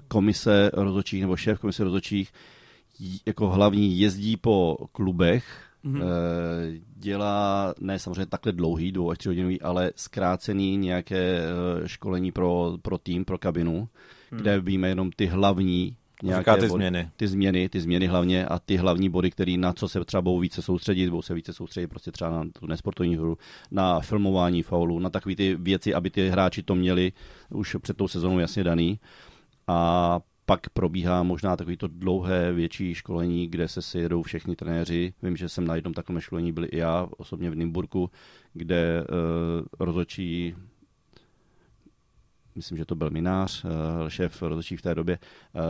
komise 0.07 0.71
rozhodčích 0.73 1.21
nebo 1.21 1.35
šéf 1.35 1.59
komise 1.59 1.83
rozhodčích 1.83 2.33
jako 3.25 3.49
hlavní 3.49 3.99
jezdí 3.99 4.37
po 4.37 4.77
klubech, 4.91 5.45
mm-hmm. 5.85 6.01
uh, 6.01 6.07
dělá 6.95 7.73
ne 7.79 7.99
samozřejmě 7.99 8.25
takhle 8.25 8.51
dlouhý, 8.51 8.91
dvou 8.91 9.11
až 9.11 9.17
tři 9.17 9.29
hodinový, 9.29 9.61
ale 9.61 9.91
zkrácený 9.95 10.77
nějaké 10.77 11.41
školení 11.85 12.31
pro, 12.31 12.77
pro 12.81 12.97
tým, 12.97 13.25
pro 13.25 13.37
kabinu, 13.37 13.89
mm. 14.31 14.37
kde 14.37 14.59
víme 14.59 14.89
jenom 14.89 15.11
ty 15.11 15.25
hlavní 15.25 15.95
nějaké 16.23 16.53
ty 16.53 16.59
body, 16.59 16.69
změny. 16.69 17.09
Ty 17.15 17.27
změny, 17.27 17.69
ty 17.69 17.81
změny 17.81 18.07
hlavně 18.07 18.45
a 18.45 18.59
ty 18.59 18.77
hlavní 18.77 19.09
body, 19.09 19.31
které 19.31 19.57
na 19.57 19.73
co 19.73 19.89
se 19.89 20.05
třeba 20.05 20.21
budou 20.21 20.39
více 20.39 20.61
soustředit, 20.61 21.09
budou 21.09 21.21
se 21.21 21.33
více 21.33 21.53
soustředit 21.53 21.87
prostě 21.87 22.11
třeba 22.11 22.29
na 22.29 22.43
tu 22.59 22.67
nesportovní 22.67 23.15
hru, 23.15 23.37
na 23.71 23.99
filmování 23.99 24.63
faulu, 24.63 24.99
na 24.99 25.09
takové 25.09 25.35
ty 25.35 25.55
věci, 25.55 25.93
aby 25.93 26.09
ty 26.09 26.29
hráči 26.29 26.63
to 26.63 26.75
měli 26.75 27.11
už 27.49 27.75
před 27.81 27.97
tou 27.97 28.07
sezónou 28.07 28.39
jasně 28.39 28.63
daný. 28.63 28.99
A 29.67 30.19
pak 30.45 30.69
probíhá 30.69 31.23
možná 31.23 31.55
takovýto 31.55 31.87
dlouhé 31.87 32.53
větší 32.53 32.95
školení, 32.95 33.47
kde 33.47 33.67
se 33.67 33.81
sjedou 33.81 34.21
všichni 34.21 34.55
trenéři. 34.55 35.13
Vím, 35.23 35.37
že 35.37 35.49
jsem 35.49 35.67
na 35.67 35.75
jednom 35.75 35.93
takovém 35.93 36.21
školení 36.21 36.51
byl 36.51 36.65
i 36.71 36.77
já, 36.77 37.07
osobně 37.17 37.49
v 37.49 37.55
Nymburku, 37.55 38.09
kde 38.53 39.03
uh, 39.03 39.65
rozhodčí 39.79 40.55
myslím, 42.55 42.77
že 42.77 42.85
to 42.85 42.95
byl 42.95 43.09
Minář, 43.09 43.63
uh, 43.65 43.71
šéf 44.07 44.41
rozhodčí 44.41 44.77
v 44.77 44.81
té 44.81 44.95
době, 44.95 45.19
uh, 45.53 45.61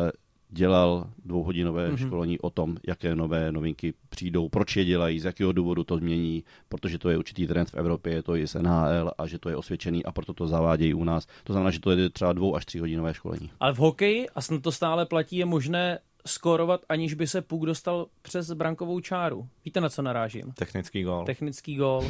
dělal 0.49 1.09
dvouhodinové 1.25 1.91
mm-hmm. 1.91 2.07
školení 2.07 2.39
o 2.39 2.49
tom, 2.49 2.77
jaké 2.87 3.15
nové 3.15 3.51
novinky 3.51 3.93
přijdou, 4.09 4.49
proč 4.49 4.75
je 4.75 4.85
dělají, 4.85 5.19
z 5.19 5.25
jakého 5.25 5.51
důvodu 5.51 5.83
to 5.83 5.97
změní, 5.97 6.43
protože 6.69 6.97
to 6.97 7.09
je 7.09 7.17
určitý 7.17 7.47
trend 7.47 7.69
v 7.69 7.75
Evropě, 7.75 8.13
je 8.13 8.23
to 8.23 8.35
i 8.35 8.47
z 8.47 8.53
NHL 8.53 9.11
a 9.17 9.27
že 9.27 9.39
to 9.39 9.49
je 9.49 9.55
osvědčený 9.55 10.05
a 10.05 10.11
proto 10.11 10.33
to 10.33 10.47
zavádějí 10.47 10.93
u 10.93 11.03
nás. 11.03 11.27
To 11.43 11.53
znamená, 11.53 11.71
že 11.71 11.79
to 11.79 11.91
je 11.91 12.09
třeba 12.09 12.33
dvou 12.33 12.55
až 12.55 12.65
tři 12.65 12.79
hodinové 12.79 13.13
školení. 13.13 13.49
Ale 13.59 13.73
v 13.73 13.77
hokeji, 13.77 14.29
a 14.29 14.41
snad 14.41 14.61
to 14.61 14.71
stále 14.71 15.05
platí, 15.05 15.37
je 15.37 15.45
možné 15.45 15.99
skorovat, 16.25 16.81
aniž 16.89 17.13
by 17.13 17.27
se 17.27 17.41
puk 17.41 17.65
dostal 17.65 18.07
přes 18.21 18.51
brankovou 18.51 18.99
čáru. 18.99 19.47
Víte, 19.65 19.81
na 19.81 19.89
co 19.89 20.01
narážím? 20.01 20.51
Technický 20.51 21.03
gól. 21.03 21.25
Technický 21.25 21.75
gól. 21.75 22.03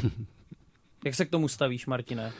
Jak 1.04 1.14
se 1.14 1.24
k 1.24 1.30
tomu 1.30 1.48
stavíš, 1.48 1.86
Martine? 1.86 2.32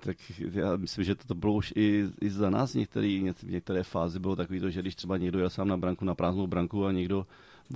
Tak 0.00 0.16
já 0.52 0.76
myslím, 0.76 1.04
že 1.04 1.14
to 1.14 1.34
bylo 1.34 1.52
už 1.52 1.72
i, 1.76 2.04
i 2.20 2.30
za 2.30 2.50
nás 2.50 2.74
některý, 2.74 3.32
v 3.32 3.50
některé 3.50 3.82
fázi 3.82 4.18
bylo 4.18 4.36
takový 4.36 4.60
to, 4.60 4.70
že 4.70 4.80
když 4.82 4.94
třeba 4.94 5.16
někdo 5.16 5.38
jel 5.38 5.50
sám 5.50 5.68
na 5.68 5.76
branku, 5.76 6.04
na 6.04 6.14
prázdnou 6.14 6.46
branku 6.46 6.86
a 6.86 6.92
někdo 6.92 7.26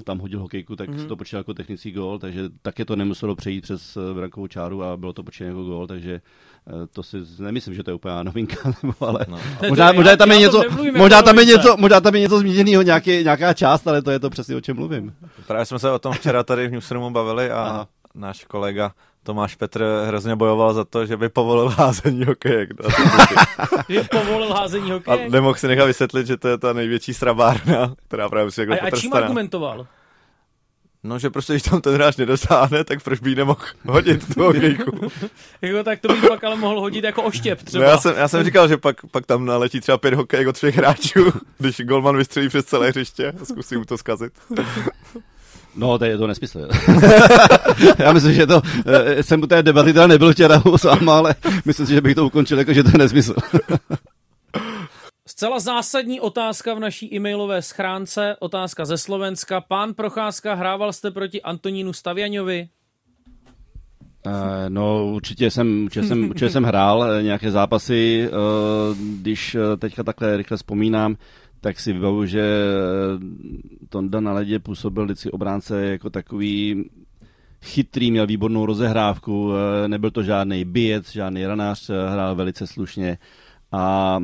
tam 0.05 0.19
hodil 0.19 0.41
hokejku, 0.41 0.77
tak 0.77 0.91
mm-hmm. 0.91 1.07
to 1.07 1.17
počítal 1.17 1.41
jako 1.41 1.55
technický 1.55 1.93
gól, 1.93 2.19
takže 2.19 2.49
také 2.63 2.85
to 2.85 2.97
nemuselo 2.97 3.37
přejít 3.37 3.61
přes 3.61 3.97
eh, 3.97 4.15
brankovou 4.15 4.47
čáru 4.47 4.83
a 4.83 4.97
bylo 4.97 5.13
to 5.13 5.23
počítáno 5.23 5.51
jako 5.51 5.65
gól, 5.65 5.87
takže 5.87 6.15
eh, 6.67 6.87
to 6.93 7.03
si 7.03 7.17
nemyslím, 7.39 7.75
že 7.75 7.83
to 7.83 7.91
je 7.91 7.95
úplně 7.95 8.25
novinka, 8.25 8.57
nebo 8.83 8.95
ale 9.01 9.27
no. 9.29 9.39
možná, 9.69 9.93
možná, 9.93 10.17
tam 10.17 10.31
je 10.31 10.39
něco, 10.39 10.63
možná, 10.97 11.23
tam 11.23 11.39
je 11.39 11.45
něco, 11.45 11.77
možná 11.77 12.01
tam 12.01 12.15
je 12.15 12.21
něco 12.21 12.39
změněného, 12.39 12.83
nějaký, 12.83 13.11
nějaká 13.11 13.55
část, 13.55 13.87
ale 13.87 14.03
to 14.03 14.11
je 14.11 14.19
to 14.19 14.31
přesně 14.31 14.57
o 14.57 14.61
čem 14.61 14.77
mluvím. 14.77 15.15
Právě 15.47 15.67
jsme 15.67 15.79
se 15.79 15.91
o 15.91 15.99
tom 15.99 16.13
včera 16.13 16.43
tady 16.43 16.69
v 16.69 16.73
Newsroomu 16.73 17.11
bavili 17.11 17.51
a 17.51 17.63
Aha. 17.63 17.89
náš 18.15 18.45
kolega 18.45 18.93
Tomáš 19.29 19.55
Petr 19.55 19.85
hrozně 20.07 20.37
bojoval 20.37 20.75
za 20.75 20.85
to, 20.85 21.07
že 21.07 21.17
by 21.17 21.29
povolil 21.29 21.69
házení 21.69 22.25
hokejek. 22.25 22.71
že 23.89 24.03
povolil 24.11 24.53
házení 24.53 24.91
hokejek? 24.91 25.21
A 25.21 25.31
nemohl 25.31 25.55
si 25.55 25.69
nechat 25.69 25.85
vysvětlit, 25.85 26.27
že 26.27 26.37
to 26.37 26.49
je 26.49 26.59
ta 26.59 26.73
největší 26.73 27.15
srabárna, 27.15 27.95
která 28.07 28.29
právě 28.29 28.51
si 28.51 28.67
A, 28.67 28.87
a 28.87 28.91
čím 28.91 29.13
argumentoval? 29.13 29.87
No, 31.05 31.19
že 31.19 31.31
prostě, 31.31 31.53
když 31.53 31.63
tam 31.63 31.81
ten 31.81 31.95
hráč 31.95 32.17
nedosáhne, 32.17 32.85
tak 32.85 33.03
proč 33.03 33.21
by 33.21 33.35
nemohl 33.35 33.61
hodit 33.87 34.35
tu 34.35 34.43
hokejku? 34.43 35.11
jako, 35.63 35.85
tak 35.85 36.01
to 36.01 36.09
bych 36.09 36.29
pak 36.29 36.45
ale 36.45 36.57
mohl 36.57 36.81
hodit 36.81 37.05
jako 37.05 37.23
oštěp 37.23 37.63
třeba. 37.63 37.85
No, 37.85 37.91
já, 37.91 37.99
jsem, 37.99 38.15
já 38.17 38.29
jsem 38.29 38.45
říkal, 38.45 38.69
že 38.69 38.77
pak, 38.77 38.97
pak 39.11 39.27
tam 39.27 39.47
naletí 39.47 39.81
třeba 39.81 39.99
pět 39.99 40.15
hokejek 40.15 40.49
od 40.49 40.57
všech 40.57 40.77
hráčů, 40.77 41.33
když 41.59 41.81
golman 41.81 42.17
vystřelí 42.17 42.49
přes 42.49 42.65
celé 42.65 42.89
hřiště 42.89 43.33
a 43.43 43.45
zkusí 43.45 43.77
mu 43.77 43.85
to 43.85 43.99
zkazit. 43.99 44.33
No, 45.79 45.99
to 45.99 46.05
je 46.05 46.19
to 46.19 46.27
nesmysl. 46.27 46.69
Já 47.99 48.13
myslím, 48.13 48.33
že 48.33 48.47
to, 48.47 48.63
eh, 48.87 49.23
jsem 49.23 49.43
u 49.43 49.47
té 49.47 49.63
debaty 49.63 49.93
teda 49.93 50.07
nebyl 50.07 50.33
včera 50.33 50.63
sám, 50.77 51.09
ale 51.09 51.35
myslím 51.65 51.87
si, 51.87 51.95
že 51.95 52.01
bych 52.01 52.15
to 52.15 52.27
ukončil 52.27 52.59
jako, 52.59 52.73
že 52.73 52.83
to 52.83 52.91
je 52.93 52.99
nesmysl. 52.99 53.35
Zcela 55.27 55.61
zásadní 55.61 56.21
otázka 56.21 56.75
v 56.75 56.81
naší 56.81 57.15
e-mailové 57.15 57.63
schránce, 57.63 58.37
otázka 58.41 58.85
ze 58.85 58.99
Slovenska. 58.99 59.61
Pán 59.61 59.95
Procházka, 59.95 60.55
hrával 60.55 60.93
jste 60.93 61.11
proti 61.11 61.43
Antonínu 61.43 61.93
Staviaňovi? 61.93 62.69
no, 64.69 65.07
určitě 65.07 65.51
jsem, 65.51 65.85
určitě 65.85 66.07
jsem, 66.07 66.31
určitě 66.31 66.51
jsem 66.51 66.65
hrál 66.71 67.23
nějaké 67.23 67.51
zápasy, 67.51 68.31
když 69.21 69.57
teďka 69.79 70.03
takhle 70.03 70.37
rychle 70.37 70.57
vzpomínám, 70.57 71.17
tak 71.61 71.81
si 71.81 71.93
vybavu, 71.93 72.27
že 72.27 72.65
Tonda 73.89 74.21
na 74.21 74.33
ledě 74.33 74.59
působil 74.59 75.05
vždycky 75.05 75.31
obránce 75.31 75.87
jako 75.87 76.11
takový 76.11 76.91
chytrý, 77.63 78.11
měl 78.11 78.27
výbornou 78.27 78.67
rozehrávku, 78.67 79.53
nebyl 79.87 80.11
to 80.11 80.23
žádný 80.23 80.65
bijec, 80.65 81.13
žádný 81.13 81.47
ranář, 81.47 81.91
hrál 82.09 82.35
velice 82.35 82.67
slušně 82.67 83.19
a 83.73 84.19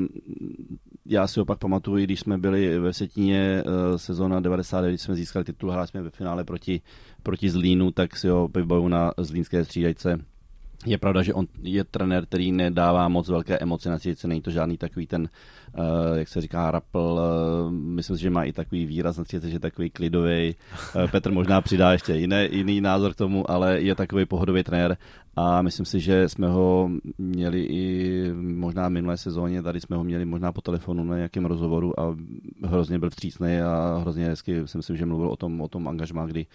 já 1.07 1.27
si 1.27 1.41
opak 1.41 1.59
pamatuju, 1.59 2.05
když 2.05 2.21
jsme 2.21 2.39
byli 2.39 2.79
ve 2.79 2.93
Setíně 2.93 3.63
sezóna 3.97 4.41
99, 4.41 4.91
když 4.91 5.03
jsme 5.03 5.15
získali 5.15 5.45
titul, 5.45 5.71
hráli 5.71 5.89
jsme 5.89 6.03
ve 6.03 6.11
finále 6.11 6.45
proti, 6.45 6.81
proti 7.23 7.51
Zlínu, 7.51 7.91
tak 7.91 8.17
si 8.17 8.29
ho 8.29 8.49
vybavu 8.55 8.89
na 8.89 9.13
zlínské 9.19 9.65
střídajce. 9.65 10.19
Je 10.87 10.99
pravda, 10.99 11.23
že 11.23 11.35
on 11.35 11.47
je 11.63 11.85
trenér, 11.85 12.27
který 12.27 12.53
nedává 12.53 13.09
moc 13.09 13.29
velké 13.29 13.59
emoce 13.59 13.91
na 13.91 13.99
střídajce, 13.99 14.29
není 14.29 14.41
to 14.41 14.51
žádný 14.51 14.79
takový 14.79 15.07
ten 15.07 15.23
uh, 15.23 15.29
jak 16.15 16.29
se 16.29 16.41
říká, 16.41 16.71
rapl, 16.71 16.99
uh, 16.99 17.73
myslím 17.73 18.17
si, 18.17 18.23
že 18.23 18.31
má 18.31 18.45
i 18.45 18.53
takový 18.53 18.87
výraz 18.87 19.17
na 19.17 19.25
že 19.31 19.49
je 19.49 19.61
takový 19.61 19.91
klidový. 19.91 20.55
Uh, 20.97 21.11
Petr 21.11 21.33
možná 21.33 21.61
přidá 21.61 21.93
ještě 21.93 22.15
jiné, 22.15 22.49
jiný 22.51 22.81
názor 22.81 23.13
k 23.13 23.17
tomu, 23.17 23.51
ale 23.51 23.81
je 23.81 23.95
takový 23.95 24.25
pohodový 24.25 24.63
trenér 24.63 24.97
a 25.37 25.63
myslím 25.63 25.87
si, 25.87 26.01
že 26.01 26.29
jsme 26.29 26.49
ho 26.49 26.91
měli 27.19 27.61
i 27.61 28.31
možná 28.35 28.89
minulé 28.89 29.17
sezóně, 29.17 29.63
tady 29.63 29.81
jsme 29.81 29.97
ho 29.97 30.05
měli 30.05 30.25
možná 30.25 30.53
po 30.53 30.61
telefonu 30.61 31.05
na 31.05 31.17
nějakém 31.17 31.45
rozhovoru 31.45 32.01
a 32.01 32.17
hrozně 32.65 32.99
byl 32.99 33.11
vstřícný 33.11 33.59
a 33.59 33.99
hrozně 34.01 34.25
hezky 34.25 34.63
si 34.69 34.77
myslím, 34.77 34.97
že 34.97 35.07
mluvil 35.07 35.29
o 35.29 35.37
tom, 35.37 35.61
o 35.61 35.69
tom 35.69 35.89
angažmá, 35.89 36.27
kdy 36.27 36.47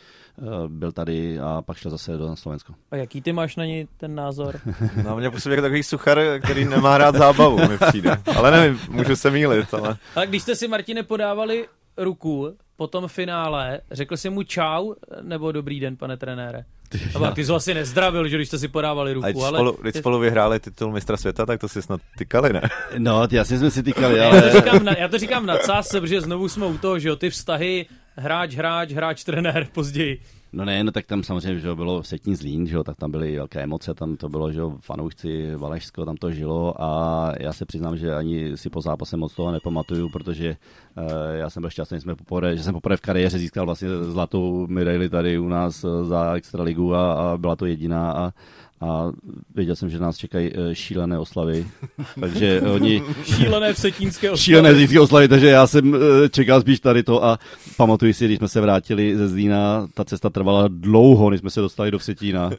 byl 0.67 0.91
tady 0.91 1.39
a 1.39 1.61
pak 1.61 1.77
šel 1.77 1.91
zase 1.91 2.17
do 2.17 2.35
Slovensko. 2.35 2.73
A 2.91 2.95
jaký 2.95 3.21
ty 3.21 3.33
máš 3.33 3.55
na 3.55 3.65
něj 3.65 3.87
ten 3.97 4.15
názor? 4.15 4.59
Na 5.05 5.15
mě 5.15 5.29
působí 5.29 5.53
jako 5.53 5.61
takový 5.61 5.83
suchar, 5.83 6.19
který 6.43 6.65
nemá 6.65 6.97
rád 6.97 7.15
zábavu, 7.15 7.57
mi 7.57 7.77
přijde. 7.87 8.17
Ale 8.35 8.51
nevím, 8.51 8.79
můžu 8.89 9.08
se 9.15 9.31
mýlit, 9.31 9.73
ale... 9.73 9.97
Ale 10.15 10.27
když 10.27 10.41
jste 10.41 10.55
si, 10.55 10.67
Martine, 10.67 11.03
podávali 11.03 11.65
ruku 11.97 12.57
po 12.75 12.87
tom 12.87 13.07
finále, 13.07 13.81
řekl 13.91 14.17
jsi 14.17 14.29
mu 14.29 14.43
čau 14.43 14.93
nebo 15.21 15.51
dobrý 15.51 15.79
den, 15.79 15.97
pane 15.97 16.17
trenére? 16.17 16.63
Ty, 16.89 16.99
ty 17.35 17.45
jsi 17.45 17.51
asi 17.51 17.73
nezdravil, 17.73 18.27
že 18.27 18.35
když 18.35 18.47
jste 18.47 18.59
si 18.59 18.67
podávali 18.67 19.13
ruku, 19.13 19.45
ale... 19.45 19.57
Spolu, 19.57 19.77
když 19.81 19.93
ty... 19.93 19.99
spolu 19.99 20.19
vyhráli 20.19 20.59
titul 20.59 20.91
mistra 20.91 21.17
světa, 21.17 21.45
tak 21.45 21.59
to 21.59 21.67
si 21.67 21.81
snad 21.81 22.01
tykali, 22.17 22.53
ne? 22.53 22.61
No, 22.97 23.27
jasně 23.31 23.57
jsme 23.57 23.71
si 23.71 23.83
tykali, 23.83 24.21
ale... 24.21 24.35
Já 24.35 24.41
to 24.41 24.57
říkám 24.57 24.85
na, 24.85 24.93
já 24.97 25.07
to 25.07 25.17
říkám 25.17 25.45
na 25.45 25.57
cás, 25.57 25.89
protože 25.89 26.21
znovu 26.21 26.49
jsme 26.49 26.65
u 26.65 26.77
toho, 26.77 26.99
že 26.99 27.09
jo, 27.09 27.15
ty 27.15 27.29
vztahy 27.29 27.85
hráč, 28.15 28.55
hráč, 28.55 28.91
hráč, 28.91 29.23
trenér 29.23 29.67
později. 29.71 30.21
No 30.53 30.65
ne, 30.65 30.83
no 30.83 30.91
tak 30.91 31.05
tam 31.05 31.23
samozřejmě, 31.23 31.59
že 31.59 31.75
bylo 31.75 32.03
Setní 32.03 32.35
Zlín, 32.35 32.67
že 32.67 32.75
jo, 32.75 32.83
tak 32.83 32.97
tam 32.97 33.11
byly 33.11 33.35
velké 33.35 33.61
emoce, 33.61 33.93
tam 33.93 34.17
to 34.17 34.29
bylo, 34.29 34.51
že 34.51 34.59
jo, 34.59 34.77
fanoušci 34.81 35.55
Valešsko, 35.55 36.05
tam 36.05 36.17
to 36.17 36.31
žilo 36.31 36.81
a 36.81 37.31
já 37.39 37.53
se 37.53 37.65
přiznám, 37.65 37.97
že 37.97 38.15
ani 38.15 38.57
si 38.57 38.69
po 38.69 38.81
zápase 38.81 39.17
moc 39.17 39.35
toho 39.35 39.51
nepamatuju, 39.51 40.09
protože 40.09 40.57
uh, 40.97 41.03
já 41.33 41.49
jsem 41.49 41.61
byl 41.61 41.69
šťastný, 41.69 41.97
že, 41.97 42.01
jsme 42.01 42.15
poprvé, 42.15 42.57
že 42.57 42.63
jsem 42.63 42.73
poprvé 42.73 42.97
v 42.97 43.01
kariéře 43.01 43.37
získal 43.37 43.65
vlastně 43.65 43.89
zlatou 44.03 44.67
medaili 44.67 45.09
tady 45.09 45.39
u 45.39 45.47
nás 45.47 45.85
za 46.01 46.33
Extraligu 46.33 46.95
a, 46.95 47.13
a 47.13 47.37
byla 47.37 47.55
to 47.55 47.65
jediná 47.65 48.11
a 48.11 48.33
a 48.81 49.11
věděl 49.55 49.75
jsem, 49.75 49.89
že 49.89 49.99
nás 49.99 50.17
čekají 50.17 50.51
eh, 50.53 50.75
šílené 50.75 51.19
oslavy, 51.19 51.67
takže 52.19 52.61
oni... 52.61 53.03
šílené 53.23 53.73
vsetínské 53.73 54.31
oslavy. 54.31 54.43
Šílené 54.43 54.69
vsetínské 54.69 54.99
oslavy, 54.99 55.27
takže 55.27 55.47
já 55.47 55.67
jsem 55.67 55.95
eh, 55.95 56.29
čekal 56.29 56.61
spíš 56.61 56.79
tady 56.79 57.03
to 57.03 57.23
a 57.23 57.39
pamatuju 57.77 58.13
si, 58.13 58.25
když 58.25 58.37
jsme 58.37 58.47
se 58.47 58.61
vrátili 58.61 59.17
ze 59.17 59.27
Zlína, 59.27 59.87
ta 59.93 60.05
cesta 60.05 60.29
trvala 60.29 60.67
dlouho, 60.67 61.29
než 61.29 61.39
jsme 61.39 61.49
se 61.49 61.61
dostali 61.61 61.91
do 61.91 61.99
Vsetína. 61.99 62.49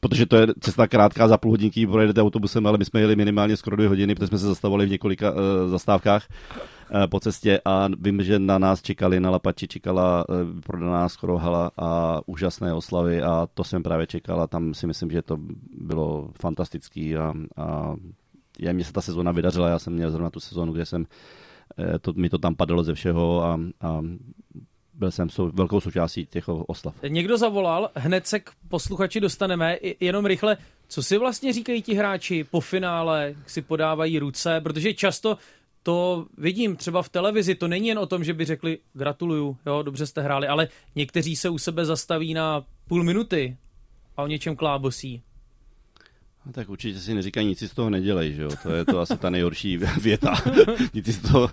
Protože 0.00 0.26
to 0.26 0.36
je 0.36 0.46
cesta 0.60 0.86
krátká, 0.86 1.28
za 1.28 1.38
půl 1.38 1.50
hodinky 1.50 1.86
projedete 1.86 2.22
autobusem, 2.22 2.66
ale 2.66 2.78
my 2.78 2.84
jsme 2.84 3.00
jeli 3.00 3.16
minimálně 3.16 3.56
skoro 3.56 3.76
dvě 3.76 3.88
hodiny, 3.88 4.14
protože 4.14 4.26
jsme 4.26 4.38
se 4.38 4.46
zastavovali 4.46 4.86
v 4.86 4.90
několika 4.90 5.30
uh, 5.30 5.38
zastávkách. 5.70 6.26
Eh, 6.90 7.06
po 7.06 7.20
cestě 7.20 7.60
a 7.64 7.88
vím, 7.98 8.22
že 8.22 8.38
na 8.38 8.58
nás 8.58 8.82
čekali, 8.82 9.20
na 9.20 9.30
Lapači 9.30 9.68
čekala 9.68 10.24
eh, 10.28 10.60
prodaná 10.66 11.08
skoro 11.08 11.38
hala 11.38 11.70
a 11.76 12.20
úžasné 12.26 12.74
oslavy 12.74 13.22
a 13.22 13.48
to 13.54 13.64
jsem 13.64 13.82
právě 13.82 14.06
čekal 14.06 14.40
a 14.40 14.46
tam 14.46 14.74
si 14.74 14.86
myslím, 14.86 15.10
že 15.10 15.22
to 15.22 15.36
bylo 15.80 16.30
fantastický 16.40 17.16
a, 17.16 17.34
a 17.56 17.94
já, 18.58 18.72
mě 18.72 18.84
se 18.84 18.92
ta 18.92 19.00
sezóna 19.00 19.32
vydařila, 19.32 19.68
já 19.68 19.78
jsem 19.78 19.92
měl 19.92 20.10
zrovna 20.10 20.30
tu 20.30 20.40
sezónu, 20.40 20.72
kde 20.72 20.86
jsem, 20.86 21.06
eh, 21.78 21.98
to, 21.98 22.12
mi 22.12 22.30
to 22.30 22.38
tam 22.38 22.54
padalo 22.54 22.84
ze 22.84 22.94
všeho 22.94 23.44
a, 23.44 23.60
a 23.80 24.00
byl 24.94 25.10
jsem 25.10 25.30
sou, 25.30 25.50
velkou 25.50 25.80
součástí 25.80 26.26
těch 26.26 26.48
oslav. 26.48 26.94
Někdo 27.08 27.38
zavolal, 27.38 27.90
hned 27.94 28.26
se 28.26 28.40
k 28.40 28.50
posluchači 28.68 29.20
dostaneme, 29.20 29.76
jenom 30.00 30.26
rychle, 30.26 30.56
co 30.88 31.02
si 31.02 31.18
vlastně 31.18 31.52
říkají 31.52 31.82
ti 31.82 31.94
hráči 31.94 32.44
po 32.44 32.60
finále, 32.60 33.34
si 33.46 33.62
podávají 33.62 34.18
ruce, 34.18 34.60
protože 34.60 34.94
často 34.94 35.38
to 35.86 36.26
vidím 36.38 36.76
třeba 36.76 37.02
v 37.02 37.08
televizi, 37.08 37.54
to 37.54 37.68
není 37.68 37.88
jen 37.88 37.98
o 37.98 38.06
tom, 38.06 38.24
že 38.24 38.34
by 38.34 38.44
řekli 38.44 38.78
gratuluju, 38.92 39.56
jo, 39.66 39.82
dobře 39.82 40.06
jste 40.06 40.22
hráli, 40.22 40.48
ale 40.48 40.68
někteří 40.94 41.36
se 41.36 41.48
u 41.48 41.58
sebe 41.58 41.84
zastaví 41.84 42.34
na 42.34 42.64
půl 42.88 43.04
minuty 43.04 43.56
a 44.16 44.22
o 44.22 44.26
něčem 44.26 44.56
klábosí. 44.56 45.22
No, 46.46 46.52
tak 46.52 46.68
určitě 46.68 46.98
si 46.98 47.14
neříkají, 47.14 47.46
nic 47.46 47.58
si 47.58 47.68
z 47.68 47.74
toho 47.74 47.90
nedělej, 47.90 48.32
že 48.32 48.42
jo? 48.42 48.50
To 48.62 48.70
je 48.70 48.84
to 48.84 49.00
asi 49.00 49.16
ta 49.16 49.30
nejhorší 49.30 49.76
věta. 50.00 50.34
nic 50.94 51.06
si 51.06 51.12
z 51.12 51.18
toho... 51.18 51.42
Uh, 51.42 51.50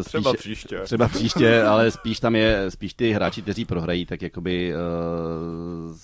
spíš, 0.00 0.08
třeba 0.08 0.32
příště. 0.32 0.80
Třeba 0.84 1.08
příště, 1.08 1.62
ale 1.62 1.90
spíš 1.90 2.20
tam 2.20 2.36
je, 2.36 2.70
spíš 2.70 2.94
ty 2.94 3.12
hráči, 3.12 3.42
kteří 3.42 3.64
prohrají, 3.64 4.06
tak 4.06 4.22
jakoby 4.22 4.72
uh, 4.74 5.96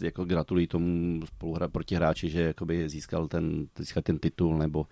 jako 0.00 0.24
gratulují 0.24 0.66
tomu 0.66 1.20
spoluhra 1.26 1.68
proti 1.68 1.94
hráči, 1.94 2.28
že 2.28 2.42
jakoby 2.42 2.88
získal 2.88 3.28
ten, 3.28 3.66
získal 3.78 4.02
ten 4.02 4.18
titul 4.18 4.58
nebo 4.58 4.86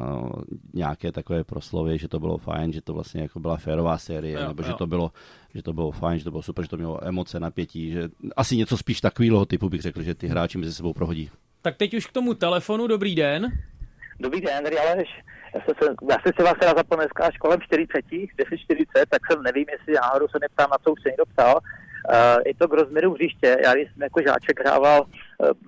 uh, 0.00 0.30
nějaké 0.74 1.12
takové 1.12 1.44
proslovy, 1.44 1.98
že 1.98 2.08
to 2.08 2.20
bylo 2.20 2.38
fajn, 2.38 2.72
že 2.72 2.82
to 2.82 2.94
vlastně 2.94 3.22
jako 3.22 3.40
byla 3.40 3.56
férová 3.56 3.98
série, 3.98 4.40
jo, 4.40 4.48
nebo 4.48 4.62
jo. 4.62 4.66
že 4.66 4.74
to 4.74 4.86
bylo 4.86 5.12
že 5.54 5.62
to 5.62 5.72
bylo 5.72 5.90
fajn, 5.90 6.18
že 6.18 6.24
to 6.24 6.30
bylo 6.30 6.42
super, 6.42 6.64
že 6.64 6.68
to 6.68 6.76
mělo 6.76 7.04
emoce, 7.04 7.40
napětí, 7.40 7.92
že 7.92 8.08
asi 8.36 8.56
něco 8.56 8.76
spíš 8.76 9.00
takového 9.00 9.46
typu 9.46 9.68
bych 9.68 9.82
řekl, 9.82 10.02
že 10.02 10.14
ty 10.14 10.26
hráči 10.26 10.58
mezi 10.58 10.74
sebou 10.74 10.92
prohodí. 10.92 11.30
Tak 11.62 11.76
teď 11.76 11.94
už 11.94 12.06
k 12.06 12.12
tomu 12.12 12.34
telefonu, 12.34 12.86
dobrý 12.86 13.14
den. 13.14 13.52
Dobrý 14.20 14.40
den, 14.40 14.64
tady 14.64 14.78
Aleš. 14.78 15.08
Já, 15.54 15.60
se, 15.60 15.94
já 16.10 16.16
jsem 16.22 16.32
se 16.36 16.42
vás 16.42 16.54
teda 16.60 16.74
zapomněl 16.76 17.06
dneska 17.06 17.24
až 17.24 17.38
kolem 17.38 17.60
40, 17.60 18.04
10.40, 18.06 18.86
tak 19.08 19.20
jsem 19.30 19.42
nevím, 19.42 19.66
jestli 19.72 19.94
náhodou 19.94 20.28
se 20.28 20.38
neptám, 20.40 20.70
na 20.70 20.78
co 20.84 20.92
už 20.92 21.02
se 21.02 21.08
někdo 21.08 21.26
ptal. 21.26 21.60
Uh, 22.08 22.42
je 22.46 22.54
to 22.54 22.68
k 22.68 22.72
rozměru 22.72 23.14
hřiště. 23.14 23.56
Já 23.64 23.74
když 23.74 23.88
jsem 23.92 24.02
jako 24.02 24.20
žáček 24.22 24.60
hrával 24.60 25.06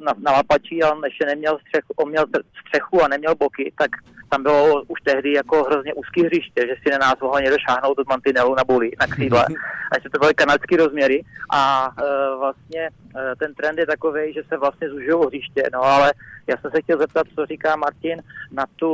na, 0.05 0.13
na 0.19 0.33
lapačí, 0.33 0.83
ale 0.83 1.09
ještě 1.09 1.27
neměl 1.27 1.59
střechu, 1.59 1.93
on 1.97 2.11
měl 2.11 2.25
střechu 2.67 3.03
a 3.03 3.09
neměl 3.09 3.35
boky, 3.35 3.73
tak 3.79 3.91
tam 4.31 4.43
bylo 4.43 4.83
už 4.83 5.01
tehdy 5.01 5.33
jako 5.33 5.63
hrozně 5.63 5.95
úzký 5.95 6.25
hřiště, 6.25 6.67
že 6.67 6.75
si 6.83 6.91
na 6.91 6.99
nás 6.99 7.15
mohla 7.23 7.41
někdo 7.41 7.57
šáhnout 7.69 7.99
od 7.99 8.09
mantinelu 8.09 8.55
na 8.55 8.65
buli, 8.65 8.91
na 9.01 9.07
křídle. 9.07 9.45
A 9.93 9.99
že 10.03 10.11
to 10.11 10.19
byly 10.19 10.35
kanadské 10.35 10.77
rozměry 10.77 11.25
a 11.53 11.89
uh, 11.89 12.41
vlastně 12.41 12.89
uh, 12.91 13.21
ten 13.39 13.55
trend 13.55 13.79
je 13.79 13.87
takový, 13.87 14.33
že 14.33 14.43
se 14.49 14.57
vlastně 14.57 14.89
zužují 14.89 15.27
hřiště, 15.27 15.63
no 15.73 15.83
ale 15.83 16.13
já 16.47 16.57
jsem 16.57 16.71
se 16.71 16.83
chtěl 16.83 16.99
zeptat, 16.99 17.27
co 17.35 17.47
říká 17.47 17.77
Martin 17.77 18.23
na, 18.53 18.65
tu, 18.77 18.93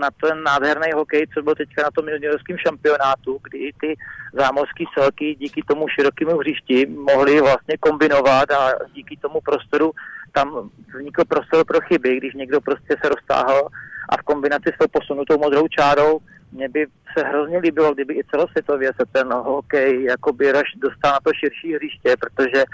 na 0.00 0.08
ten 0.22 0.42
nádherný 0.42 0.92
hokej, 0.94 1.26
co 1.34 1.42
byl 1.42 1.54
teďka 1.54 1.82
na 1.82 1.90
tom 1.90 2.08
juniorském 2.08 2.56
šampionátu, 2.58 3.40
kdy 3.42 3.70
ty 3.80 3.96
zámořské 4.32 4.84
celky 4.98 5.34
díky 5.34 5.62
tomu 5.62 5.88
širokému 5.88 6.38
hřišti 6.38 6.86
mohli 6.86 7.40
vlastně 7.40 7.76
kombinovat 7.80 8.50
a 8.50 8.72
díky 8.92 9.16
tomu 9.16 9.40
prostoru 9.40 9.92
tam 10.32 10.70
vznikl 10.94 11.24
prostor 11.24 11.64
pro 11.64 11.80
chyby, 11.80 12.16
když 12.16 12.34
někdo 12.34 12.60
prostě 12.60 12.96
se 13.02 13.08
roztáhl 13.08 13.68
a 14.08 14.16
v 14.16 14.22
kombinaci 14.22 14.70
s 14.74 14.78
tou 14.78 14.86
posunutou 14.92 15.38
modrou 15.38 15.68
čárou 15.68 16.20
mě 16.52 16.68
by 16.68 16.86
se 17.18 17.24
hrozně 17.24 17.58
líbilo, 17.58 17.94
kdyby 17.94 18.14
i 18.14 18.24
celosvětově 18.30 18.92
se 19.00 19.06
ten 19.12 19.32
hokej 19.32 20.04
jakoby 20.04 20.52
dostal 20.76 21.12
na 21.12 21.18
to 21.24 21.30
širší 21.32 21.74
hřiště, 21.74 22.16
protože 22.20 22.64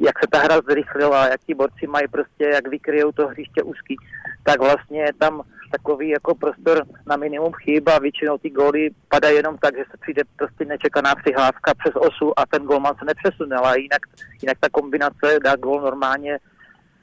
jak 0.00 0.18
se 0.18 0.26
ta 0.30 0.38
hra 0.38 0.60
zrychlila, 0.68 1.28
jak 1.28 1.40
ti 1.40 1.54
borci 1.54 1.86
mají 1.86 2.08
prostě, 2.08 2.44
jak 2.44 2.68
vykryjou 2.68 3.12
to 3.12 3.28
hřiště 3.28 3.62
úzký, 3.62 3.96
tak 4.42 4.60
vlastně 4.60 5.00
je 5.00 5.12
tam 5.18 5.42
takový 5.72 6.08
jako 6.08 6.34
prostor 6.34 6.84
na 7.06 7.16
minimum 7.16 7.52
chyb 7.52 7.88
a 7.88 7.98
většinou 7.98 8.38
ty 8.38 8.50
góly 8.50 8.90
padají 9.08 9.36
jenom 9.36 9.58
tak, 9.58 9.76
že 9.76 9.84
se 9.90 9.96
přijde 10.00 10.22
prostě 10.36 10.64
nečekaná 10.64 11.14
přihlávka 11.14 11.74
přes 11.74 11.92
osu 11.96 12.40
a 12.40 12.46
ten 12.46 12.62
golman 12.62 12.94
se 12.98 13.04
nepřesune, 13.04 13.56
ale 13.56 13.80
jinak, 13.80 14.02
jinak 14.42 14.58
ta 14.60 14.68
kombinace 14.68 15.38
dá 15.44 15.56
gól 15.56 15.80
normálně 15.80 16.38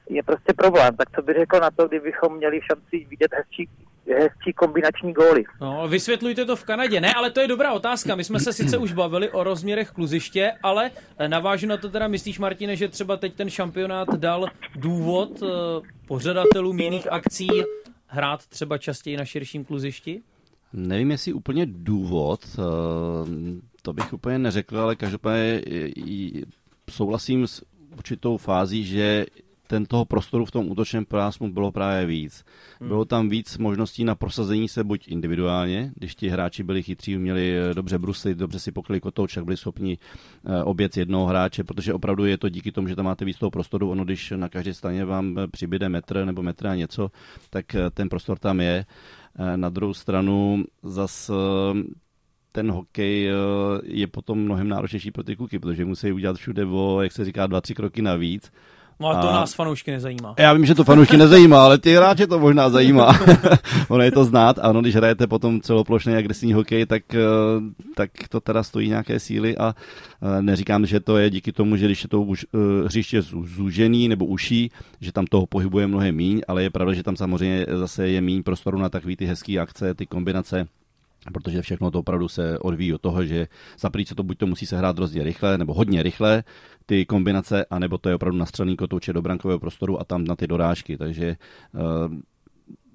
je 0.09 0.23
prostě 0.23 0.53
problém. 0.53 0.95
Tak 0.95 1.07
co 1.15 1.21
by 1.21 1.33
řekl 1.33 1.59
na 1.59 1.71
to, 1.71 1.87
kdybychom 1.87 2.37
měli 2.37 2.59
šanci 2.71 3.05
vidět 3.09 3.31
hezčí 3.33 3.69
hezčí 4.13 4.53
kombinační 4.55 5.13
góly. 5.13 5.43
No, 5.61 5.87
vysvětlujte 5.87 6.45
to 6.45 6.55
v 6.55 6.63
Kanadě. 6.63 7.01
Ne, 7.01 7.13
ale 7.13 7.31
to 7.31 7.39
je 7.39 7.47
dobrá 7.47 7.73
otázka. 7.73 8.15
My 8.15 8.23
jsme 8.23 8.39
se 8.39 8.53
sice 8.53 8.77
už 8.77 8.93
bavili 8.93 9.29
o 9.29 9.43
rozměrech 9.43 9.91
kluziště, 9.91 10.51
ale 10.63 10.91
navážu 11.27 11.67
na 11.67 11.77
to 11.77 11.89
teda, 11.89 12.07
myslíš, 12.07 12.39
Martine, 12.39 12.75
že 12.75 12.87
třeba 12.87 13.17
teď 13.17 13.35
ten 13.35 13.49
šampionát 13.49 14.07
dal 14.15 14.47
důvod 14.75 15.43
eh, 15.43 15.47
pořadatelům 16.07 16.79
jiných 16.79 17.11
akcí 17.11 17.47
hrát 18.07 18.47
třeba 18.47 18.77
častěji 18.77 19.17
na 19.17 19.25
širším 19.25 19.65
kluzišti? 19.65 20.21
Nevím, 20.73 21.11
jestli 21.11 21.33
úplně 21.33 21.65
důvod, 21.69 22.39
eh, 22.45 22.61
to 23.81 23.93
bych 23.93 24.13
úplně 24.13 24.39
neřekl, 24.39 24.79
ale 24.79 24.95
každopádně 24.95 25.61
souhlasím 26.89 27.47
s 27.47 27.63
určitou 27.97 28.37
fází, 28.37 28.83
že 28.85 29.25
ten 29.67 29.85
toho 29.85 30.05
prostoru 30.05 30.45
v 30.45 30.51
tom 30.51 30.71
útočném 30.71 31.05
pásmu 31.05 31.51
bylo 31.53 31.71
právě 31.71 32.05
víc. 32.05 32.45
Hmm. 32.79 32.89
Bylo 32.89 33.05
tam 33.05 33.29
víc 33.29 33.57
možností 33.57 34.03
na 34.03 34.15
prosazení 34.15 34.67
se 34.67 34.83
buď 34.83 35.07
individuálně, 35.07 35.91
když 35.95 36.15
ti 36.15 36.29
hráči 36.29 36.63
byli 36.63 36.83
chytří, 36.83 37.17
měli 37.17 37.57
eh, 37.57 37.73
dobře 37.73 37.99
bruslit, 37.99 38.37
dobře 38.37 38.59
si 38.59 38.71
pokryli 38.71 38.99
kotouč, 38.99 39.33
tak 39.33 39.45
byli 39.45 39.57
schopni 39.57 39.97
eh, 40.45 40.63
oběc 40.63 40.97
jednoho 40.97 41.25
hráče, 41.25 41.63
protože 41.63 41.93
opravdu 41.93 42.25
je 42.25 42.37
to 42.37 42.49
díky 42.49 42.71
tomu, 42.71 42.87
že 42.87 42.95
tam 42.95 43.05
máte 43.05 43.25
víc 43.25 43.37
toho 43.37 43.51
prostoru. 43.51 43.89
Ono, 43.89 44.05
když 44.05 44.33
na 44.35 44.49
každé 44.49 44.73
straně 44.73 45.05
vám 45.05 45.35
přibyde 45.51 45.89
metr 45.89 46.25
nebo 46.25 46.43
metr 46.43 46.67
a 46.67 46.75
něco, 46.75 47.11
tak 47.49 47.65
ten 47.93 48.09
prostor 48.09 48.39
tam 48.39 48.59
je. 48.59 48.85
Na 49.55 49.69
druhou 49.69 49.93
stranu 49.93 50.65
zas 50.83 51.31
ten 52.51 52.71
hokej 52.71 53.29
je 53.83 54.07
potom 54.07 54.39
mnohem 54.39 54.69
náročnější 54.69 55.11
pro 55.11 55.23
ty 55.23 55.35
kuky, 55.35 55.59
protože 55.59 55.85
musí 55.85 56.11
udělat 56.11 56.37
všude 56.37 56.65
o, 56.65 57.01
jak 57.01 57.11
se 57.11 57.25
říká, 57.25 57.47
dva, 57.47 57.61
tři 57.61 57.75
kroky 57.75 58.01
navíc 58.01 58.51
No 58.99 59.07
ale 59.07 59.21
to 59.21 59.29
a... 59.29 59.33
nás 59.33 59.53
fanoušky 59.53 59.91
nezajímá. 59.91 60.35
Já 60.39 60.53
vím, 60.53 60.65
že 60.65 60.75
to 60.75 60.83
fanoušky 60.83 61.17
nezajímá, 61.17 61.63
ale 61.63 61.77
ty 61.77 61.95
hráče 61.95 62.27
to 62.27 62.39
možná 62.39 62.69
zajímá. 62.69 63.19
ono 63.89 64.03
je 64.03 64.11
to 64.11 64.25
znát, 64.25 64.59
ano, 64.61 64.81
když 64.81 64.95
hrajete 64.95 65.27
potom 65.27 65.61
celoplošný 65.61 66.15
agresivní 66.15 66.53
hokej, 66.53 66.85
tak, 66.85 67.15
eh, 67.15 67.19
tak 67.95 68.11
to 68.29 68.39
teda 68.39 68.63
stojí 68.63 68.89
nějaké 68.89 69.19
síly 69.19 69.57
a 69.57 69.75
eh, 70.21 70.41
neříkám, 70.41 70.85
že 70.85 70.99
to 70.99 71.17
je 71.17 71.29
díky 71.29 71.51
tomu, 71.51 71.75
že 71.75 71.85
když 71.85 72.03
je 72.03 72.09
to 72.09 72.21
už, 72.21 72.45
eh, 72.53 72.85
hřiště 72.85 73.21
zúžený 73.21 74.07
nebo 74.07 74.25
uší, 74.25 74.71
že 75.01 75.11
tam 75.11 75.25
toho 75.25 75.45
pohybuje 75.45 75.87
mnohem 75.87 76.15
míň, 76.15 76.41
ale 76.47 76.63
je 76.63 76.69
pravda, 76.69 76.93
že 76.93 77.03
tam 77.03 77.15
samozřejmě 77.15 77.65
zase 77.73 78.07
je 78.07 78.21
míň 78.21 78.43
prostoru 78.43 78.77
na 78.77 78.89
takové 78.89 79.15
ty 79.15 79.25
hezké 79.25 79.59
akce, 79.59 79.93
ty 79.93 80.05
kombinace, 80.05 80.67
protože 81.33 81.61
všechno 81.61 81.91
to 81.91 81.99
opravdu 81.99 82.27
se 82.27 82.59
odvíjí 82.59 82.93
od 82.93 83.01
toho, 83.01 83.25
že 83.25 83.47
za 83.79 83.89
se 84.05 84.15
to 84.15 84.23
buď 84.23 84.37
to 84.37 84.47
musí 84.47 84.65
se 84.65 84.77
hrát 84.77 84.97
hrozně 84.97 85.23
rychle, 85.23 85.57
nebo 85.57 85.73
hodně 85.73 86.03
rychle, 86.03 86.43
ty 86.85 87.05
kombinace, 87.05 87.65
anebo 87.65 87.97
to 87.97 88.09
je 88.09 88.15
opravdu 88.15 88.39
nastřelený 88.39 88.77
kotouče 88.77 89.13
do 89.13 89.21
brankového 89.21 89.59
prostoru 89.59 90.01
a 90.01 90.03
tam 90.03 90.23
na 90.23 90.35
ty 90.35 90.47
dorážky, 90.47 90.97
takže 90.97 91.35
uh, 91.73 92.15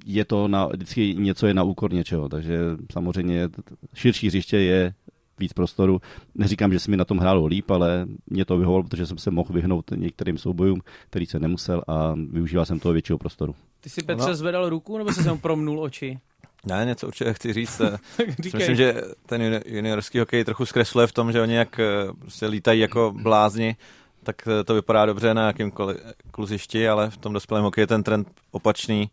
je 0.07 0.25
to 0.25 0.49
na, 0.49 0.67
vždycky 0.67 1.15
něco 1.15 1.47
je 1.47 1.55
na 1.55 1.63
úkor 1.63 1.93
něčeho, 1.93 2.29
takže 2.29 2.59
samozřejmě 2.93 3.49
širší 3.95 4.27
hřiště 4.27 4.59
je 4.59 4.95
víc 5.39 5.53
prostoru. 5.53 6.01
Neříkám, 6.35 6.73
že 6.73 6.81
se 6.81 6.91
mi 6.91 6.97
na 6.97 7.05
tom 7.05 7.19
hrálo 7.19 7.47
líp, 7.47 7.71
ale 7.71 8.07
mě 8.27 8.45
to 8.45 8.59
vyhovovalo, 8.59 8.85
protože 8.85 9.07
jsem 9.07 9.19
se 9.19 9.31
mohl 9.31 9.53
vyhnout 9.53 9.91
některým 9.97 10.39
soubojům, 10.39 10.81
který 11.11 11.27
se 11.27 11.41
nemusel 11.41 11.83
a 11.89 12.15
využíval 12.31 12.67
jsem 12.67 12.79
toho 12.79 12.93
většího 12.93 13.19
prostoru. 13.19 13.55
Ty 13.81 13.91
si 13.91 14.03
Petře 14.03 14.29
no. 14.29 14.35
zvedal 14.35 14.69
ruku, 14.69 14.99
nebo 14.99 15.13
jsi 15.13 15.23
sem 15.23 15.39
promnul 15.39 15.81
oči? 15.81 16.19
Ne, 16.67 16.85
něco 16.85 17.07
určitě 17.07 17.33
chci 17.33 17.53
říct. 17.53 17.81
Eh, 17.81 17.99
myslím, 18.55 18.77
že 18.77 19.03
ten 19.27 19.61
juniorský 19.67 20.19
hokej 20.19 20.45
trochu 20.45 20.67
zkresluje 20.67 21.07
v 21.07 21.13
tom, 21.13 21.33
že 21.33 21.43
oni 21.43 21.55
jak 21.55 21.79
eh, 21.79 21.85
prostě 22.19 22.47
lítají 22.47 22.81
jako 22.81 23.15
blázni, 23.23 23.77
tak 24.23 24.49
eh, 24.49 24.65
to 24.65 24.75
vypadá 24.75 25.07
dobře 25.07 25.35
na 25.35 25.47
jakýmkoliv 25.47 25.97
kluzišti, 26.31 26.89
ale 26.89 27.11
v 27.11 27.17
tom 27.17 27.33
dospělém 27.33 27.65
hokeji 27.65 27.83
je 27.83 27.87
ten 27.87 28.03
trend 28.03 28.29
opačný. 28.51 29.11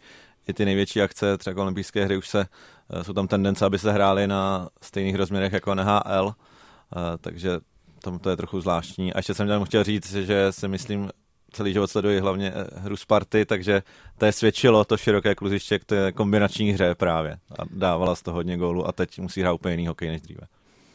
I 0.48 0.54
ty 0.54 0.66
největší 0.66 1.02
akce, 1.02 1.38
třeba 1.38 1.64
olympijské 1.64 2.06
hry, 2.06 2.18
už 2.18 2.28
se, 2.28 2.46
jsou 3.02 3.14
tam 3.14 3.28
tendence, 3.28 3.66
aby 3.66 3.80
se 3.80 3.92
hrály 3.92 4.28
na 4.28 4.70
stejných 4.82 5.16
rozměrech 5.16 5.54
jako 5.54 5.76
NHL, 5.76 6.34
takže 7.22 7.60
tom 8.02 8.20
to 8.20 8.30
je 8.30 8.38
trochu 8.38 8.62
zvláštní. 8.62 9.14
A 9.14 9.20
ještě 9.20 9.34
jsem 9.34 9.48
tam 9.48 9.66
chtěl 9.66 9.84
říct, 9.84 10.14
že 10.14 10.52
si 10.52 10.68
myslím, 10.68 11.10
celý 11.52 11.74
život 11.74 11.88
sleduji 11.88 12.20
hlavně 12.20 12.52
eh, 12.56 12.80
hru 12.80 12.98
Sparty, 12.98 13.46
takže 13.46 13.84
to 14.18 14.26
je 14.26 14.32
svědčilo 14.32 14.86
to 14.86 14.98
široké 14.98 15.36
kluziště 15.36 15.80
k 15.80 15.86
té 15.86 16.12
kombinační 16.12 16.72
hře 16.72 16.96
právě. 16.96 17.38
A 17.60 17.64
dávala 17.72 18.16
z 18.16 18.22
toho 18.22 18.36
hodně 18.36 18.58
gólu 18.58 18.88
a 18.88 18.92
teď 18.92 19.20
musí 19.20 19.42
hrát 19.42 19.54
úplně 19.54 19.74
jiný 19.74 19.88
hokej 19.88 20.10
než 20.10 20.22
dříve. 20.22 20.42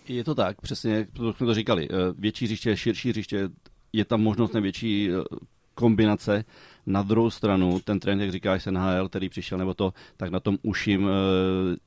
Je 0.08 0.24
to 0.24 0.34
tak, 0.34 0.60
přesně, 0.60 1.06
to 1.12 1.32
jsme 1.32 1.46
to 1.46 1.54
říkali. 1.54 1.88
Eh, 1.90 1.96
větší 2.18 2.44
hřiště, 2.44 2.76
širší 2.76 3.08
hřiště, 3.08 3.48
je 3.92 4.04
tam 4.04 4.20
možnost 4.20 4.54
na 4.54 4.60
větší 4.60 5.10
eh, 5.10 5.36
kombinace. 5.74 6.44
Na 6.86 7.02
druhou 7.02 7.30
stranu, 7.30 7.80
ten 7.84 8.00
trend, 8.00 8.20
jak 8.20 8.32
říkáš, 8.32 8.66
NHL, 8.66 9.08
který 9.08 9.28
přišel, 9.28 9.58
nebo 9.58 9.74
to, 9.74 9.92
tak 10.16 10.30
na 10.30 10.40
tom 10.40 10.58
uším 10.62 11.08
e, 11.08 11.10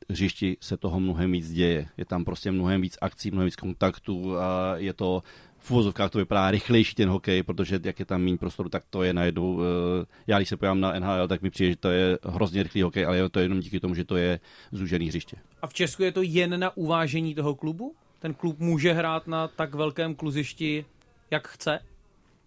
hřišti 0.09 0.57
se 0.61 0.78
toho 0.78 0.99
mnohem 0.99 1.32
víc 1.32 1.51
děje. 1.51 1.88
Je 1.97 2.05
tam 2.05 2.26
prostě 2.26 2.51
mnohem 2.51 2.82
víc 2.82 2.97
akcí, 3.01 3.32
mnohem 3.32 3.45
víc 3.45 3.55
kontaktů 3.55 4.38
a 4.38 4.78
je 4.78 4.93
to 4.93 5.24
v 5.68 5.72
uvozovkách 5.72 6.11
to 6.11 6.18
vypadá 6.18 6.51
rychlejší 6.51 6.95
ten 6.95 7.09
hokej, 7.09 7.43
protože 7.43 7.80
jak 7.84 7.99
je 7.99 8.05
tam 8.05 8.22
méně 8.22 8.38
prostoru, 8.38 8.70
tak 8.70 8.84
to 8.89 9.03
je 9.03 9.13
najednou, 9.13 9.61
eh, 9.61 10.05
já 10.28 10.38
když 10.38 10.49
se 10.49 10.57
pojám 10.57 10.80
na 10.80 10.99
NHL, 10.99 11.28
tak 11.28 11.41
mi 11.41 11.49
přijde, 11.49 11.70
že 11.70 11.76
to 11.76 11.89
je 11.89 12.18
hrozně 12.24 12.63
rychlý 12.63 12.82
hokej, 12.82 13.05
ale 13.05 13.18
je 13.18 13.30
to 13.30 13.39
jenom 13.39 13.59
díky 13.59 13.80
tomu, 13.80 13.95
že 13.95 14.05
to 14.05 14.18
je 14.18 14.39
zúžený 14.72 15.07
hřiště. 15.07 15.38
A 15.61 15.68
v 15.68 15.74
Česku 15.74 16.03
je 16.03 16.11
to 16.11 16.22
jen 16.22 16.59
na 16.59 16.78
uvážení 16.78 17.36
toho 17.36 17.55
klubu? 17.55 17.95
Ten 18.20 18.34
klub 18.34 18.59
může 18.59 18.93
hrát 18.93 19.28
na 19.28 19.47
tak 19.47 19.76
velkém 19.76 20.15
kluzišti, 20.15 20.86
jak 21.32 21.47
chce? 21.47 21.80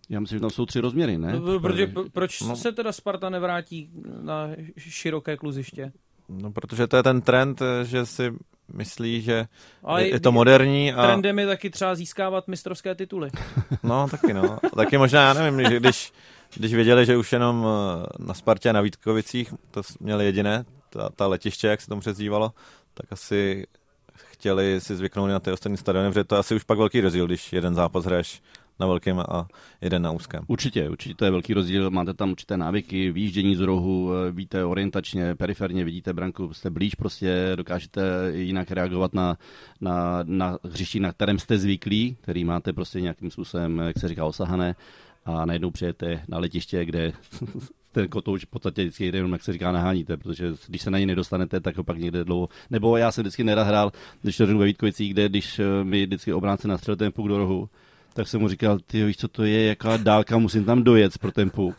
Já 0.08 0.20
myslím, 0.20 0.36
že 0.36 0.40
tam 0.40 0.50
jsou 0.50 0.66
tři 0.66 0.80
rozměry, 0.80 1.18
ne? 1.18 1.40
No, 1.40 1.60
protože, 1.60 1.92
proč 2.12 2.40
no. 2.40 2.56
se 2.56 2.72
teda 2.72 2.92
Sparta 2.92 3.30
nevrátí 3.30 3.90
na 4.22 4.48
široké 4.78 5.36
kluziště? 5.36 5.92
No, 6.28 6.52
protože 6.52 6.86
to 6.86 6.96
je 6.96 7.02
ten 7.02 7.20
trend, 7.20 7.62
že 7.82 8.06
si 8.06 8.32
myslí, 8.74 9.22
že 9.22 9.46
Ale 9.84 10.02
je, 10.02 10.14
je 10.14 10.20
to 10.20 10.32
moderní. 10.32 10.92
A... 10.92 11.06
Trendem 11.06 11.38
je 11.38 11.46
taky 11.46 11.70
třeba 11.70 11.94
získávat 11.94 12.48
mistrovské 12.48 12.94
tituly. 12.94 13.30
No, 13.82 14.08
taky 14.08 14.34
no. 14.34 14.58
Taky 14.76 14.98
možná, 14.98 15.22
já 15.22 15.32
nevím, 15.34 15.70
že 15.70 15.80
když, 15.80 16.12
když 16.54 16.74
věděli, 16.74 17.06
že 17.06 17.16
už 17.16 17.32
jenom 17.32 17.66
eh, 17.66 18.06
na 18.18 18.34
Spartě 18.34 18.70
a 18.70 18.72
na 18.72 18.80
Vítkovicích 18.80 19.54
to 19.70 19.82
měli 20.00 20.24
jediné, 20.24 20.64
ta, 20.90 21.10
ta 21.16 21.26
letiště, 21.26 21.66
jak 21.66 21.80
se 21.80 21.88
tomu 21.88 22.00
přezdívalo, 22.00 22.52
tak 22.94 23.12
asi 23.12 23.66
chtěli 24.14 24.80
si 24.80 24.96
zvyknout 24.96 25.30
na 25.30 25.40
ty 25.40 25.52
ostatní 25.52 25.76
stadiony, 25.76 26.08
protože 26.08 26.24
to 26.24 26.34
je 26.34 26.38
asi 26.38 26.54
už 26.54 26.64
pak 26.64 26.78
velký 26.78 27.00
rozdíl, 27.00 27.26
když 27.26 27.52
jeden 27.52 27.74
zápas 27.74 28.04
hraješ 28.04 28.42
na 28.80 28.86
velkém 28.86 29.20
a 29.20 29.48
jeden 29.80 30.02
na 30.02 30.10
úzkém. 30.10 30.44
Určitě, 30.46 30.88
určitě 30.88 31.14
to 31.14 31.24
je 31.24 31.30
velký 31.30 31.54
rozdíl. 31.54 31.90
Máte 31.90 32.14
tam 32.14 32.30
určité 32.30 32.56
návyky, 32.56 33.12
výjíždění 33.12 33.56
z 33.56 33.60
rohu, 33.60 34.12
eh, 34.12 34.30
víte 34.30 34.64
orientačně, 34.64 35.34
periferně, 35.34 35.84
vidíte 35.84 36.12
branku, 36.12 36.54
jste 36.54 36.70
blíž, 36.70 36.94
prostě 36.94 37.52
dokážete 37.54 38.02
jinak 38.34 38.70
reagovat 38.70 39.14
na, 39.14 39.36
na, 39.80 40.20
na 40.24 40.58
hřišti, 40.64 41.00
na 41.00 41.12
kterém 41.12 41.38
jste 41.38 41.58
zvyklí, 41.58 42.16
který 42.20 42.44
máte 42.44 42.72
prostě 42.72 43.00
nějakým 43.00 43.30
způsobem, 43.30 43.78
jak 43.78 43.98
se 43.98 44.08
říká, 44.08 44.24
osahané 44.24 44.76
a 45.24 45.44
najednou 45.44 45.70
přijete 45.70 46.22
na 46.28 46.38
letiště, 46.38 46.84
kde 46.84 47.12
ten 47.92 48.08
kotouč 48.08 48.44
v 48.44 48.50
podstatě 48.50 48.82
vždycky 48.82 49.04
jenom, 49.04 49.32
jak 49.32 49.42
se 49.42 49.52
říká, 49.52 49.72
naháníte, 49.72 50.16
protože 50.16 50.52
když 50.68 50.82
se 50.82 50.90
na 50.90 50.98
něj 50.98 51.06
nedostanete, 51.06 51.60
tak 51.60 51.76
ho 51.76 51.84
pak 51.84 51.98
někde 51.98 52.24
dlouho. 52.24 52.48
Nebo 52.70 52.96
já 52.96 53.12
jsem 53.12 53.22
vždycky 53.22 53.44
nerad 53.44 53.66
hrál, 53.66 53.92
když 54.22 54.36
to 54.36 54.46
řeknu 54.46 54.58
ve 54.58 54.66
Vítkovicích, 54.66 55.12
kde 55.12 55.28
když 55.28 55.58
eh, 55.58 55.84
mi 55.84 56.06
vždycky 56.06 56.32
obránce 56.32 56.68
nastřelil 56.68 56.96
ten 56.96 57.12
puk 57.12 57.28
do 57.28 57.38
rohu, 57.38 57.68
tak 58.14 58.28
jsem 58.28 58.40
mu 58.40 58.48
říkal, 58.48 58.78
ty 58.86 59.04
víš, 59.04 59.16
co 59.16 59.28
to 59.28 59.44
je, 59.44 59.64
jaká 59.64 59.96
dálka, 59.96 60.38
musím 60.38 60.64
tam 60.64 60.82
dojet 60.82 61.18
pro 61.18 61.32
ten 61.32 61.50
puk. 61.50 61.74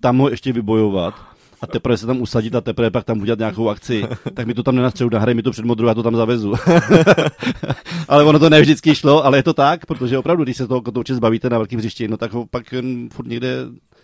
Tam 0.00 0.18
ho 0.18 0.30
ještě 0.30 0.52
vybojovat 0.52 1.14
a 1.60 1.66
teprve 1.66 1.96
se 1.96 2.06
tam 2.06 2.20
usadit 2.20 2.54
a 2.54 2.60
teprve 2.60 2.90
pak 2.90 3.04
tam 3.04 3.20
udělat 3.20 3.38
nějakou 3.38 3.68
akci, 3.68 4.04
tak 4.34 4.46
mi 4.46 4.54
to 4.54 4.62
tam 4.62 4.76
nenastřelu, 4.76 5.10
nahraj 5.10 5.34
mi 5.34 5.42
to 5.42 5.50
před 5.50 5.64
modrou, 5.64 5.88
já 5.88 5.94
to 5.94 6.02
tam 6.02 6.16
zavezu. 6.16 6.54
ale 8.08 8.24
ono 8.24 8.38
to 8.38 8.50
ne 8.50 8.60
vždycky 8.60 8.94
šlo, 8.94 9.24
ale 9.24 9.38
je 9.38 9.42
to 9.42 9.54
tak, 9.54 9.86
protože 9.86 10.18
opravdu, 10.18 10.44
když 10.44 10.56
se 10.56 10.66
toho 10.66 10.82
kotouče 10.82 11.14
zbavíte 11.14 11.50
na 11.50 11.58
velkým 11.58 11.78
hřišti, 11.78 12.08
no 12.08 12.16
tak 12.16 12.32
ho 12.32 12.46
pak 12.46 12.72
hm, 12.72 13.08
furt 13.12 13.26
někde 13.26 13.56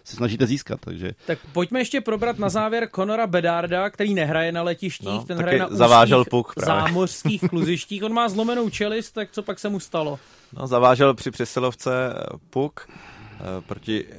se 0.05 0.17
snažíte 0.17 0.47
získat. 0.47 0.81
Takže. 0.81 1.11
Tak 1.27 1.39
pojďme 1.53 1.81
ještě 1.81 2.01
probrat 2.01 2.39
na 2.39 2.49
závěr 2.49 2.89
Conora 2.95 3.27
Bedarda, 3.27 3.91
který 3.91 4.15
nehraje 4.15 4.53
na 4.53 4.63
letištích, 4.63 5.09
no, 5.09 5.25
ten 5.25 5.39
hraje 5.39 5.59
na 5.59 5.69
zavážel 5.71 6.25
puk 6.25 6.55
právě. 6.55 6.83
zámořských 6.83 7.41
kluzištích. 7.41 8.05
On 8.05 8.13
má 8.13 8.29
zlomenou 8.29 8.71
čelist, 8.71 9.15
tak 9.15 9.29
co 9.33 9.43
pak 9.43 9.59
se 9.59 9.69
mu 9.69 9.81
stalo? 9.81 10.19
No, 10.53 10.67
zavážel 10.67 11.15
při 11.15 11.31
přesilovce 11.31 12.15
eh, 12.15 12.39
puk 12.51 12.89
eh, 12.89 13.61
proti, 13.67 14.07
eh, 14.11 14.17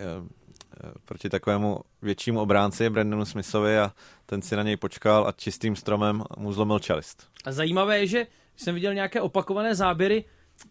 proti 1.05 1.29
takovému 1.29 1.79
většímu 2.01 2.41
obránci 2.41 2.89
Brandonu 2.89 3.25
Smithovi 3.25 3.79
a 3.79 3.91
ten 4.25 4.41
si 4.41 4.55
na 4.55 4.63
něj 4.63 4.77
počkal 4.77 5.27
a 5.27 5.31
čistým 5.31 5.75
stromem 5.75 6.23
mu 6.37 6.53
zlomil 6.53 6.79
čelist. 6.79 7.27
A 7.45 7.51
zajímavé 7.51 7.99
je, 7.99 8.07
že 8.07 8.27
jsem 8.57 8.75
viděl 8.75 8.93
nějaké 8.93 9.21
opakované 9.21 9.75
záběry, 9.75 10.25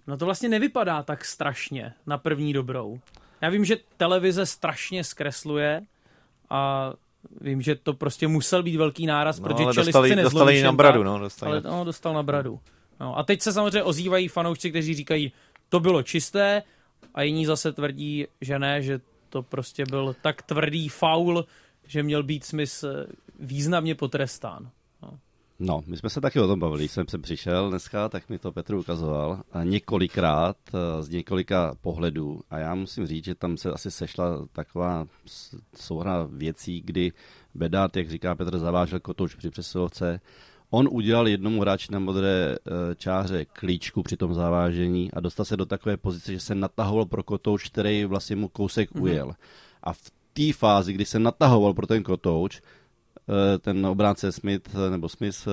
no 0.07 0.17
to 0.17 0.25
vlastně 0.25 0.49
nevypadá 0.49 1.03
tak 1.03 1.25
strašně 1.25 1.93
na 2.07 2.19
první 2.19 2.53
dobrou. 2.53 3.01
Já 3.41 3.49
vím, 3.49 3.65
že 3.65 3.77
televize 3.97 4.47
strašně 4.47 5.05
zkresluje 5.05 5.83
a 6.51 6.93
vím, 7.41 7.63
že 7.63 7.75
to 7.75 7.93
prostě 7.93 8.29
musel 8.29 8.63
být 8.63 8.77
velký 8.77 9.07
náraz, 9.07 9.41
no, 9.41 9.49
protože 9.49 9.65
čelist 9.65 9.87
dostali, 9.87 10.17
dostali 10.17 10.63
na 10.63 10.73
bradu, 10.73 11.03
no, 11.03 11.19
dostali. 11.19 11.53
Ale 11.53 11.61
no, 11.61 11.85
dostal 11.85 12.15
na 12.15 12.23
bradu. 12.23 12.61
No, 13.01 13.19
a 13.19 13.23
teď 13.23 13.43
se 13.43 13.53
samozřejmě 13.53 13.83
ozývají 13.83 14.29
fanoušci, 14.29 14.71
kteří 14.71 14.95
říkají, 14.95 15.33
to 15.73 15.81
bylo 15.81 16.03
čisté, 16.03 16.63
a 17.15 17.23
jiní 17.23 17.47
zase 17.47 17.73
tvrdí, 17.73 18.27
že 18.41 18.59
ne, 18.59 18.83
že 18.83 19.01
to 19.29 19.43
prostě 19.43 19.85
byl 19.91 20.17
tak 20.23 20.43
tvrdý 20.43 20.89
faul, 20.89 21.45
že 21.87 22.03
měl 22.03 22.23
být 22.23 22.45
Smith 22.45 22.85
eh, 22.85 23.07
významně 23.41 23.95
potrestán. 23.95 24.71
No. 25.03 25.19
No, 25.59 25.83
my 25.87 25.97
jsme 25.97 26.11
se 26.11 26.21
taky 26.21 26.41
o 26.41 26.47
tom 26.47 26.61
bavili. 26.61 26.89
Jsem 26.89 27.09
sem 27.09 27.23
přišel 27.23 27.71
dneska, 27.71 28.09
tak 28.09 28.29
mi 28.29 28.39
to 28.39 28.53
Petr 28.53 28.75
ukazoval 28.75 29.43
a 29.53 29.65
několikrát 29.65 30.57
eh, 30.75 31.03
z 31.03 31.09
několika 31.09 31.75
pohledů. 31.81 32.41
A 32.51 32.59
já 32.59 32.75
musím 32.75 33.07
říct, 33.07 33.25
že 33.25 33.35
tam 33.35 33.57
se 33.57 33.71
asi 33.71 33.91
sešla 33.91 34.47
taková 34.53 35.07
souhra 35.77 36.29
věcí, 36.31 36.81
kdy 36.81 37.13
Bedard, 37.55 37.97
jak 37.97 38.11
říká 38.11 38.35
Petr, 38.35 38.59
zavážel 38.59 39.01
kotouč 39.01 39.35
při 39.35 39.51
přesilovce. 39.51 40.21
On 40.75 40.89
udělal 40.91 41.29
jednomu 41.29 41.61
hráči 41.61 41.93
na 41.93 41.99
modré 41.99 42.57
eh, 42.57 42.95
čáře 42.95 43.45
klíčku 43.45 44.03
při 44.03 44.17
tom 44.17 44.35
zavážení 44.35 45.13
a 45.13 45.21
dostal 45.21 45.45
se 45.45 45.57
do 45.57 45.67
takové 45.67 45.97
pozice, 45.97 46.33
že 46.33 46.41
se 46.41 46.55
natahoval 46.55 47.07
pro 47.07 47.23
kotouč, 47.23 47.69
který 47.69 48.05
vlastně 48.05 48.37
mu 48.37 48.49
kousek 48.49 48.91
mm-hmm. 48.91 49.03
ujel. 49.03 49.33
A 49.83 49.93
v 49.93 50.11
té 50.33 50.53
fázi, 50.53 50.93
kdy 50.93 51.05
se 51.05 51.19
natahoval 51.19 51.75
pro 51.75 51.87
ten 51.87 52.03
kotouč, 52.03 52.61
eh, 53.29 53.59
ten 53.59 53.87
obránce 53.87 54.33
Smith 54.33 54.75
nebo 54.91 55.09
Smith 55.09 55.49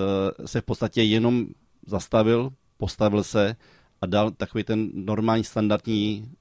se 0.45 0.61
v 0.61 0.65
podstatě 0.65 1.01
jenom 1.03 1.45
zastavil, 1.87 2.49
postavil 2.77 3.23
se 3.23 3.55
a 4.01 4.05
dal 4.05 4.31
takový 4.31 4.63
ten 4.63 4.89
normální 4.93 5.43
standardní 5.43 6.31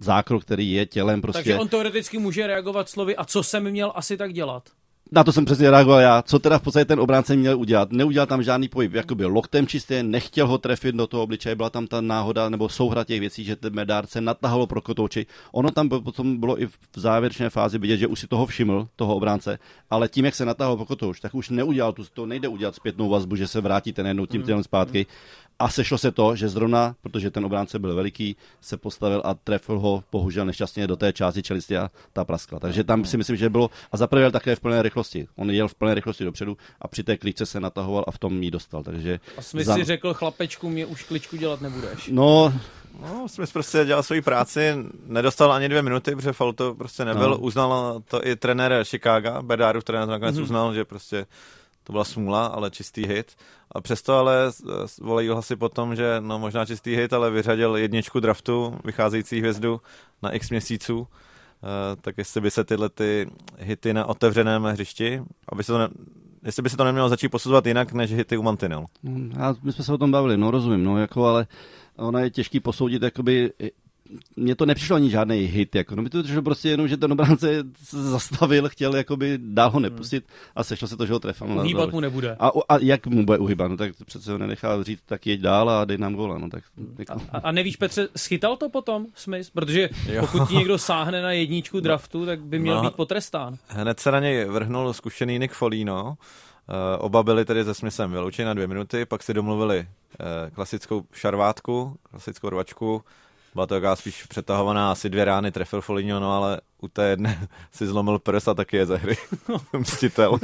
zákrok, 0.00 0.42
který 0.44 0.72
je 0.72 0.86
tělem 0.86 1.20
prostě. 1.20 1.38
Takže 1.38 1.58
on 1.58 1.68
teoreticky 1.68 2.18
může 2.18 2.46
reagovat 2.46 2.88
slovy 2.88 3.16
a 3.16 3.24
co 3.24 3.42
jsem 3.42 3.70
měl 3.70 3.92
asi 3.94 4.16
tak 4.16 4.32
dělat? 4.32 4.68
Na 5.12 5.24
to 5.24 5.32
jsem 5.32 5.44
přesně 5.44 5.70
reagoval 5.70 6.00
já. 6.00 6.22
Co 6.22 6.38
teda 6.38 6.58
v 6.58 6.62
podstatě 6.62 6.84
ten 6.84 7.00
obránce 7.00 7.36
měl 7.36 7.58
udělat? 7.58 7.92
Neudělal 7.92 8.26
tam 8.26 8.42
žádný 8.42 8.68
pohyb, 8.68 8.94
jakoby 8.94 9.24
loktem 9.24 9.66
čistě, 9.66 10.02
nechtěl 10.02 10.46
ho 10.46 10.58
trefit 10.58 10.94
do 10.94 11.06
toho 11.06 11.22
obličeje, 11.22 11.54
byla 11.54 11.70
tam 11.70 11.86
ta 11.86 12.00
náhoda 12.00 12.48
nebo 12.48 12.68
souhra 12.68 13.04
těch 13.04 13.20
věcí, 13.20 13.44
že 13.44 13.56
ten 13.56 13.74
medárce 13.74 14.20
natahalo 14.20 14.66
pro 14.66 14.80
kotouči. 14.80 15.26
Ono 15.52 15.70
tam 15.70 15.88
potom 15.88 16.36
bylo 16.36 16.62
i 16.62 16.66
v 16.66 16.78
závěrečné 16.96 17.50
fázi 17.50 17.78
vidět, 17.78 17.96
že 17.96 18.06
už 18.06 18.20
si 18.20 18.26
toho 18.26 18.46
všiml, 18.46 18.88
toho 18.96 19.14
obránce, 19.16 19.58
ale 19.90 20.08
tím, 20.08 20.24
jak 20.24 20.34
se 20.34 20.44
natahalo 20.44 20.76
pro 20.76 20.86
kotouč, 20.86 21.20
tak 21.20 21.34
už 21.34 21.50
neudělal 21.50 21.92
tu, 21.92 22.04
to 22.14 22.26
nejde 22.26 22.48
udělat 22.48 22.74
zpětnou 22.74 23.08
vazbu, 23.08 23.36
že 23.36 23.46
se 23.46 23.60
vrátíte 23.60 24.02
najednou 24.02 24.26
tím 24.26 24.42
tělem 24.42 24.64
zpátky. 24.64 25.06
A 25.58 25.68
sešlo 25.68 25.98
se 25.98 26.12
to, 26.12 26.36
že 26.36 26.48
zrovna, 26.48 26.94
protože 27.02 27.30
ten 27.30 27.44
obránce 27.44 27.78
byl 27.78 27.94
veliký, 27.94 28.36
se 28.60 28.76
postavil 28.76 29.22
a 29.24 29.34
trefil 29.34 29.78
ho 29.78 30.04
bohužel 30.12 30.44
nešťastně 30.44 30.86
do 30.86 30.96
té 30.96 31.12
části 31.12 31.42
čelisti 31.42 31.76
a 31.76 31.90
ta 32.12 32.24
praskla. 32.24 32.60
Takže 32.60 32.84
tam 32.84 33.04
si 33.04 33.16
myslím, 33.16 33.36
že 33.36 33.50
bylo, 33.50 33.70
a 33.92 33.96
zaprvé 33.96 34.30
také 34.30 34.56
v 34.56 34.60
plné 34.60 34.82
rychlosti. 34.82 35.28
On 35.36 35.50
jel 35.50 35.68
v 35.68 35.74
plné 35.74 35.94
rychlosti 35.94 36.24
dopředu 36.24 36.56
a 36.80 36.88
při 36.88 37.04
té 37.04 37.16
klíčce 37.16 37.46
se 37.46 37.60
natahoval 37.60 38.04
a 38.08 38.10
v 38.10 38.18
tom 38.18 38.42
jí 38.42 38.50
dostal. 38.50 38.82
Takže 38.82 39.20
a 39.38 39.42
Smith 39.42 39.66
za... 39.66 39.74
si 39.74 39.84
řekl, 39.84 40.14
chlapečku, 40.14 40.68
mě 40.68 40.86
už 40.86 41.02
kličku 41.02 41.36
dělat 41.36 41.60
nebudeš. 41.60 42.08
No, 42.12 42.52
No, 43.00 43.28
Smith 43.28 43.52
prostě 43.52 43.84
dělal 43.84 44.02
svoji 44.02 44.22
práci, 44.22 44.74
nedostal 45.06 45.52
ani 45.52 45.68
dvě 45.68 45.82
minuty, 45.82 46.16
protože 46.16 46.32
faul 46.32 46.52
to 46.52 46.74
prostě 46.74 47.04
nebyl. 47.04 47.30
No. 47.30 47.38
Uznal 47.38 48.02
to 48.08 48.26
i 48.26 48.36
trenér 48.36 48.84
Chicago, 48.84 49.42
Bedárův 49.42 49.84
trenér 49.84 50.08
nakonec 50.08 50.36
mm-hmm. 50.36 50.42
uznal, 50.42 50.74
že 50.74 50.84
prostě 50.84 51.26
to 51.86 51.92
byla 51.92 52.04
smůla, 52.04 52.46
ale 52.46 52.70
čistý 52.70 53.06
hit. 53.06 53.36
A 53.72 53.80
přesto 53.80 54.14
ale 54.14 54.50
volají 55.00 55.28
hlasy 55.28 55.56
potom, 55.56 55.96
že 55.96 56.16
no 56.20 56.38
možná 56.38 56.66
čistý 56.66 56.96
hit, 56.96 57.12
ale 57.12 57.30
vyřadil 57.30 57.76
jedničku 57.76 58.20
draftu, 58.20 58.78
vycházející 58.84 59.38
hvězdu 59.38 59.80
na 60.22 60.30
x 60.30 60.50
měsíců. 60.50 60.98
Uh, 60.98 61.06
tak 62.00 62.18
jestli 62.18 62.40
by 62.40 62.50
se 62.50 62.64
tyhle 62.64 62.88
ty 62.88 63.30
hity 63.58 63.94
na 63.94 64.06
otevřeném 64.06 64.64
hřišti, 64.64 65.22
aby 65.48 65.64
se 65.64 65.72
to 65.72 65.78
ne, 65.78 65.88
jestli 66.44 66.62
by 66.62 66.70
se 66.70 66.76
to 66.76 66.84
nemělo 66.84 67.08
začít 67.08 67.28
posuzovat 67.28 67.66
jinak 67.66 67.92
než 67.92 68.14
hity 68.14 68.36
u 68.36 68.42
Mantinel. 68.42 68.86
Já, 69.38 69.54
my 69.62 69.72
jsme 69.72 69.84
se 69.84 69.92
o 69.92 69.98
tom 69.98 70.10
bavili, 70.10 70.36
no 70.36 70.50
rozumím, 70.50 70.84
no 70.84 70.98
jako 70.98 71.26
ale 71.26 71.46
ona 71.96 72.20
je 72.20 72.30
těžký 72.30 72.60
posoudit 72.60 73.02
jakoby 73.02 73.52
mně 74.36 74.56
to 74.56 74.66
nepřišlo 74.66 74.96
ani 74.96 75.10
žádný 75.10 75.36
hit, 75.36 75.74
jako, 75.74 75.96
no 75.96 76.02
mi 76.02 76.10
to 76.10 76.22
přišlo 76.22 76.42
prostě 76.42 76.68
jenom, 76.68 76.88
že 76.88 76.96
ten 76.96 77.12
obránce 77.12 77.64
se 77.82 78.02
zastavil, 78.02 78.68
chtěl 78.68 78.96
jakoby 78.96 79.38
dál 79.42 79.70
ho 79.70 79.80
nepustit 79.80 80.24
a 80.54 80.64
sešlo 80.64 80.88
se 80.88 80.96
to, 80.96 81.06
že 81.06 81.12
ho 81.12 81.18
trefal. 81.18 81.58
Uhýbat 81.58 81.92
mu 81.92 82.00
nebude. 82.00 82.36
A, 82.38 82.50
a, 82.68 82.78
jak 82.80 83.06
mu 83.06 83.26
bude 83.26 83.38
uhýbat, 83.38 83.70
no 83.70 83.76
tak 83.76 83.92
přece 84.06 84.32
ho 84.32 84.38
nenechal 84.38 84.84
říct, 84.84 85.02
tak 85.06 85.26
jeď 85.26 85.40
dál 85.40 85.70
a 85.70 85.84
dej 85.84 85.98
nám 85.98 86.14
góla, 86.14 86.38
no 86.38 86.50
tak. 86.50 86.64
Jako. 86.98 87.20
A, 87.32 87.38
a, 87.38 87.52
nevíš, 87.52 87.76
Petře, 87.76 88.08
schytal 88.16 88.56
to 88.56 88.68
potom 88.68 89.06
Smith? 89.14 89.50
Protože 89.50 89.88
jo. 90.12 90.20
pokud 90.20 90.48
ti 90.48 90.54
někdo 90.54 90.78
sáhne 90.78 91.22
na 91.22 91.32
jedničku 91.32 91.80
draftu, 91.80 92.26
tak 92.26 92.40
by 92.40 92.58
měl 92.58 92.76
no, 92.76 92.82
být 92.82 92.94
potrestán. 92.94 93.56
Hned 93.68 94.00
se 94.00 94.10
na 94.10 94.20
něj 94.20 94.44
vrhnul 94.44 94.92
zkušený 94.92 95.38
Nick 95.38 95.54
Folino, 95.54 96.16
Uh, 96.68 97.04
oba 97.04 97.22
byli 97.22 97.44
tedy 97.44 97.64
se 97.64 97.74
Smithem 97.74 98.12
vyloučeni 98.12 98.46
na 98.46 98.54
dvě 98.54 98.66
minuty, 98.66 99.04
pak 99.04 99.22
si 99.22 99.34
domluvili 99.34 99.78
uh, 99.78 99.86
klasickou 100.54 101.04
šarvátku, 101.12 101.96
klasickou 102.10 102.48
rvačku, 102.48 103.02
byla 103.56 103.66
to 103.66 103.74
taková 103.74 103.96
spíš 103.96 104.22
přetahovaná, 104.22 104.90
asi 104.90 105.10
dvě 105.10 105.24
rány 105.24 105.52
trefil 105.52 105.80
Foligno, 105.80 106.20
no 106.20 106.32
ale 106.32 106.60
u 106.82 106.88
té 106.88 107.08
jedné 107.08 107.48
si 107.72 107.86
zlomil 107.86 108.18
prs 108.18 108.48
a 108.48 108.54
taky 108.54 108.76
je 108.76 108.86
ze 108.86 108.96
hry. 108.96 109.16
Mstitel. 109.78 110.38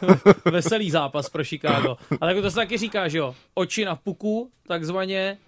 Veselý 0.44 0.90
zápas 0.90 1.28
pro 1.28 1.44
Chicago. 1.44 1.96
Ale 2.20 2.30
jako 2.30 2.42
to 2.42 2.50
se 2.50 2.56
taky 2.56 2.78
říká, 2.78 3.08
že 3.08 3.18
jo, 3.18 3.34
oči 3.54 3.84
na 3.84 3.96
puku, 3.96 4.50
takzvaně, 4.68 5.38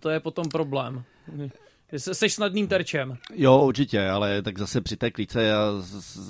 to 0.00 0.10
je 0.10 0.20
potom 0.20 0.48
problém. 0.48 1.04
Jsi 1.92 2.30
snadným 2.30 2.68
terčem. 2.68 3.16
Jo, 3.34 3.62
určitě, 3.66 4.08
ale 4.08 4.42
tak 4.42 4.58
zase 4.58 4.80
při 4.80 4.96
té 4.96 5.10
klíce 5.10 5.42
já 5.42 5.58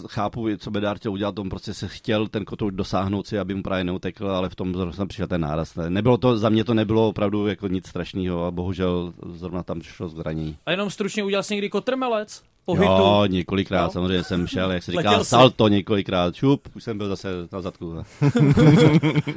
chápu, 0.09 0.57
co 0.57 0.71
Bedár 0.71 0.97
chtěl 0.97 1.13
udělat, 1.13 1.39
on 1.39 1.49
prostě 1.49 1.75
se 1.75 1.89
chtěl 1.89 2.29
ten 2.29 2.45
kotouč 2.45 2.75
dosáhnout 2.75 3.27
si, 3.27 3.39
aby 3.39 3.55
mu 3.55 3.63
právě 3.63 3.85
neutekl, 3.85 4.31
ale 4.31 4.49
v 4.49 4.55
tom 4.55 4.75
zrovna 4.75 5.07
přišel 5.07 5.27
ten 5.27 5.41
náraz. 5.41 5.79
Nebylo 5.89 6.17
to, 6.17 6.39
za 6.39 6.49
mě 6.49 6.65
to 6.65 6.75
nebylo 6.75 7.09
opravdu 7.09 7.47
jako 7.47 7.69
nic 7.69 7.87
strašného 7.87 8.45
a 8.45 8.51
bohužel 8.51 9.13
zrovna 9.27 9.63
tam 9.63 9.83
šlo 9.83 10.09
zranění. 10.09 10.57
A 10.67 10.71
jenom 10.71 10.91
stručně 10.91 11.25
udělal 11.25 11.43
jsi 11.43 11.55
někdy 11.55 11.71
kotrmelec? 11.71 12.43
Po 12.65 12.77
Jo, 12.77 13.25
několikrát, 13.27 13.85
no. 13.85 13.91
samozřejmě 13.91 14.25
jsem 14.25 14.47
šel, 14.47 14.73
jak 14.73 14.83
se 14.83 14.93
říká, 14.93 15.25
salto 15.25 15.69
několikrát, 15.69 16.35
čup, 16.35 16.69
už 16.77 16.85
jsem 16.85 16.99
byl 16.99 17.09
zase 17.09 17.29
na 17.53 17.61
zadku. 17.61 17.97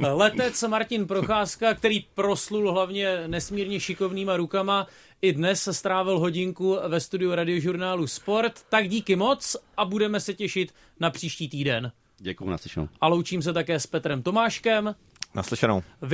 Letec 0.00 0.62
Martin 0.62 1.06
Procházka, 1.06 1.74
který 1.74 2.04
proslul 2.14 2.72
hlavně 2.72 3.22
nesmírně 3.26 3.80
šikovnýma 3.80 4.36
rukama, 4.36 4.86
i 5.22 5.32
dnes 5.32 5.68
strávil 5.72 6.18
hodinku 6.18 6.78
ve 6.88 7.00
studiu 7.00 7.34
radiožurnálu 7.34 8.06
Sport, 8.06 8.52
tak 8.68 8.88
díky 8.88 9.16
moc 9.16 9.56
a 9.76 9.84
budeme 9.84 10.20
se 10.20 10.34
těšit 10.34 10.74
na 11.00 11.10
příští 11.10 11.48
týden. 11.48 11.92
Děkuji, 12.18 12.50
naslyšenou. 12.50 12.88
A 13.00 13.08
loučím 13.08 13.42
se 13.42 13.52
také 13.52 13.80
s 13.80 13.86
Petrem 13.86 14.22
Tomáškem. 14.22 14.94
Naslyšenou. 15.34 15.82